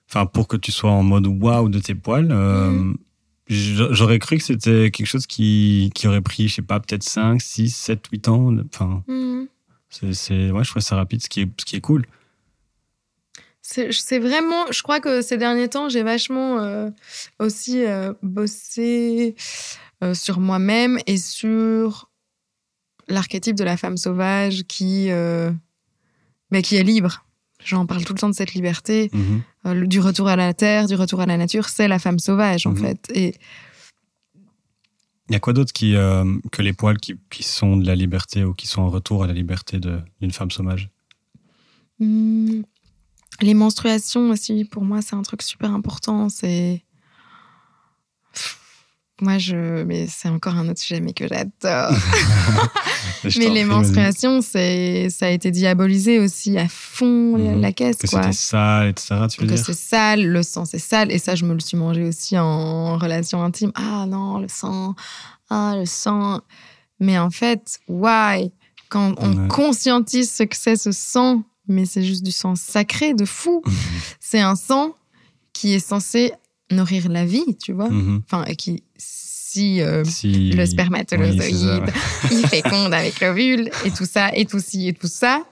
Enfin, 0.08 0.26
pour 0.26 0.46
que 0.46 0.56
tu 0.56 0.70
sois 0.70 0.90
en 0.92 1.02
mode 1.02 1.26
waouh 1.26 1.68
de 1.68 1.80
tes 1.80 1.94
poils, 1.96 2.28
euh, 2.30 2.70
Mhm. 2.70 2.96
j'aurais 3.48 4.20
cru 4.20 4.36
que 4.38 4.44
c'était 4.44 4.92
quelque 4.92 5.06
chose 5.06 5.26
qui, 5.26 5.90
qui 5.92 6.06
aurait 6.06 6.20
pris, 6.20 6.46
je 6.46 6.54
sais 6.56 6.62
pas, 6.62 6.78
peut-être 6.78 7.02
5, 7.02 7.40
6, 7.42 7.74
7, 7.74 8.06
8 8.12 8.28
ans. 8.28 8.52
Enfin, 8.72 9.02
Mhm. 9.08 9.48
C'est, 10.12 10.50
ouais, 10.50 10.64
je 10.64 10.70
trouve 10.70 10.82
ça 10.82 10.96
rapide, 10.96 11.22
ce 11.22 11.28
qui 11.28 11.40
est, 11.42 11.48
ce 11.60 11.64
qui 11.64 11.76
est 11.76 11.80
cool. 11.80 12.04
c'est 13.62 14.18
vraiment, 14.18 14.70
je 14.70 14.82
crois 14.82 15.00
que 15.00 15.22
ces 15.22 15.38
derniers 15.38 15.68
temps, 15.68 15.88
j'ai 15.88 16.02
vachement 16.02 16.58
euh, 16.58 16.90
aussi 17.38 17.82
euh, 17.84 18.12
bossé 18.22 19.34
euh, 20.02 20.12
sur 20.14 20.38
moi-même 20.40 20.98
et 21.06 21.16
sur 21.16 22.10
l'archétype 23.08 23.56
de 23.56 23.64
la 23.64 23.76
femme 23.76 23.96
sauvage 23.96 24.64
qui, 24.64 25.08
bah, 26.50 26.62
qui 26.62 26.76
est 26.76 26.82
libre. 26.82 27.24
J'en 27.64 27.86
parle 27.86 28.04
tout 28.04 28.12
le 28.12 28.18
temps 28.18 28.28
de 28.28 28.34
cette 28.34 28.52
liberté, 28.54 29.10
Mhm. 29.14 29.86
du 29.86 30.00
retour 30.00 30.28
à 30.28 30.36
la 30.36 30.52
terre, 30.52 30.86
du 30.86 30.94
retour 30.96 31.20
à 31.22 31.26
la 31.26 31.36
nature, 31.38 31.68
c'est 31.70 31.88
la 31.88 31.98
femme 31.98 32.18
sauvage 32.18 32.66
en 32.66 32.72
Mhm. 32.72 32.76
fait. 32.78 32.98
Et 33.14 33.34
Il 35.28 35.32
y 35.32 35.36
a 35.36 35.40
quoi 35.40 35.52
d'autre 35.54 35.72
euh, 35.82 36.38
que 36.52 36.60
les 36.60 36.72
poils 36.74 36.98
qui, 36.98 37.14
qui 37.30 37.42
sont 37.42 37.76
de 37.76 37.86
la 37.86 37.94
liberté 37.94 38.44
ou 38.44 38.52
qui 38.52 38.66
sont 38.66 38.82
en 38.82 38.90
retour 38.90 39.24
à 39.24 39.26
la 39.26 39.32
liberté 39.32 39.80
d'une 39.80 40.30
femme 40.32 40.50
sauvage? 40.50 40.90
Hmm, 41.98 42.62
Les 43.40 43.54
menstruations 43.54 44.30
aussi, 44.30 44.64
pour 44.64 44.84
moi, 44.84 45.00
c'est 45.00 45.16
un 45.16 45.22
truc 45.22 45.42
super 45.42 45.72
important. 45.72 46.28
C'est. 46.28 46.84
Moi, 49.20 49.38
je. 49.38 49.84
Mais 49.84 50.06
c'est 50.08 50.28
encore 50.28 50.54
un 50.56 50.68
autre 50.68 50.80
sujet, 50.80 51.00
mais 51.00 51.12
que 51.12 51.26
j'adore. 51.28 51.96
Mais 53.38 53.48
les 53.48 53.64
menstruations, 53.64 54.40
c'est... 54.42 55.08
ça 55.08 55.26
a 55.26 55.30
été 55.30 55.50
diabolisé 55.50 56.18
aussi 56.18 56.58
à 56.58 56.68
fond, 56.68 57.36
la- 57.36 57.52
Mhm. 57.52 57.60
la 57.60 57.72
caisse, 57.72 57.96
Que 57.96 58.06
quoi. 58.06 58.22
c'était 58.22 58.32
sale, 58.34 58.88
etc. 58.88 59.14
Tu 59.30 59.40
veux 59.40 59.46
Que 59.46 59.54
dire 59.54 59.64
c'est 59.64 59.72
sale, 59.74 60.26
le 60.26 60.42
sang 60.42 60.64
c'est 60.66 60.78
sale, 60.78 61.10
et 61.10 61.18
ça 61.18 61.34
je 61.34 61.44
me 61.46 61.54
le 61.54 61.60
suis 61.60 61.76
mangé 61.76 62.02
aussi 62.04 62.36
en 62.38 62.98
relation 62.98 63.42
intime. 63.42 63.72
Ah 63.76 64.04
non, 64.06 64.38
le 64.40 64.48
sang, 64.48 64.94
ah 65.48 65.74
le 65.78 65.86
sang. 65.86 66.40
Mais 67.00 67.18
en 67.18 67.30
fait, 67.30 67.78
why? 67.88 68.52
Quand 68.90 69.14
on 69.18 69.32
Ouais. 69.44 69.48
conscientise 69.48 70.30
ce 70.30 70.42
que 70.42 70.56
c'est 70.56 70.76
ce 70.76 70.92
sang, 70.92 71.42
mais 71.66 71.86
c'est 71.86 72.02
juste 72.02 72.22
du 72.24 72.30
sang 72.32 72.54
sacré 72.56 73.14
de 73.14 73.24
fou. 73.24 73.62
c'est 74.20 74.40
un 74.40 74.54
sang 74.56 74.94
qui 75.54 75.72
est 75.72 75.78
censé 75.86 76.32
nourrir 76.74 77.08
la 77.08 77.24
vie, 77.24 77.56
tu 77.62 77.72
vois. 77.72 77.88
Mhm. 77.90 78.22
Enfin, 78.24 78.44
et 78.44 78.56
qui, 78.56 78.82
si 78.98 79.80
euh, 79.80 80.04
Si... 80.04 80.50
le 80.52 80.66
spermatozoïde, 80.66 81.84
il 82.30 82.46
féconde 82.48 82.92
avec 82.92 83.20
l'ovule 83.20 83.70
et 83.84 83.90
tout 83.90 84.04
ça, 84.04 84.30
et 84.34 84.44
tout 84.46 84.60
ci, 84.60 84.88
et 84.88 84.92
tout 84.92 85.06
ça. 85.08 85.42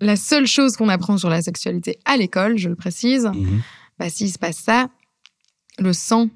La 0.00 0.16
seule 0.16 0.46
chose 0.46 0.76
qu'on 0.76 0.88
apprend 0.88 1.16
sur 1.18 1.28
la 1.30 1.42
sexualité 1.42 1.98
à 2.04 2.16
l'école, 2.16 2.58
je 2.58 2.68
le 2.68 2.74
précise, 2.76 3.26
Mhm. 3.32 3.62
bah, 3.98 4.10
s'il 4.10 4.30
se 4.32 4.38
passe 4.38 4.56
ça, 4.58 4.88
le 5.78 5.92
sang, 5.92 6.28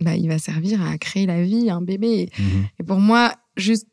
bah, 0.00 0.14
il 0.16 0.28
va 0.28 0.38
servir 0.38 0.80
à 0.82 0.96
créer 0.98 1.26
la 1.26 1.42
vie, 1.42 1.70
un 1.70 1.80
bébé. 1.82 2.30
Mhm. 2.38 2.66
Et 2.80 2.82
pour 2.84 2.98
moi, 3.00 3.34
juste. 3.56 3.86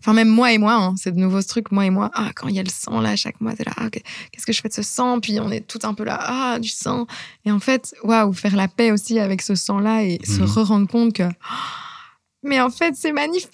Enfin, 0.00 0.12
même 0.12 0.28
moi 0.28 0.52
et 0.52 0.58
moi, 0.58 0.74
hein, 0.74 0.94
c'est 0.96 1.12
de 1.12 1.18
nouveau 1.20 1.40
ce 1.40 1.46
truc, 1.48 1.70
moi 1.70 1.86
et 1.86 1.90
moi. 1.90 2.10
Ah, 2.14 2.30
quand 2.34 2.48
il 2.48 2.54
y 2.56 2.58
a 2.58 2.62
le 2.64 2.68
sang 2.68 3.00
là, 3.00 3.14
chaque 3.16 3.40
mois, 3.40 3.54
t'es 3.54 3.64
là, 3.64 3.72
ah, 3.76 3.88
qu'est-ce 3.90 4.44
que 4.44 4.52
je 4.52 4.60
fais 4.60 4.68
de 4.68 4.74
ce 4.74 4.82
sang? 4.82 5.20
Puis 5.20 5.38
on 5.40 5.50
est 5.50 5.60
tout 5.66 5.78
un 5.84 5.94
peu 5.94 6.04
là, 6.04 6.18
ah, 6.20 6.58
du 6.58 6.68
sang. 6.68 7.06
Et 7.44 7.52
en 7.52 7.60
fait, 7.60 7.94
waouh, 8.02 8.32
faire 8.32 8.56
la 8.56 8.66
paix 8.68 8.90
aussi 8.90 9.18
avec 9.20 9.40
ce 9.40 9.54
sang-là 9.54 10.02
et 10.02 10.18
se 10.24 10.40
Mhm. 10.42 10.46
re-rendre 10.48 10.88
compte 10.88 11.12
que. 11.14 11.22
Mais 12.42 12.60
en 12.60 12.70
fait, 12.70 12.94
c'est 12.96 13.12
magnifique 13.12 13.50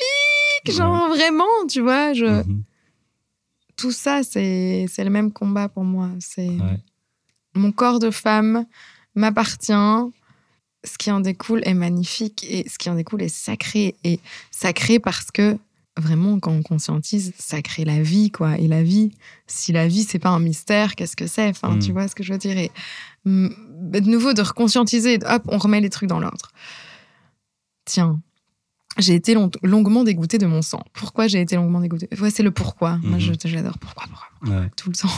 Genre, 0.66 1.08
vraiment, 1.08 1.44
tu 1.68 1.80
vois, 1.82 2.14
je... 2.14 2.24
Mhm. 2.24 2.62
tout 3.76 3.92
ça, 3.92 4.22
c'est 4.22 4.86
c'est 4.90 5.04
le 5.04 5.10
même 5.10 5.30
combat 5.30 5.68
pour 5.68 5.84
moi. 5.84 6.08
C'est 6.20 6.48
Ouais. 6.48 6.80
mon 7.54 7.70
corps 7.70 7.98
de 7.98 8.10
femme 8.10 8.64
m'appartient. 9.14 9.72
Ce 10.86 10.98
qui 10.98 11.10
en 11.10 11.20
découle 11.20 11.62
est 11.64 11.74
magnifique 11.74 12.44
et 12.48 12.68
ce 12.68 12.76
qui 12.78 12.88
en 12.90 12.94
découle 12.94 13.22
est 13.22 13.28
sacré. 13.34 13.94
Et 14.04 14.20
sacré 14.50 14.98
parce 14.98 15.30
que 15.30 15.56
vraiment, 15.96 16.40
quand 16.40 16.52
on 16.52 16.62
conscientise, 16.62 17.32
ça 17.38 17.62
crée 17.62 17.84
la 17.84 18.02
vie, 18.02 18.30
quoi. 18.30 18.58
Et 18.58 18.66
la 18.68 18.82
vie, 18.82 19.12
si 19.46 19.72
la 19.72 19.86
vie, 19.86 20.02
c'est 20.04 20.18
pas 20.18 20.30
un 20.30 20.40
mystère, 20.40 20.94
qu'est-ce 20.96 21.16
que 21.16 21.26
c'est? 21.26 21.48
Enfin, 21.48 21.76
Mm. 21.76 21.78
tu 21.78 21.92
vois 21.92 22.08
ce 22.08 22.14
que 22.14 22.22
je 22.24 22.32
veux 22.32 22.38
dire? 22.38 22.56
Et, 22.58 22.70
mm, 23.24 23.48
de 23.92 24.00
nouveau, 24.00 24.32
de 24.32 24.42
reconscientiser, 24.42 25.18
hop, 25.28 25.42
on 25.48 25.58
remet 25.58 25.80
les 25.80 25.90
trucs 25.90 26.08
dans 26.08 26.18
l'ordre. 26.20 26.50
Tiens, 27.84 28.20
j'ai 28.98 29.14
été 29.14 29.34
long- 29.34 29.50
longuement 29.62 30.04
dégoûtée 30.04 30.38
de 30.38 30.46
mon 30.46 30.62
sang. 30.62 30.82
Pourquoi 30.94 31.26
j'ai 31.26 31.40
été 31.40 31.56
longuement 31.56 31.80
dégoûtée? 31.80 32.08
Ouais, 32.20 32.30
c'est 32.30 32.42
le 32.42 32.50
pourquoi. 32.50 32.98
Moi, 33.02 33.18
Mhm. 33.18 33.20
je- 33.20 33.48
j'adore 33.48 33.78
pourquoi, 33.78 34.04
pourquoi, 34.08 34.28
pourquoi, 34.40 34.60
Ouais. 34.62 34.70
tout 34.76 34.88
le 34.90 34.96
temps. 34.96 35.08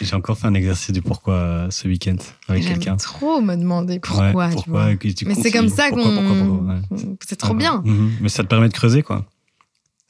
J'ai 0.00 0.14
encore 0.16 0.38
fait 0.38 0.46
un 0.46 0.54
exercice 0.54 0.90
du 0.92 1.02
pourquoi 1.02 1.34
euh, 1.34 1.70
ce 1.70 1.86
week-end 1.88 2.16
avec 2.48 2.64
quelqu'un. 2.64 2.96
trop 2.96 3.40
me 3.40 3.56
demander 3.56 3.98
pourquoi, 4.00 4.32
Ouais, 4.32 4.54
tu 4.56 4.70
vois. 4.70 4.86
Mais 5.26 5.34
c'est 5.34 5.50
comme 5.50 5.68
ça 5.68 5.90
qu'on. 5.90 6.66
ouais. 6.68 6.80
C'est 7.26 7.36
trop 7.36 7.52
Ouais. 7.52 7.58
bien. 7.58 7.82
Mhm. 7.84 8.12
Mais 8.20 8.28
ça 8.28 8.42
te 8.42 8.48
permet 8.48 8.68
de 8.68 8.72
creuser, 8.74 9.02
quoi. 9.02 9.26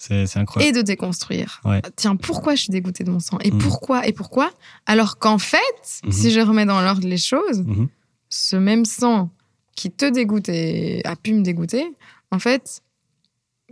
C'est 0.06 0.36
incroyable. 0.38 0.76
Et 0.76 0.80
de 0.80 0.84
déconstruire. 0.84 1.60
Ouais. 1.64 1.80
Tiens, 1.96 2.16
pourquoi 2.16 2.54
je 2.54 2.62
suis 2.62 2.70
dégoûtée 2.70 3.04
de 3.04 3.10
mon 3.10 3.20
sang? 3.20 3.38
Et 3.42 3.50
Mhm. 3.50 3.58
pourquoi 3.58 4.06
Et 4.06 4.12
pourquoi? 4.12 4.50
Alors 4.86 5.18
qu'en 5.18 5.38
fait, 5.38 6.00
Mhm. 6.04 6.12
si 6.12 6.30
je 6.30 6.40
remets 6.40 6.66
dans 6.66 6.80
l'ordre 6.82 7.06
les 7.08 7.16
choses, 7.18 7.62
Mhm. 7.64 7.88
ce 8.28 8.56
même 8.56 8.84
sang 8.84 9.30
qui 9.76 9.90
te 9.90 10.04
dégoûte 10.04 10.48
et 10.48 11.00
a 11.06 11.16
pu 11.16 11.32
me 11.32 11.42
dégoûter, 11.42 11.84
en 12.30 12.38
fait, 12.38 12.82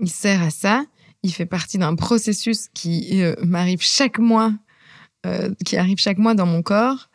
il 0.00 0.10
sert 0.10 0.42
à 0.42 0.50
ça. 0.50 0.84
Il 1.22 1.32
fait 1.32 1.46
partie 1.46 1.78
d'un 1.78 1.94
processus 1.94 2.68
qui 2.74 3.22
euh, 3.22 3.34
m'arrive 3.44 3.80
chaque 3.82 4.18
mois, 4.18 4.52
euh, 5.26 5.54
qui 5.64 5.76
arrive 5.76 5.98
chaque 5.98 6.18
mois 6.18 6.34
dans 6.34 6.46
mon 6.46 6.62
corps. 6.62 7.10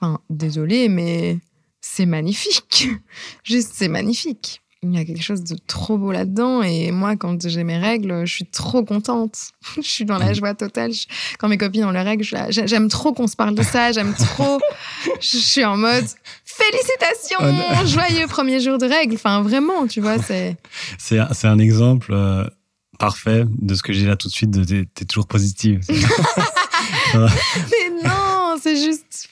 Enfin, 0.00 0.18
désolé, 0.30 0.88
mais 0.88 1.38
c'est 1.80 2.06
magnifique. 2.06 2.88
Juste, 3.44 3.72
c'est 3.74 3.88
magnifique. 3.88 4.62
Il 4.92 4.98
y 4.98 5.02
a 5.02 5.04
quelque 5.04 5.22
chose 5.22 5.42
de 5.42 5.56
trop 5.66 5.96
beau 5.98 6.12
là-dedans. 6.12 6.62
Et 6.62 6.90
moi, 6.90 7.16
quand 7.16 7.48
j'ai 7.48 7.64
mes 7.64 7.78
règles, 7.78 8.26
je 8.26 8.32
suis 8.32 8.44
trop 8.46 8.84
contente. 8.84 9.38
je 9.76 9.82
suis 9.82 10.04
dans 10.04 10.18
la 10.18 10.26
Mhm. 10.28 10.34
joie 10.34 10.54
totale. 10.54 10.92
Je- 10.92 11.06
Quand 11.38 11.48
mes 11.48 11.56
copines 11.58 11.84
ont 11.84 11.90
leurs 11.90 12.04
règles, 12.04 12.24
j'aime 12.50 12.88
trop 12.88 13.12
qu'on 13.12 13.26
se 13.26 13.36
parle 13.36 13.54
de 13.54 13.62
ça. 13.62 13.92
J'aime 13.92 14.14
trop. 14.14 14.60
je 15.20 15.36
suis 15.38 15.64
en 15.64 15.76
mode 15.76 16.04
félicitations, 16.44 17.38
Oh 17.40 17.44
non. 17.46 17.86
joyeux 17.86 18.26
premier 18.26 18.60
jour 18.60 18.78
de 18.78 18.86
règles. 18.86 19.14
Enfin, 19.14 19.42
vraiment, 19.42 19.86
tu 19.86 20.00
vois, 20.00 20.18
c'est. 20.22 20.56
C'est 20.98 21.18
un- 21.18 21.32
c'est 21.32 21.48
un 21.48 21.58
exemple 21.58 22.12
euh, 22.12 22.44
parfait 22.98 23.44
de 23.48 23.74
ce 23.74 23.82
que 23.82 23.92
j'ai 23.92 24.06
là 24.06 24.16
tout 24.16 24.28
de 24.28 24.32
suite. 24.32 24.50
de 24.50 24.84
T'es 24.94 25.04
toujours 25.04 25.26
positive. 25.26 25.80
Mais 27.14 28.08
non, 28.08 28.56
c'est 28.60 28.76
juste. 28.76 29.28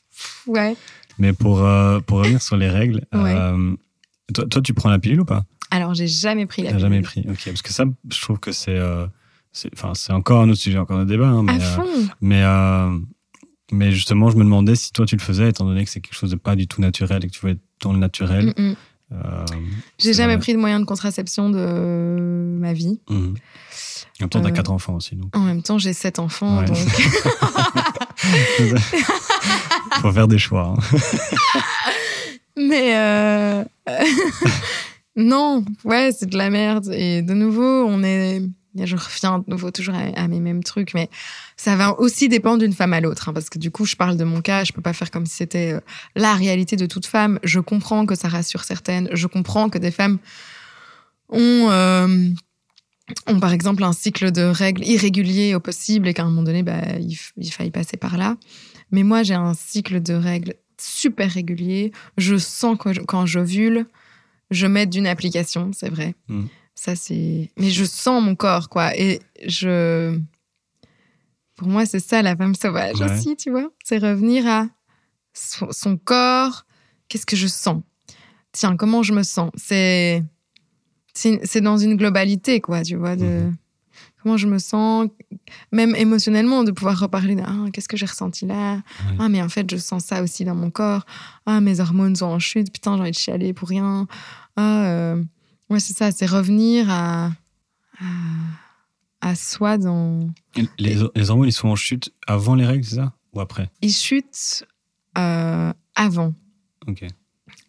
Ouais. 0.46 0.76
Mais 1.18 1.32
pour, 1.32 1.62
euh, 1.64 2.00
pour 2.00 2.18
revenir 2.18 2.40
sur 2.42 2.56
les 2.56 2.68
règles, 2.68 3.02
Ouais. 3.12 3.34
euh, 3.34 3.74
toi, 4.34 4.46
toi, 4.46 4.62
tu 4.62 4.74
prends 4.74 4.90
la 4.90 4.98
pilule 4.98 5.20
ou 5.20 5.24
pas? 5.24 5.44
Alors, 5.70 5.94
j'ai 5.94 6.06
jamais 6.08 6.46
pris 6.46 6.62
la 6.62 6.72
T'as 6.72 6.78
jamais 6.78 7.00
pilule. 7.02 7.24
pris. 7.24 7.32
Ok, 7.32 7.42
parce 7.46 7.62
que 7.62 7.72
ça, 7.72 7.84
je 8.10 8.20
trouve 8.20 8.38
que 8.38 8.52
c'est, 8.52 8.76
euh, 8.76 9.06
c'est, 9.52 9.70
enfin, 9.74 9.92
c'est 9.94 10.12
encore 10.12 10.42
un 10.42 10.48
autre 10.50 10.60
sujet, 10.60 10.78
encore 10.78 10.98
un 10.98 11.06
débat. 11.06 11.28
hein, 11.28 11.42
mais, 11.42 11.52
À 11.52 11.56
euh, 11.56 11.76
fond. 11.76 12.08
mais, 12.20 12.42
euh, 12.42 12.98
mais 13.72 13.90
justement, 13.92 14.30
je 14.30 14.36
me 14.36 14.44
demandais 14.44 14.74
si 14.74 14.92
toi 14.92 15.06
tu 15.06 15.16
le 15.16 15.22
faisais, 15.22 15.48
étant 15.48 15.64
donné 15.64 15.84
que 15.84 15.90
c'est 15.90 16.00
quelque 16.00 16.14
chose 16.18 16.30
de 16.30 16.36
pas 16.36 16.56
du 16.56 16.66
tout 16.68 16.80
naturel 16.82 17.24
et 17.24 17.28
que 17.28 17.32
tu 17.32 17.44
veux 17.46 17.52
être 17.52 17.60
dans 17.80 17.92
le 17.92 17.98
naturel. 17.98 18.52
Mm, 18.56 18.62
mm. 18.70 18.76
Euh, 19.14 19.44
J'ai 19.98 20.14
jamais 20.14 20.38
pris 20.38 20.54
de 20.54 20.58
moyen 20.58 20.80
de 20.80 20.86
contraception 20.86 21.50
de 21.50 22.56
ma 22.58 22.72
vie. 22.72 22.98
mhm. 23.10 23.34
En 24.20 24.24
même 24.24 24.30
temps, 24.30 24.40
t'as 24.40 24.48
Euh, 24.48 24.52
quatre 24.52 24.70
enfants 24.70 24.94
aussi, 24.94 25.16
donc. 25.16 25.34
En 25.36 25.40
même 25.40 25.62
temps, 25.62 25.78
j'ai 25.78 25.92
sept 25.94 26.18
enfants, 26.18 26.58
Ouais. 26.60 26.64
donc. 26.66 26.76
Faut 30.00 30.12
faire 30.12 30.28
des 30.28 30.38
choix. 30.38 30.74
hein. 30.76 30.98
Mais 32.56 32.96
euh, 32.96 33.64
non, 35.16 35.64
ouais, 35.84 36.10
c'est 36.12 36.26
de 36.26 36.36
la 36.36 36.50
merde. 36.50 36.90
Et 36.92 37.22
de 37.22 37.34
nouveau, 37.34 37.84
on 37.86 38.02
est. 38.02 38.42
Je 38.74 38.96
reviens 38.96 39.40
de 39.40 39.44
nouveau 39.48 39.70
toujours 39.70 39.94
à, 39.94 40.28
mes 40.28 40.40
mêmes 40.40 40.64
trucs, 40.64 40.94
mais 40.94 41.10
ça 41.58 41.76
va 41.76 41.98
aussi 42.00 42.30
dépendre 42.30 42.58
d'une 42.60 42.72
femme 42.72 42.94
à 42.94 43.02
l'autre. 43.02 43.28
hein, 43.28 43.34
parce 43.34 43.50
que 43.50 43.58
du 43.58 43.70
coup, 43.70 43.84
je 43.84 43.96
parle 43.96 44.16
de 44.16 44.24
mon 44.24 44.40
cas, 44.40 44.64
je 44.64 44.72
peux 44.72 44.80
pas 44.80 44.94
faire 44.94 45.10
comme 45.10 45.26
si 45.26 45.36
c'était 45.36 45.74
euh, 45.74 45.80
la 46.16 46.34
réalité 46.34 46.76
de 46.76 46.86
toute 46.86 47.04
femme. 47.04 47.38
Je 47.42 47.60
comprends 47.60 48.06
que 48.06 48.14
ça 48.14 48.28
rassure 48.28 48.64
certaines. 48.64 49.10
Je 49.12 49.26
comprends 49.26 49.68
que 49.68 49.76
des 49.76 49.90
femmes 49.90 50.18
ont, 51.28 51.68
euh, 51.70 52.28
ont 53.26 53.40
par 53.40 53.52
exemple 53.52 53.84
un 53.84 53.92
cycle 53.92 54.32
de 54.32 54.40
règles 54.40 54.84
irrégulier 54.86 55.54
au 55.54 55.60
possible 55.60 56.08
et 56.08 56.14
qu'à 56.14 56.22
un 56.22 56.30
moment 56.30 56.42
donné, 56.42 56.62
bah, 56.62 56.80
il, 56.98 57.18
il 57.36 57.52
faille 57.52 57.70
passer 57.70 57.98
par 57.98 58.16
là. 58.16 58.38
Mais 58.90 59.02
moi, 59.02 59.22
j'ai 59.22 59.34
un 59.34 59.52
cycle 59.52 60.00
de 60.00 60.14
règles 60.14 60.54
super 60.82 61.30
régulier. 61.30 61.92
Je 62.18 62.36
sens 62.36 62.76
que 62.78 63.00
quand 63.04 63.26
j'ovule, 63.26 63.86
je 64.50 64.66
mets 64.66 64.86
d'une 64.86 65.06
application, 65.06 65.70
c'est 65.72 65.88
vrai. 65.88 66.14
Mm. 66.28 66.44
Ça, 66.74 66.96
c'est. 66.96 67.50
Mais 67.58 67.70
je 67.70 67.84
sens 67.84 68.22
mon 68.22 68.34
corps, 68.34 68.68
quoi. 68.68 68.96
Et 68.96 69.20
je. 69.46 70.18
Pour 71.56 71.68
moi, 71.68 71.86
c'est 71.86 72.00
ça 72.00 72.22
la 72.22 72.34
femme 72.36 72.54
sauvage 72.54 73.00
Ouais. 73.00 73.10
aussi, 73.12 73.36
tu 73.36 73.50
vois. 73.50 73.70
C'est 73.84 73.98
revenir 73.98 74.46
à 74.46 74.66
son, 75.34 75.68
son 75.70 75.96
corps. 75.96 76.64
Qu'est-ce 77.08 77.26
que 77.26 77.36
je 77.36 77.46
sens? 77.46 77.82
Tiens, 78.52 78.76
comment 78.76 79.02
je 79.02 79.12
me 79.12 79.22
sens? 79.22 79.50
C'est. 79.54 80.22
C'est 81.14 81.60
dans 81.60 81.76
une 81.76 81.96
globalité, 81.96 82.60
quoi, 82.62 82.82
tu 82.82 82.96
vois, 82.96 83.16
de. 83.16 83.24
Mhm. 83.24 83.56
Comment 84.22 84.36
je 84.36 84.46
me 84.46 84.58
sens, 84.58 85.08
même 85.72 85.96
émotionnellement, 85.96 86.62
de 86.62 86.70
pouvoir 86.70 86.98
reparler 86.98 87.34
de 87.34 87.42
ah, 87.44 87.66
qu'est-ce 87.72 87.88
que 87.88 87.96
j'ai 87.96 88.06
ressenti 88.06 88.46
là? 88.46 88.74
Ouais. 88.74 89.16
Ah, 89.18 89.28
mais 89.28 89.42
en 89.42 89.48
fait, 89.48 89.68
je 89.70 89.76
sens 89.76 90.04
ça 90.04 90.22
aussi 90.22 90.44
dans 90.44 90.54
mon 90.54 90.70
corps. 90.70 91.04
Ah, 91.44 91.60
mes 91.60 91.80
hormones 91.80 92.14
sont 92.14 92.26
en 92.26 92.38
chute. 92.38 92.72
Putain, 92.72 92.94
j'ai 92.96 93.00
envie 93.00 93.10
de 93.10 93.16
chialer 93.16 93.52
pour 93.52 93.68
rien. 93.68 94.06
Ah, 94.56 94.84
euh, 94.84 95.22
ouais, 95.70 95.80
c'est 95.80 95.96
ça, 95.96 96.12
c'est 96.12 96.26
revenir 96.26 96.88
à, 96.88 97.32
à, 97.98 98.04
à 99.20 99.34
soi 99.34 99.76
dans. 99.78 100.30
Les, 100.78 100.96
les 101.16 101.30
hormones, 101.30 101.48
ils 101.48 101.52
sont 101.52 101.68
en 101.68 101.76
chute 101.76 102.12
avant 102.28 102.54
les 102.54 102.66
règles, 102.66 102.84
c'est 102.84 102.96
ça? 102.96 103.12
Ou 103.32 103.40
après? 103.40 103.70
Ils 103.80 103.92
chutent 103.92 104.64
euh, 105.18 105.72
avant. 105.96 106.34
Ok. 106.86 107.04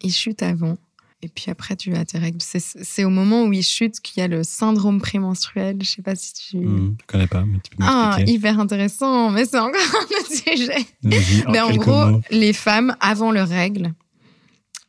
Ils 0.02 0.12
chutent 0.12 0.42
avant. 0.42 0.76
Et 1.24 1.28
puis 1.28 1.50
après, 1.50 1.74
tu 1.74 1.94
as 1.94 2.04
tes 2.04 2.18
règles. 2.18 2.36
C'est- 2.42 3.02
au 3.04 3.08
moment 3.08 3.44
où 3.44 3.52
ils 3.54 3.62
chutent 3.62 3.98
qu'il 4.00 4.20
y 4.20 4.22
a 4.24 4.28
le 4.28 4.44
syndrome 4.44 5.00
prémenstruel. 5.00 5.78
Je 5.80 5.88
sais 5.88 6.02
pas 6.02 6.14
si 6.14 6.34
tu. 6.34 6.58
Hmm, 6.58 6.96
je 7.00 7.06
connais 7.06 7.26
pas, 7.26 7.44
mais 7.46 7.58
tu 7.64 7.70
peux 7.74 7.82
Ah, 7.82 8.18
hyper 8.26 8.60
intéressant, 8.60 9.30
mais 9.30 9.46
c'est 9.46 9.58
encore 9.58 9.80
un 9.80 10.20
autre 10.20 10.32
sujet. 10.32 10.86
Mais 11.48 11.60
en 11.60 11.74
gros, 11.76 12.06
mots. 12.10 12.20
les 12.30 12.52
femmes, 12.52 12.94
avant 13.00 13.32
leurs 13.32 13.48
règles, 13.48 13.94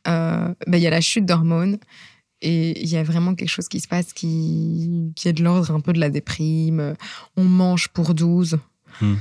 euh, 0.08 0.54
ben, 0.66 0.76
il 0.76 0.82
y 0.82 0.86
a 0.86 0.90
la 0.90 1.00
chute 1.00 1.24
d'hormones. 1.24 1.78
Et 2.42 2.82
il 2.82 2.88
y 2.90 2.98
a 2.98 3.02
vraiment 3.02 3.34
quelque 3.34 3.48
chose 3.48 3.66
qui 3.68 3.80
se 3.80 3.88
passe 3.88 4.12
qui, 4.12 5.10
qui 5.16 5.26
est 5.28 5.32
de 5.32 5.42
l'ordre 5.42 5.70
un 5.74 5.80
peu 5.80 5.94
de 5.94 5.98
la 5.98 6.10
déprime. 6.10 6.94
On 7.38 7.44
mange 7.44 7.88
pour 7.88 8.12
12. 8.12 8.58
Hmm. 9.00 9.14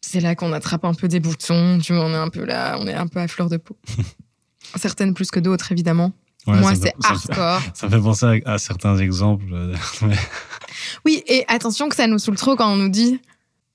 C'est 0.00 0.20
là 0.20 0.34
qu'on 0.34 0.54
attrape 0.54 0.86
un 0.86 0.94
peu 0.94 1.06
des 1.06 1.20
boutons. 1.20 1.78
Tu 1.80 1.92
vois, 1.92 2.06
on 2.06 2.10
est 2.12 2.16
un 2.16 2.30
peu 2.30 2.46
là, 2.46 2.78
on 2.80 2.86
est 2.86 2.94
un 2.94 3.06
peu 3.08 3.20
à 3.20 3.28
fleur 3.28 3.50
de 3.50 3.58
peau. 3.58 3.76
Certaines 4.76 5.12
plus 5.14 5.30
que 5.30 5.38
d'autres, 5.40 5.70
évidemment. 5.72 6.12
Ouais, 6.46 6.58
Moi, 6.60 6.74
c'est 6.74 6.94
hardcore. 7.04 7.60
Ça 7.74 7.88
fait 7.90 7.98
penser 8.00 8.42
à, 8.44 8.52
à 8.54 8.58
certains 8.58 8.96
exemples. 8.98 9.44
euh, 9.52 9.74
mais- 10.02 10.16
Oui, 11.04 11.22
et 11.26 11.44
attention 11.48 11.88
que 11.88 11.96
ça 11.96 12.06
nous 12.06 12.18
saoule 12.18 12.36
trop 12.36 12.56
quand 12.56 12.72
on 12.72 12.76
nous 12.76 12.88
dit 12.88 13.20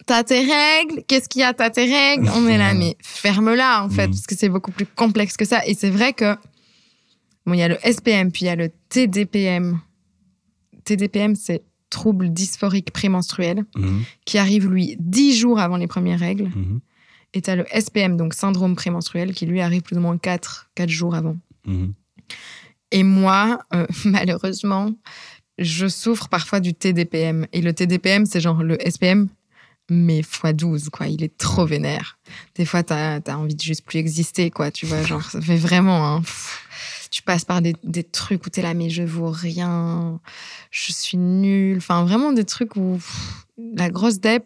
T'as 0.07 0.23
tes 0.23 0.39
règles 0.39 1.03
Qu'est-ce 1.07 1.27
qu'il 1.29 1.41
y 1.41 1.43
a 1.43 1.53
T'as 1.53 1.69
tes 1.69 1.85
règles? 1.85 2.29
On 2.35 2.47
est 2.47 2.57
là, 2.57 2.73
mais 2.73 2.97
ferme-la 3.01 3.83
en 3.83 3.89
fait, 3.89 4.07
Mhm. 4.07 4.13
parce 4.13 4.25
que 4.27 4.35
c'est 4.35 4.49
beaucoup 4.49 4.71
plus 4.71 4.85
complexe 4.85 5.37
que 5.37 5.45
ça. 5.45 5.65
Et 5.67 5.73
c'est 5.75 5.89
vrai 5.89 6.13
que. 6.13 6.35
Bon, 7.45 7.53
il 7.53 7.59
y 7.59 7.63
a 7.63 7.67
le 7.67 7.77
SPM, 7.83 8.31
puis 8.31 8.41
il 8.45 8.45
y 8.45 8.49
a 8.49 8.55
le 8.55 8.69
TDPM. 8.89 9.79
TDPM, 10.83 11.35
c'est 11.35 11.63
trouble 11.91 12.31
dysphorique 12.33 12.91
prémenstruel, 12.91 13.63
Mhm, 13.75 14.03
qui 14.25 14.37
arrive, 14.37 14.67
lui, 14.67 14.95
10 14.99 15.37
jours 15.37 15.59
avant 15.59 15.77
les 15.77 15.87
premières 15.87 16.19
règles. 16.19 16.45
mhm, 16.45 16.79
Et 17.33 17.41
t'as 17.41 17.55
le 17.55 17.65
SPM, 17.71 18.17
donc 18.17 18.33
syndrome 18.33 18.75
prémenstruel, 18.75 19.33
qui 19.33 19.45
lui 19.45 19.61
arrive 19.61 19.81
plus 19.81 19.97
ou 19.97 20.01
moins 20.01 20.17
4, 20.17 20.69
4 20.75 20.89
jours 20.89 21.13
avant. 21.15 21.35
Et 22.91 23.03
moi, 23.03 23.59
euh, 23.73 23.85
malheureusement, 24.05 24.91
je 25.57 25.87
souffre 25.87 26.27
parfois 26.29 26.59
du 26.59 26.73
TDPM. 26.73 27.47
Et 27.53 27.61
le 27.61 27.73
TDPM, 27.73 28.25
c'est 28.25 28.41
genre 28.41 28.63
le 28.63 28.77
SPM, 28.79 29.29
mais 29.89 30.19
x 30.19 30.41
12, 30.53 30.89
quoi. 30.89 31.07
Il 31.07 31.23
est 31.23 31.37
trop 31.37 31.65
vénère. 31.65 32.17
Des 32.55 32.65
fois, 32.65 32.83
t'as 32.83 33.19
as 33.25 33.37
envie 33.37 33.55
de 33.55 33.61
juste 33.61 33.85
plus 33.85 33.99
exister, 33.99 34.49
quoi. 34.51 34.71
Tu 34.71 34.85
vois, 34.85 35.03
genre, 35.03 35.23
ça 35.23 35.41
fait 35.41 35.57
vraiment. 35.57 36.15
hein, 36.15 36.21
tu 37.11 37.21
passes 37.21 37.45
par 37.45 37.61
des, 37.61 37.75
des 37.83 38.03
trucs 38.03 38.45
où 38.45 38.49
t'es 38.49 38.61
là, 38.61 38.73
mais 38.73 38.89
je 38.89 39.03
vaux 39.03 39.29
rien, 39.29 40.19
je 40.69 40.91
suis 40.91 41.17
nulle. 41.17 41.77
Enfin, 41.77 42.03
vraiment 42.03 42.33
des 42.33 42.43
trucs 42.43 42.75
où 42.75 42.99
la 43.57 43.89
grosse 43.89 44.19
dep. 44.19 44.43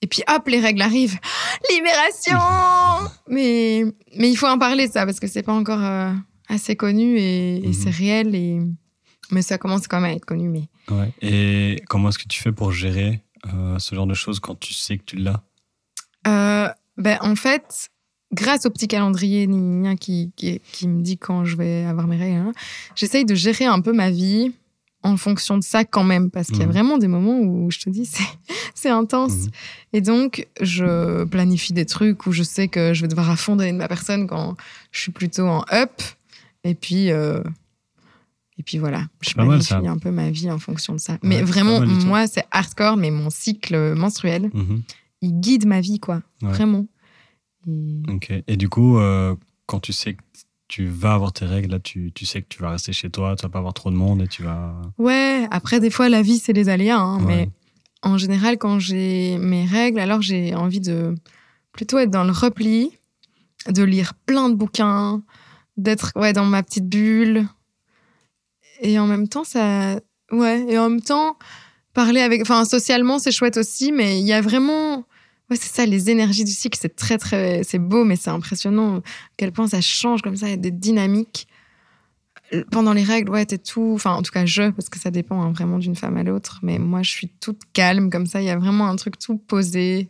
Et 0.00 0.06
puis 0.06 0.22
hop, 0.28 0.48
les 0.48 0.60
règles 0.60 0.80
arrivent. 0.80 1.18
Libération 1.70 2.38
mais, 3.28 3.84
mais 4.16 4.30
il 4.30 4.36
faut 4.36 4.46
en 4.46 4.58
parler, 4.58 4.88
ça, 4.88 5.04
parce 5.04 5.20
que 5.20 5.26
c'est 5.26 5.42
pas 5.42 5.52
encore 5.52 5.82
euh, 5.84 6.10
assez 6.48 6.76
connu 6.76 7.18
et, 7.18 7.56
et 7.64 7.68
Mhm. 7.68 7.72
c'est 7.72 7.90
réel. 7.90 8.34
Et... 8.34 8.60
Mais 9.30 9.42
ça 9.42 9.58
commence 9.58 9.88
quand 9.88 10.00
même 10.00 10.12
à 10.12 10.14
être 10.14 10.24
connu. 10.24 10.48
Mais... 10.48 10.68
Ouais. 10.90 11.12
Et 11.20 11.82
comment 11.88 12.08
est-ce 12.10 12.18
que 12.18 12.28
tu 12.28 12.40
fais 12.40 12.52
pour 12.52 12.72
gérer 12.72 13.22
euh, 13.52 13.78
ce 13.78 13.94
genre 13.94 14.06
de 14.06 14.14
choses 14.14 14.38
quand 14.40 14.58
tu 14.58 14.72
sais 14.74 14.98
que 14.98 15.04
tu 15.04 15.16
l'as? 15.16 15.42
Euh, 16.26 16.68
ben, 16.96 17.18
en 17.20 17.34
fait, 17.36 17.88
grâce 18.32 18.66
au 18.66 18.70
petit 18.70 18.88
calendrier 18.88 19.48
qui, 20.00 20.32
qui, 20.36 20.60
qui 20.72 20.88
me 20.88 21.02
dit 21.02 21.18
quand 21.18 21.44
je 21.44 21.56
vais 21.56 21.84
avoir 21.84 22.06
mes 22.06 22.16
règles, 22.16 22.36
hein, 22.38 22.52
j'essaye 22.94 23.24
de 23.24 23.34
gérer 23.34 23.64
un 23.64 23.80
peu 23.80 23.92
ma 23.92 24.10
vie 24.10 24.52
en 25.02 25.16
fonction 25.16 25.56
de 25.58 25.62
ça 25.62 25.84
quand 25.84 26.02
même. 26.04 26.30
Parce 26.30 26.48
qu'il 26.48 26.58
y 26.58 26.62
a 26.62 26.66
Mhm. 26.66 26.72
vraiment 26.72 26.98
des 26.98 27.06
moments 27.08 27.38
où 27.38 27.70
je 27.70 27.78
te 27.80 27.90
dis, 27.90 28.06
c'est, 28.12 28.24
c'est 28.74 28.90
intense. 28.90 29.32
Mhm. 29.46 29.50
Et 29.92 30.00
donc, 30.00 30.46
je 30.60 31.24
planifie 31.24 31.72
des 31.72 31.86
trucs 31.86 32.26
où 32.26 32.32
je 32.32 32.42
sais 32.42 32.68
que 32.68 32.94
je 32.94 33.02
vais 33.02 33.08
devoir 33.08 33.30
à 33.30 33.36
fond 33.36 33.54
donner 33.56 33.72
de 33.72 33.76
ma 33.78 33.88
personne 33.88 34.26
quand 34.26 34.56
je 34.92 35.00
suis 35.00 35.12
plutôt 35.12 35.46
en 35.46 35.64
up. 35.72 35.90
Et 36.66 36.74
puis, 36.74 37.10
euh, 37.10 37.42
et 38.58 38.62
puis 38.62 38.78
voilà, 38.78 39.06
je 39.20 39.34
pas 39.34 39.42
mal, 39.44 39.58
planifie 39.60 39.68
ça. 39.68 39.78
un 39.78 39.98
peu 39.98 40.10
ma 40.10 40.30
vie 40.30 40.50
en 40.50 40.58
fonction 40.58 40.94
de 40.94 40.98
ça. 40.98 41.14
Ouais, 41.14 41.18
mais 41.22 41.42
vraiment, 41.42 41.80
moi, 42.06 42.26
c'est 42.26 42.44
hardcore, 42.50 42.96
mais 42.96 43.10
mon 43.10 43.30
cycle 43.30 43.94
menstruel, 43.94 44.50
Mhm. 44.54 44.82
il 45.22 45.40
guide 45.40 45.66
ma 45.66 45.80
vie, 45.80 46.00
quoi. 46.00 46.22
Ouais. 46.42 46.50
Vraiment. 46.50 46.86
Et- 48.46 48.56
du 48.56 48.68
coup, 48.68 48.98
euh, 48.98 49.34
quand 49.66 49.80
tu 49.80 49.92
sais 49.92 50.14
que 50.14 50.22
tu 50.68 50.86
vas 50.86 51.14
avoir 51.14 51.32
tes 51.32 51.44
règles, 51.44 51.70
là, 51.72 51.78
tu, 51.80 52.12
tu 52.14 52.24
sais 52.26 52.42
que 52.42 52.46
tu 52.48 52.60
vas 52.62 52.70
rester 52.70 52.92
chez 52.92 53.10
toi, 53.10 53.34
tu 53.36 53.42
vas 53.42 53.48
pas 53.48 53.58
avoir 53.58 53.74
trop 53.74 53.90
de 53.90 53.96
monde 53.96 54.22
et 54.22 54.28
tu 54.28 54.42
vas. 54.42 54.80
Ouais, 54.98 55.46
après, 55.50 55.80
des 55.80 55.90
fois, 55.90 56.08
la 56.08 56.22
vie, 56.22 56.38
c'est 56.38 56.52
les 56.52 56.68
aléas. 56.68 56.98
hein, 56.98 57.18
Ouais. 57.20 57.26
Mais 57.26 57.50
en 58.02 58.18
général, 58.18 58.56
quand 58.58 58.78
j'ai 58.78 59.38
mes 59.38 59.64
règles, 59.64 59.98
alors 60.00 60.22
j'ai 60.22 60.54
envie 60.54 60.80
de 60.80 61.14
plutôt 61.72 61.98
être 61.98 62.10
dans 62.10 62.24
le 62.24 62.32
repli, 62.32 62.90
de 63.68 63.82
lire 63.82 64.14
plein 64.26 64.48
de 64.48 64.54
bouquins, 64.54 65.22
d'être 65.76 66.12
ouais, 66.16 66.32
dans 66.32 66.44
ma 66.44 66.62
petite 66.62 66.88
bulle. 66.88 67.46
Et 68.80 68.98
en 68.98 69.06
même 69.06 69.28
temps, 69.28 69.44
ça. 69.44 70.00
Ouais, 70.30 70.64
et 70.68 70.78
en 70.78 70.90
même 70.90 71.00
temps, 71.00 71.38
parler 71.94 72.20
avec. 72.20 72.42
Enfin, 72.42 72.64
socialement, 72.64 73.18
c'est 73.18 73.32
chouette 73.32 73.56
aussi, 73.56 73.92
mais 73.92 74.20
il 74.20 74.26
y 74.26 74.32
a 74.32 74.40
vraiment. 74.40 75.04
Ouais, 75.48 75.56
c'est 75.56 75.72
ça, 75.72 75.86
les 75.86 76.10
énergies 76.10 76.44
du 76.44 76.52
cycle, 76.52 76.78
c'est 76.80 76.96
très, 76.96 77.18
très. 77.18 77.62
C'est 77.62 77.78
beau, 77.78 78.04
mais 78.04 78.16
c'est 78.16 78.30
impressionnant 78.30 78.98
à 78.98 79.02
quel 79.36 79.52
point 79.52 79.68
ça 79.68 79.80
change 79.80 80.22
comme 80.22 80.36
ça, 80.36 80.46
il 80.48 80.50
y 80.50 80.54
a 80.54 80.58
des 80.58 80.70
dynamiques. 80.70 81.46
Pendant 82.70 82.92
les 82.92 83.02
règles, 83.02 83.30
ouais, 83.30 83.44
t'es 83.44 83.58
tout. 83.58 83.92
Enfin, 83.94 84.12
en 84.14 84.22
tout 84.22 84.30
cas, 84.30 84.46
je, 84.46 84.70
parce 84.70 84.88
que 84.88 84.98
ça 85.00 85.10
dépend 85.10 85.42
hein, 85.42 85.52
vraiment 85.52 85.78
d'une 85.78 85.96
femme 85.96 86.16
à 86.16 86.22
l'autre, 86.22 86.60
mais 86.62 86.78
moi, 86.78 87.02
je 87.02 87.10
suis 87.10 87.28
toute 87.28 87.62
calme 87.72 88.10
comme 88.10 88.26
ça, 88.26 88.40
il 88.40 88.44
y 88.44 88.50
a 88.50 88.56
vraiment 88.56 88.86
un 88.88 88.96
truc 88.96 89.18
tout 89.18 89.36
posé 89.36 90.08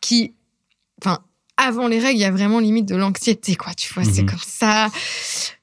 qui. 0.00 0.34
Enfin, 1.02 1.18
avant 1.56 1.88
les 1.88 1.98
règles, 1.98 2.18
il 2.18 2.22
y 2.22 2.24
a 2.24 2.30
vraiment 2.30 2.58
limite 2.60 2.86
de 2.86 2.96
l'anxiété, 2.96 3.56
quoi. 3.56 3.74
Tu 3.74 3.92
vois, 3.94 4.04
c'est 4.04 4.22
Mhm. 4.22 4.30
comme 4.30 4.38
ça. 4.46 4.88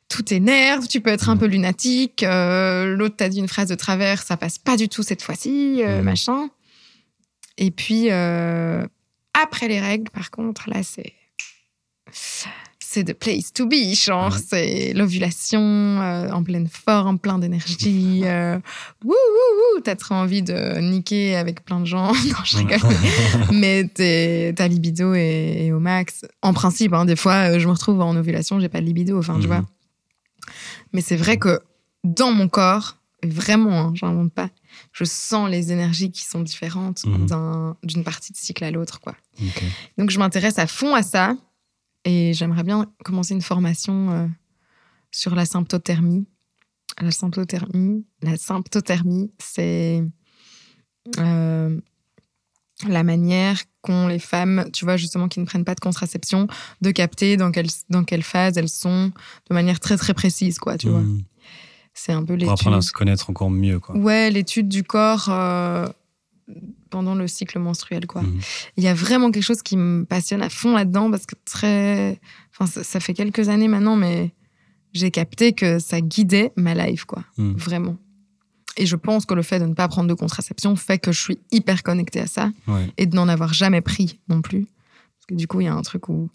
Tout 0.09 0.21
t'énerve, 0.23 0.87
tu 0.87 1.01
peux 1.01 1.09
être 1.09 1.29
un 1.29 1.37
peu 1.37 1.45
lunatique. 1.47 2.23
euh, 2.23 2.85
L'autre 2.95 3.15
t'a 3.15 3.29
dit 3.29 3.39
une 3.39 3.47
phrase 3.47 3.67
de 3.69 3.75
travers, 3.75 4.21
ça 4.21 4.37
passe 4.37 4.57
pas 4.59 4.77
du 4.77 4.87
tout 4.89 5.01
cette 5.03 5.21
fois-ci, 5.23 5.81
euh, 5.83 6.01
machin. 6.03 6.49
Et 7.57 7.71
puis, 7.71 8.11
euh, 8.11 8.85
après 9.33 9.67
les 9.67 9.79
règles, 9.79 10.09
par 10.11 10.29
contre, 10.31 10.69
là, 10.69 10.81
c'est. 10.83 11.13
C'est 12.93 13.03
the 13.05 13.13
place 13.13 13.51
to 13.53 13.65
be, 13.65 13.95
genre, 13.95 14.31
Ouais. 14.33 14.39
c'est 14.47 14.93
l'ovulation 14.93 15.59
euh, 15.61 16.29
en 16.29 16.43
pleine 16.43 16.67
forme, 16.67 17.17
plein 17.17 17.39
d'énergie. 17.39 18.21
Euh, 18.23 18.57
wouh, 19.03 19.09
wouh, 19.11 19.75
wouh, 19.75 19.81
t'as 19.81 19.95
trop 19.95 20.13
envie 20.15 20.43
de 20.43 20.79
niquer 20.79 21.35
avec 21.35 21.65
plein 21.65 21.79
de 21.79 21.85
gens. 21.85 22.07
non, 22.13 22.43
je 22.43 22.57
rigole. 22.57 22.79
mais 23.51 23.87
ta 24.53 24.67
libido 24.67 25.13
est, 25.15 25.65
est 25.65 25.71
au 25.71 25.79
max. 25.79 26.23
En 26.43 26.53
principe, 26.53 26.93
hein, 26.93 27.05
des 27.05 27.15
fois, 27.15 27.49
euh, 27.55 27.59
je 27.59 27.65
me 27.67 27.71
retrouve 27.73 27.99
en 28.01 28.15
ovulation, 28.15 28.59
j'ai 28.59 28.69
pas 28.69 28.79
de 28.79 28.85
libido, 28.85 29.17
enfin, 29.17 29.33
tu 29.39 29.47
Mhm. 29.47 29.47
vois. 29.47 29.63
Mais 30.93 31.01
c'est 31.01 31.15
vrai 31.17 31.37
que 31.37 31.59
dans 32.03 32.31
mon 32.31 32.47
corps, 32.47 32.97
vraiment, 33.23 33.79
hein, 33.79 33.91
j'invente 33.95 34.31
pas, 34.33 34.49
je 34.91 35.03
sens 35.05 35.49
les 35.49 35.71
énergies 35.71 36.11
qui 36.11 36.25
sont 36.25 36.41
différentes 36.41 37.05
Mhm. 37.05 37.25
d'un- 37.25 37.75
d'une 37.83 38.03
partie 38.03 38.31
de 38.33 38.37
cycle 38.37 38.63
à 38.63 38.69
l'autre, 38.71 38.99
quoi. 38.99 39.15
Donc, 39.97 40.11
je 40.11 40.19
m'intéresse 40.19 40.59
à 40.59 40.67
fond 40.67 40.93
à 40.93 41.01
ça 41.01 41.35
et 42.05 42.33
j'aimerais 42.33 42.63
bien 42.63 42.85
commencer 43.03 43.33
une 43.33 43.41
formation 43.41 44.11
euh, 44.11 44.27
sur 45.11 45.35
la 45.35 45.45
symptothermie. 45.45 46.25
La 47.01 47.11
symptothermie, 47.11 48.05
la 48.21 48.37
symptothermie, 48.37 49.31
c'est 49.39 50.03
euh, 51.17 51.79
la 52.87 53.03
manière 53.03 53.59
qu'ont 53.81 54.07
les 54.07 54.19
femmes, 54.19 54.69
tu 54.73 54.85
vois, 54.85 54.95
justement, 54.97 55.27
qui 55.27 55.39
ne 55.39 55.45
prennent 55.45 55.65
pas 55.65 55.75
de 55.75 55.79
contraception, 55.79 56.47
de 56.81 56.91
capter 56.91 57.35
dans 57.37 57.51
quelle, 57.51 57.67
dans 57.89 58.03
quelle 58.03 58.23
phase 58.23 58.57
elles 58.57 58.69
sont 58.69 59.11
de 59.49 59.53
manière 59.53 59.79
très, 59.79 59.97
très 59.97 60.13
précise, 60.13 60.59
quoi, 60.59 60.77
tu 60.77 60.89
vois. 60.89 61.01
Mhm. 61.01 61.23
C'est 61.95 62.11
un 62.11 62.21
peu 62.21 62.27
Pour 62.27 62.35
l'étude. 62.37 62.49
apprendre 62.53 62.77
à 62.77 62.81
se 62.81 62.91
connaître 62.91 63.29
encore 63.29 63.49
mieux, 63.51 63.79
quoi. 63.79 63.95
Ouais, 63.95 64.29
l'étude 64.29 64.67
du 64.67 64.83
corps 64.83 65.27
euh, 65.29 65.87
pendant 66.93 67.15
le 67.15 67.27
cycle 67.27 67.57
menstruel, 67.57 68.05
quoi. 68.05 68.21
Mhm. 68.21 68.39
Il 68.77 68.83
y 68.83 68.87
a 68.87 68.93
vraiment 68.93 69.31
quelque 69.31 69.43
chose 69.43 69.63
qui 69.63 69.75
me 69.77 70.05
passionne 70.05 70.43
à 70.43 70.49
fond 70.49 70.75
là-dedans 70.75 71.09
parce 71.09 71.25
que 71.25 71.33
très. 71.43 72.19
Enfin, 72.51 72.67
ça, 72.67 72.83
ça 72.83 72.99
fait 72.99 73.15
quelques 73.15 73.49
années 73.49 73.67
maintenant, 73.67 73.95
mais 73.95 74.31
j'ai 74.93 75.09
capté 75.09 75.53
que 75.53 75.79
ça 75.79 76.01
guidait 76.01 76.51
ma 76.55 76.75
life, 76.75 77.05
quoi. 77.05 77.23
Mhm. 77.39 77.55
Vraiment. 77.57 77.97
Et 78.77 78.85
je 78.85 78.95
pense 78.95 79.25
que 79.25 79.33
le 79.33 79.41
fait 79.41 79.59
de 79.59 79.65
ne 79.65 79.73
pas 79.73 79.87
prendre 79.87 80.07
de 80.07 80.13
contraception 80.13 80.75
fait 80.75 80.99
que 80.99 81.11
je 81.11 81.19
suis 81.19 81.39
hyper 81.51 81.81
connectée 81.81 82.19
à 82.21 82.27
ça 82.27 82.51
Ouais. 82.67 82.91
et 82.97 83.05
de 83.07 83.15
n'en 83.15 83.27
avoir 83.27 83.53
jamais 83.53 83.81
pris 83.81 84.19
non 84.29 84.41
plus. 84.43 84.65
Parce 84.65 85.25
que 85.29 85.35
du 85.35 85.47
coup, 85.47 85.61
il 85.61 85.65
y 85.65 85.67
a 85.67 85.73
un 85.73 85.81
truc 85.81 86.09
où. 86.09 86.29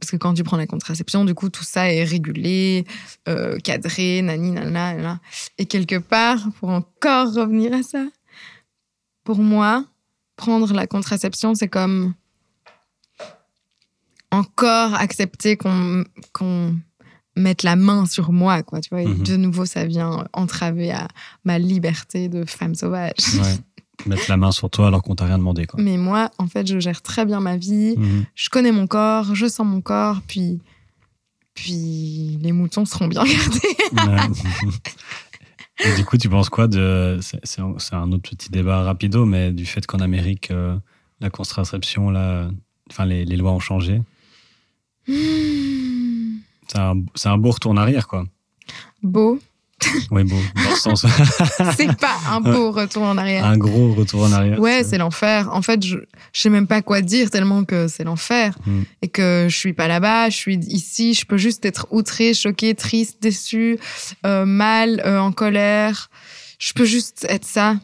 Parce 0.00 0.10
que 0.10 0.16
quand 0.16 0.34
tu 0.34 0.42
prends 0.42 0.56
la 0.56 0.66
contraception, 0.66 1.24
du 1.24 1.34
coup, 1.34 1.50
tout 1.50 1.62
ça 1.62 1.90
est 1.92 2.02
régulé, 2.02 2.84
euh, 3.28 3.58
cadré, 3.60 4.22
nani, 4.22 4.50
nana, 4.50 4.94
nana. 4.94 5.20
Et 5.56 5.66
quelque 5.66 5.98
part, 5.98 6.48
pour 6.58 6.70
encore 6.70 7.32
revenir 7.32 7.72
à 7.72 7.82
ça, 7.84 8.04
pour 9.24 9.38
moi, 9.38 9.84
prendre 10.36 10.72
la 10.72 10.86
contraception, 10.86 11.54
c'est 11.54 11.68
comme 11.68 12.14
encore 14.30 14.94
accepter 14.94 15.56
qu'on 15.56 16.04
mette 17.36 17.62
la 17.62 17.76
main 17.76 18.06
sur 18.06 18.32
moi, 18.32 18.62
quoi. 18.62 18.80
Tu 18.80 18.90
vois, 18.90 19.02
Mhm. 19.04 19.22
de 19.22 19.36
nouveau, 19.36 19.64
ça 19.66 19.84
vient 19.86 20.26
entraver 20.32 20.90
à 20.92 21.08
ma 21.44 21.58
liberté 21.58 22.28
de 22.28 22.44
femme 22.44 22.74
sauvage. 22.74 23.12
Ouais. 23.40 23.56
Mettre 24.06 24.24
la 24.28 24.36
main 24.36 24.50
sur 24.50 24.68
toi 24.70 24.88
alors 24.88 25.02
qu'on 25.02 25.14
t'a 25.14 25.24
rien 25.26 25.38
demandé. 25.38 25.66
Quoi. 25.66 25.80
Mais 25.82 25.96
moi, 25.96 26.30
en 26.38 26.48
fait, 26.48 26.66
je 26.66 26.78
gère 26.80 27.00
très 27.00 27.24
bien 27.24 27.40
ma 27.40 27.56
vie. 27.56 27.94
Mhm. 27.96 28.24
Je 28.34 28.48
connais 28.50 28.72
mon 28.72 28.86
corps, 28.88 29.34
je 29.34 29.46
sens 29.46 29.66
mon 29.66 29.80
corps, 29.80 30.20
puis, 30.26 30.60
puis 31.54 32.36
les 32.42 32.50
moutons 32.52 32.84
seront 32.84 33.06
bien 33.06 33.22
gardés. 33.94 34.30
Et 35.78 35.96
du 35.96 36.04
coup, 36.04 36.16
tu 36.16 36.28
penses 36.28 36.48
quoi 36.48 36.68
de. 36.68 37.18
C'est 37.20 37.60
un, 37.60 38.12
autre 38.12 38.30
petit 38.30 38.50
débat 38.50 38.82
rapido, 38.82 39.24
mais 39.26 39.52
du 39.52 39.66
fait 39.66 39.86
qu'en 39.86 39.98
Amérique, 39.98 40.50
euh, 40.50 40.76
la 41.20 41.30
contraception, 41.30 42.10
là, 42.10 42.48
enfin, 42.90 43.06
les, 43.06 43.24
les 43.24 43.36
lois 43.36 43.52
ont 43.52 43.60
changé? 43.60 44.00
Hmm. 45.08 46.38
C'est 46.68 46.78
un, 46.78 47.02
c'est 47.14 47.28
un 47.28 47.38
beau 47.38 47.50
retour 47.50 47.72
en 47.72 47.76
arrière, 47.76 48.06
quoi. 48.06 48.24
Beau, 49.02 49.38
Oui, 50.10 50.24
beau, 50.24 50.36
dans 50.64 50.70
le 50.70 50.76
sens. 50.76 51.06
c'est 51.76 51.96
pas 51.96 52.16
un 52.30 52.40
beau 52.40 52.70
retour 52.72 53.02
en 53.02 53.16
arrière. 53.18 53.44
un 53.44 53.56
gros 53.58 53.94
retour 53.94 54.22
en 54.22 54.32
arrière. 54.32 54.58
Ouais, 54.60 54.82
c'est 54.84 54.98
l'enfer. 54.98 55.48
En 55.52 55.62
fait, 55.62 55.84
je, 55.84 55.98
je 56.32 56.40
sais 56.40 56.50
même 56.50 56.66
pas 56.66 56.82
quoi 56.82 57.00
dire 57.02 57.30
tellement 57.30 57.64
que 57.64 57.88
c'est 57.88 58.04
l'enfer. 58.04 58.56
Mm. 58.66 58.82
Et 59.02 59.08
que 59.08 59.46
je 59.48 59.56
suis 59.56 59.72
pas 59.72 59.88
là-bas, 59.88 60.30
je 60.30 60.36
suis 60.36 60.56
ici, 60.68 61.14
je 61.14 61.24
peux 61.26 61.36
juste 61.38 61.64
être 61.64 61.86
outrée, 61.90 62.34
choquée, 62.34 62.74
triste, 62.74 63.18
déçue, 63.22 63.78
euh, 64.26 64.44
mal, 64.44 65.02
euh, 65.04 65.18
en 65.18 65.32
colère. 65.32 66.10
Je 66.58 66.72
peux 66.72 66.84
juste 66.84 67.26
être 67.28 67.44
ça. 67.44 67.76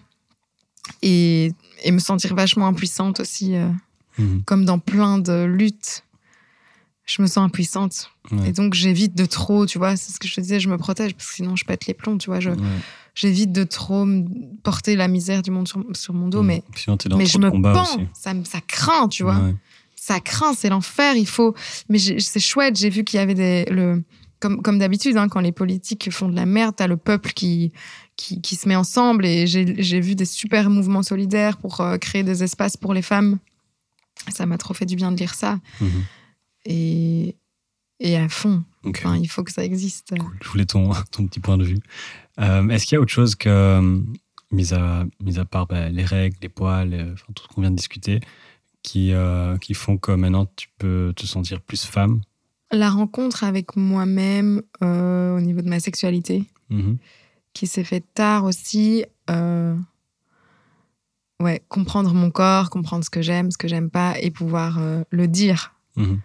Et, 1.03 1.53
et 1.85 1.91
me 1.93 1.99
sentir 1.99 2.35
vachement 2.35 2.67
impuissante 2.67 3.21
aussi, 3.21 3.55
euh, 3.57 3.69
Mhm. 4.19 4.43
comme 4.45 4.65
dans 4.65 4.79
plein 4.79 5.19
de 5.19 5.45
luttes. 5.45 6.03
Je 7.11 7.23
me 7.23 7.27
sens 7.27 7.39
impuissante. 7.39 8.11
Ouais. 8.31 8.51
Et 8.51 8.53
donc, 8.53 8.75
j'évite 8.75 9.17
de 9.17 9.25
trop, 9.27 9.67
tu 9.67 9.79
vois, 9.79 9.97
c'est 9.97 10.13
ce 10.13 10.21
que 10.21 10.29
je 10.29 10.35
te 10.37 10.41
disais, 10.41 10.61
je 10.61 10.69
me 10.69 10.77
protège, 10.77 11.15
parce 11.15 11.29
que 11.29 11.35
sinon, 11.35 11.57
je 11.57 11.65
pète 11.65 11.87
les 11.87 11.95
plombs, 11.95 12.19
tu 12.19 12.31
vois. 12.31 12.39
Je, 12.41 12.51
Ouais. 12.51 12.57
J'évite 13.17 13.51
de 13.51 13.65
trop 13.65 14.07
porter 14.63 14.95
la 14.95 15.09
misère 15.09 15.43
du 15.43 15.51
monde 15.51 15.67
sur, 15.67 15.85
sur 15.95 16.15
mon 16.15 16.29
dos, 16.29 16.43
mais 16.45 16.63
Sinon, 16.77 16.97
mais 17.19 17.27
je 17.27 17.39
me 17.39 17.51
pends, 17.75 17.85
ça, 18.15 18.33
ça 18.45 18.61
craint, 18.61 19.09
tu 19.09 19.25
vois. 19.25 19.37
Ouais. 19.39 19.55
Ça 19.97 20.21
craint, 20.21 20.55
c'est 20.55 20.69
l'enfer. 20.69 21.17
Il 21.17 21.27
faut. 21.27 21.55
Mais 21.89 21.99
c'est 21.99 22.39
chouette. 22.41 22.77
J'ai 22.79 22.89
vu 22.89 23.03
qu'il 23.03 23.19
y 23.19 23.21
avait 23.21 23.35
des 23.35 23.65
le 23.65 24.03
comme 24.39 24.63
comme 24.63 24.79
d'habitude 24.79 25.17
hein, 25.17 25.29
quand 25.29 25.41
les 25.41 25.53
politiques 25.53 26.11
font 26.13 26.29
de 26.29 26.37
la 26.37 26.47
merde, 26.47 26.75
t'as 26.77 26.87
le 26.87 26.97
peuple 26.97 27.33
qui 27.33 27.73
qui, 28.17 28.41
qui 28.41 28.55
se 28.57 28.69
met 28.69 28.77
ensemble 28.77 29.27
et 29.27 29.47
j'ai 29.47 29.83
j'ai 29.83 30.01
vu 30.01 30.15
des 30.15 30.25
super 30.25 30.71
mouvements 30.71 31.03
solidaires 31.03 31.57
pour 31.59 31.81
euh, 31.81 31.99
créer 31.99 32.23
des 32.23 32.43
espaces 32.45 32.77
pour 32.77 32.95
les 32.95 33.03
femmes. 33.03 33.39
Ça 34.31 34.47
m'a 34.47 34.57
trop 34.57 34.73
fait 34.73 34.87
du 34.87 34.95
bien 34.97 35.11
de 35.13 35.17
lire 35.19 35.35
ça 35.35 35.59
Mhm. 35.81 35.91
Et 36.65 37.37
et 38.01 38.17
à 38.17 38.29
fond. 38.29 38.65
Enfin, 38.85 39.17
il 39.19 39.29
faut 39.29 39.45
que 39.45 39.53
ça 39.53 39.63
existe. 39.65 40.15
Cool. 40.19 40.39
Je 40.43 40.49
voulais 40.49 40.65
ton, 40.65 40.91
ton 41.13 41.27
petit 41.27 41.39
point 41.41 41.59
de 41.59 41.65
vue. 41.65 41.79
Euh, 42.41 42.67
Est-ce 42.71 42.87
qu'il 42.87 42.97
y 42.97 42.99
a 42.99 43.01
autre 43.01 43.13
chose 43.13 43.35
que, 43.35 43.49
euh, 43.49 44.01
mis 44.51 44.73
à, 44.73 45.05
mis 45.23 45.39
à 45.39 45.45
part 45.45 45.67
bah, 45.67 45.91
les 45.91 46.05
règles, 46.05 46.37
les 46.41 46.49
poils, 46.49 46.95
euh, 46.95 47.13
enfin, 47.13 47.27
tout 47.35 47.43
ce 47.45 47.49
qu'on 47.49 47.61
vient 47.61 47.71
de 47.71 47.77
discuter, 47.77 48.21
qui, 48.83 49.13
euh, 49.13 49.59
qui 49.59 49.75
font 49.75 49.99
que 49.99 50.13
maintenant 50.13 50.47
tu 50.57 50.69
peux 50.79 51.13
te 51.15 51.27
sentir 51.27 51.61
plus 51.61 51.85
femme? 51.85 52.23
La 52.73 52.89
rencontre 52.89 53.45
avec 53.45 53.77
moi-même 53.77 54.63
euh, 54.83 55.37
au 55.37 55.41
niveau 55.41 55.61
de 55.61 55.69
ma 55.69 55.81
sexualité. 55.81 56.45
Mhm. 56.71 56.99
qui 57.53 57.67
s'est 57.67 57.83
fait 57.83 58.05
tard 58.15 58.45
aussi. 58.45 59.05
ouais, 61.41 61.63
comprendre 61.69 62.15
mon 62.15 62.31
corps, 62.31 62.71
comprendre 62.71 63.05
ce 63.05 63.11
que 63.11 63.23
j'aime, 63.23 63.51
ce 63.51 63.59
que 63.59 63.67
j'aime 63.67 63.91
pas 63.91 64.17
et 64.21 64.31
pouvoir 64.31 64.79
le 65.11 65.27
dire. 65.27 65.75
Mhm. 65.97 66.21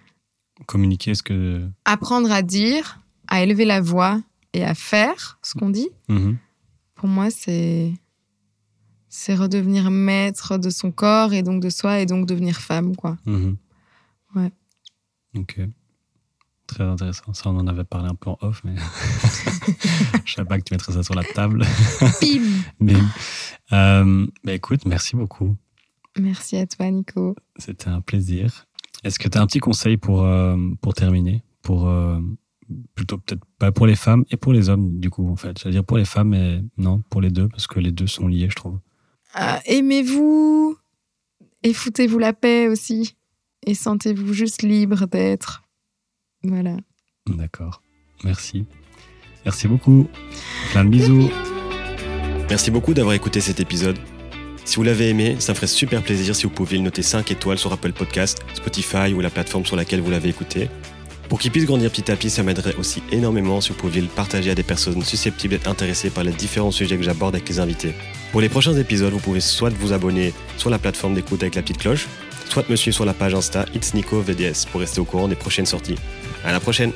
Communiquer 0.67 1.15
ce 1.15 1.23
que. 1.23 1.67
Apprendre 1.85 2.31
à 2.31 2.41
dire, 2.41 2.99
à 3.27 3.41
élever 3.43 3.65
la 3.65 3.81
voix 3.81 4.21
et 4.53 4.63
à 4.63 4.73
faire 4.73 5.37
ce 5.41 5.53
qu'on 5.53 5.69
dit, 5.69 5.89
Mhm. 6.09 6.37
pour 6.95 7.07
moi, 7.09 7.29
c'est. 7.29 7.93
C'est 9.09 9.35
redevenir 9.35 9.91
maître 9.91 10.57
de 10.57 10.69
son 10.69 10.91
corps 10.91 11.33
et 11.33 11.41
donc 11.41 11.61
de 11.61 11.69
soi 11.69 11.99
et 12.01 12.05
donc 12.05 12.25
devenir 12.25 12.57
femme, 12.59 12.95
quoi. 12.97 13.17
Mhm. 13.25 13.55
Ouais. 14.35 14.51
Ok. 15.37 15.59
Très 16.67 16.83
intéressant. 16.83 17.33
Ça, 17.33 17.49
on 17.49 17.57
en 17.57 17.67
avait 17.67 17.83
parlé 17.85 18.09
un 18.09 18.15
peu 18.15 18.31
en 18.31 18.37
off, 18.41 18.61
mais 18.65 18.75
je 20.25 20.33
savais 20.33 20.47
pas 20.47 20.57
que 20.57 20.63
tu 20.63 20.73
mettrais 20.73 20.91
ça 20.93 21.03
sur 21.03 21.13
la 21.13 21.23
table. 21.23 21.61
Bim 22.21 22.43
Mais, 22.79 22.95
euh, 23.71 24.27
bah, 24.43 24.53
écoute, 24.53 24.85
merci 24.85 25.15
beaucoup. 25.15 25.55
Merci 26.19 26.57
à 26.57 26.65
toi, 26.65 26.89
Nico. 26.89 27.35
C'était 27.57 27.89
un 27.89 28.01
plaisir. 28.01 28.65
Est-ce 29.05 29.19
que 29.19 29.29
tu 29.29 29.37
as 29.37 29.41
un 29.41 29.45
petit 29.45 29.59
conseil 29.59 29.97
pour, 29.97 30.23
euh, 30.23 30.57
pour 30.81 30.93
terminer 30.95 31.43
pour, 31.61 31.87
euh, 31.87 32.19
Plutôt 32.95 33.19
peut-être 33.19 33.43
pas 33.59 33.71
pour 33.71 33.85
les 33.85 33.95
femmes 33.95 34.25
et 34.31 34.37
pour 34.37 34.51
les 34.51 34.69
hommes, 34.69 34.99
du 34.99 35.11
coup, 35.11 35.29
en 35.29 35.35
fait? 35.35 35.59
J'allais 35.59 35.73
dire 35.73 35.85
pour 35.85 35.99
les 35.99 36.05
femmes, 36.05 36.29
mais 36.29 36.63
non, 36.77 37.03
pour 37.11 37.21
les 37.21 37.29
deux, 37.29 37.47
parce 37.47 37.67
que 37.67 37.79
les 37.79 37.91
deux 37.91 38.07
sont 38.07 38.27
liés, 38.27 38.47
je 38.49 38.55
trouve. 38.55 38.79
Euh, 39.39 39.57
Aimez-vous 39.65 40.75
et 41.61 41.73
foutez-vous 41.73 42.17
la 42.17 42.33
paix 42.33 42.67
aussi. 42.67 43.15
Et 43.67 43.75
sentez-vous 43.75 44.33
juste 44.33 44.63
libre 44.63 45.05
d'être. 45.05 45.61
Voilà. 46.43 46.77
D'accord. 47.27 47.83
Merci. 48.23 48.65
Merci 49.45 49.67
beaucoup. 49.67 50.07
Plein 50.71 50.85
de 50.85 50.89
bisous. 50.89 51.29
Merci 52.49 52.71
beaucoup 52.71 52.95
d'avoir 52.95 53.13
écouté 53.13 53.41
cet 53.41 53.59
épisode. 53.59 53.99
Si 54.65 54.77
vous 54.77 54.83
l'avez 54.83 55.09
aimé, 55.09 55.35
ça 55.37 55.53
me 55.53 55.55
ferait 55.55 55.67
super 55.67 56.01
plaisir 56.01 56.35
si 56.35 56.43
vous 56.43 56.49
pouviez 56.49 56.79
le 56.79 56.83
noter 56.83 57.03
5 57.03 57.29
étoiles 57.31 57.59
sur 57.59 57.71
Apple 57.71 57.93
Podcast, 57.93 58.39
Spotify 58.55 59.13
ou 59.13 59.21
la 59.21 59.29
plateforme 59.29 59.63
sur 59.63 59.75
laquelle 59.75 60.01
vous 60.01 60.09
l'avez 60.09 60.29
écouté. 60.29 60.69
Pour 61.29 61.39
qu'il 61.39 61.51
puisse 61.51 61.65
grandir 61.65 61.91
petit 61.91 62.11
à 62.11 62.15
petit, 62.15 62.31
ça 62.31 62.41
m'aiderait 62.41 62.75
aussi 62.75 63.03
énormément 63.11 63.61
si 63.61 63.69
vous 63.69 63.75
pouviez 63.75 64.01
le 64.01 64.07
partager 64.07 64.49
à 64.49 64.55
des 64.55 64.63
personnes 64.63 65.03
susceptibles 65.03 65.53
d'être 65.53 65.67
intéressées 65.67 66.09
par 66.09 66.23
les 66.23 66.31
différents 66.31 66.71
sujets 66.71 66.97
que 66.97 67.03
j'aborde 67.03 67.35
avec 67.35 67.47
les 67.47 67.59
invités. 67.59 67.93
Pour 68.31 68.41
les 68.41 68.49
prochains 68.49 68.75
épisodes, 68.75 69.13
vous 69.13 69.19
pouvez 69.19 69.39
soit 69.39 69.69
vous 69.69 69.93
abonner 69.93 70.33
sur 70.57 70.71
la 70.71 70.79
plateforme 70.79 71.13
d'écoute 71.13 71.43
avec 71.43 71.55
la 71.55 71.61
petite 71.61 71.77
cloche, 71.77 72.07
soit 72.49 72.67
me 72.67 72.75
suivre 72.75 72.95
sur 72.95 73.05
la 73.05 73.13
page 73.13 73.35
Insta 73.35 73.65
It's 73.75 73.93
Nico 73.93 74.19
VDS 74.19 74.65
pour 74.71 74.81
rester 74.81 74.99
au 74.99 75.05
courant 75.05 75.27
des 75.27 75.35
prochaines 75.35 75.67
sorties. 75.67 75.95
À 76.43 76.51
la 76.51 76.59
prochaine! 76.59 76.91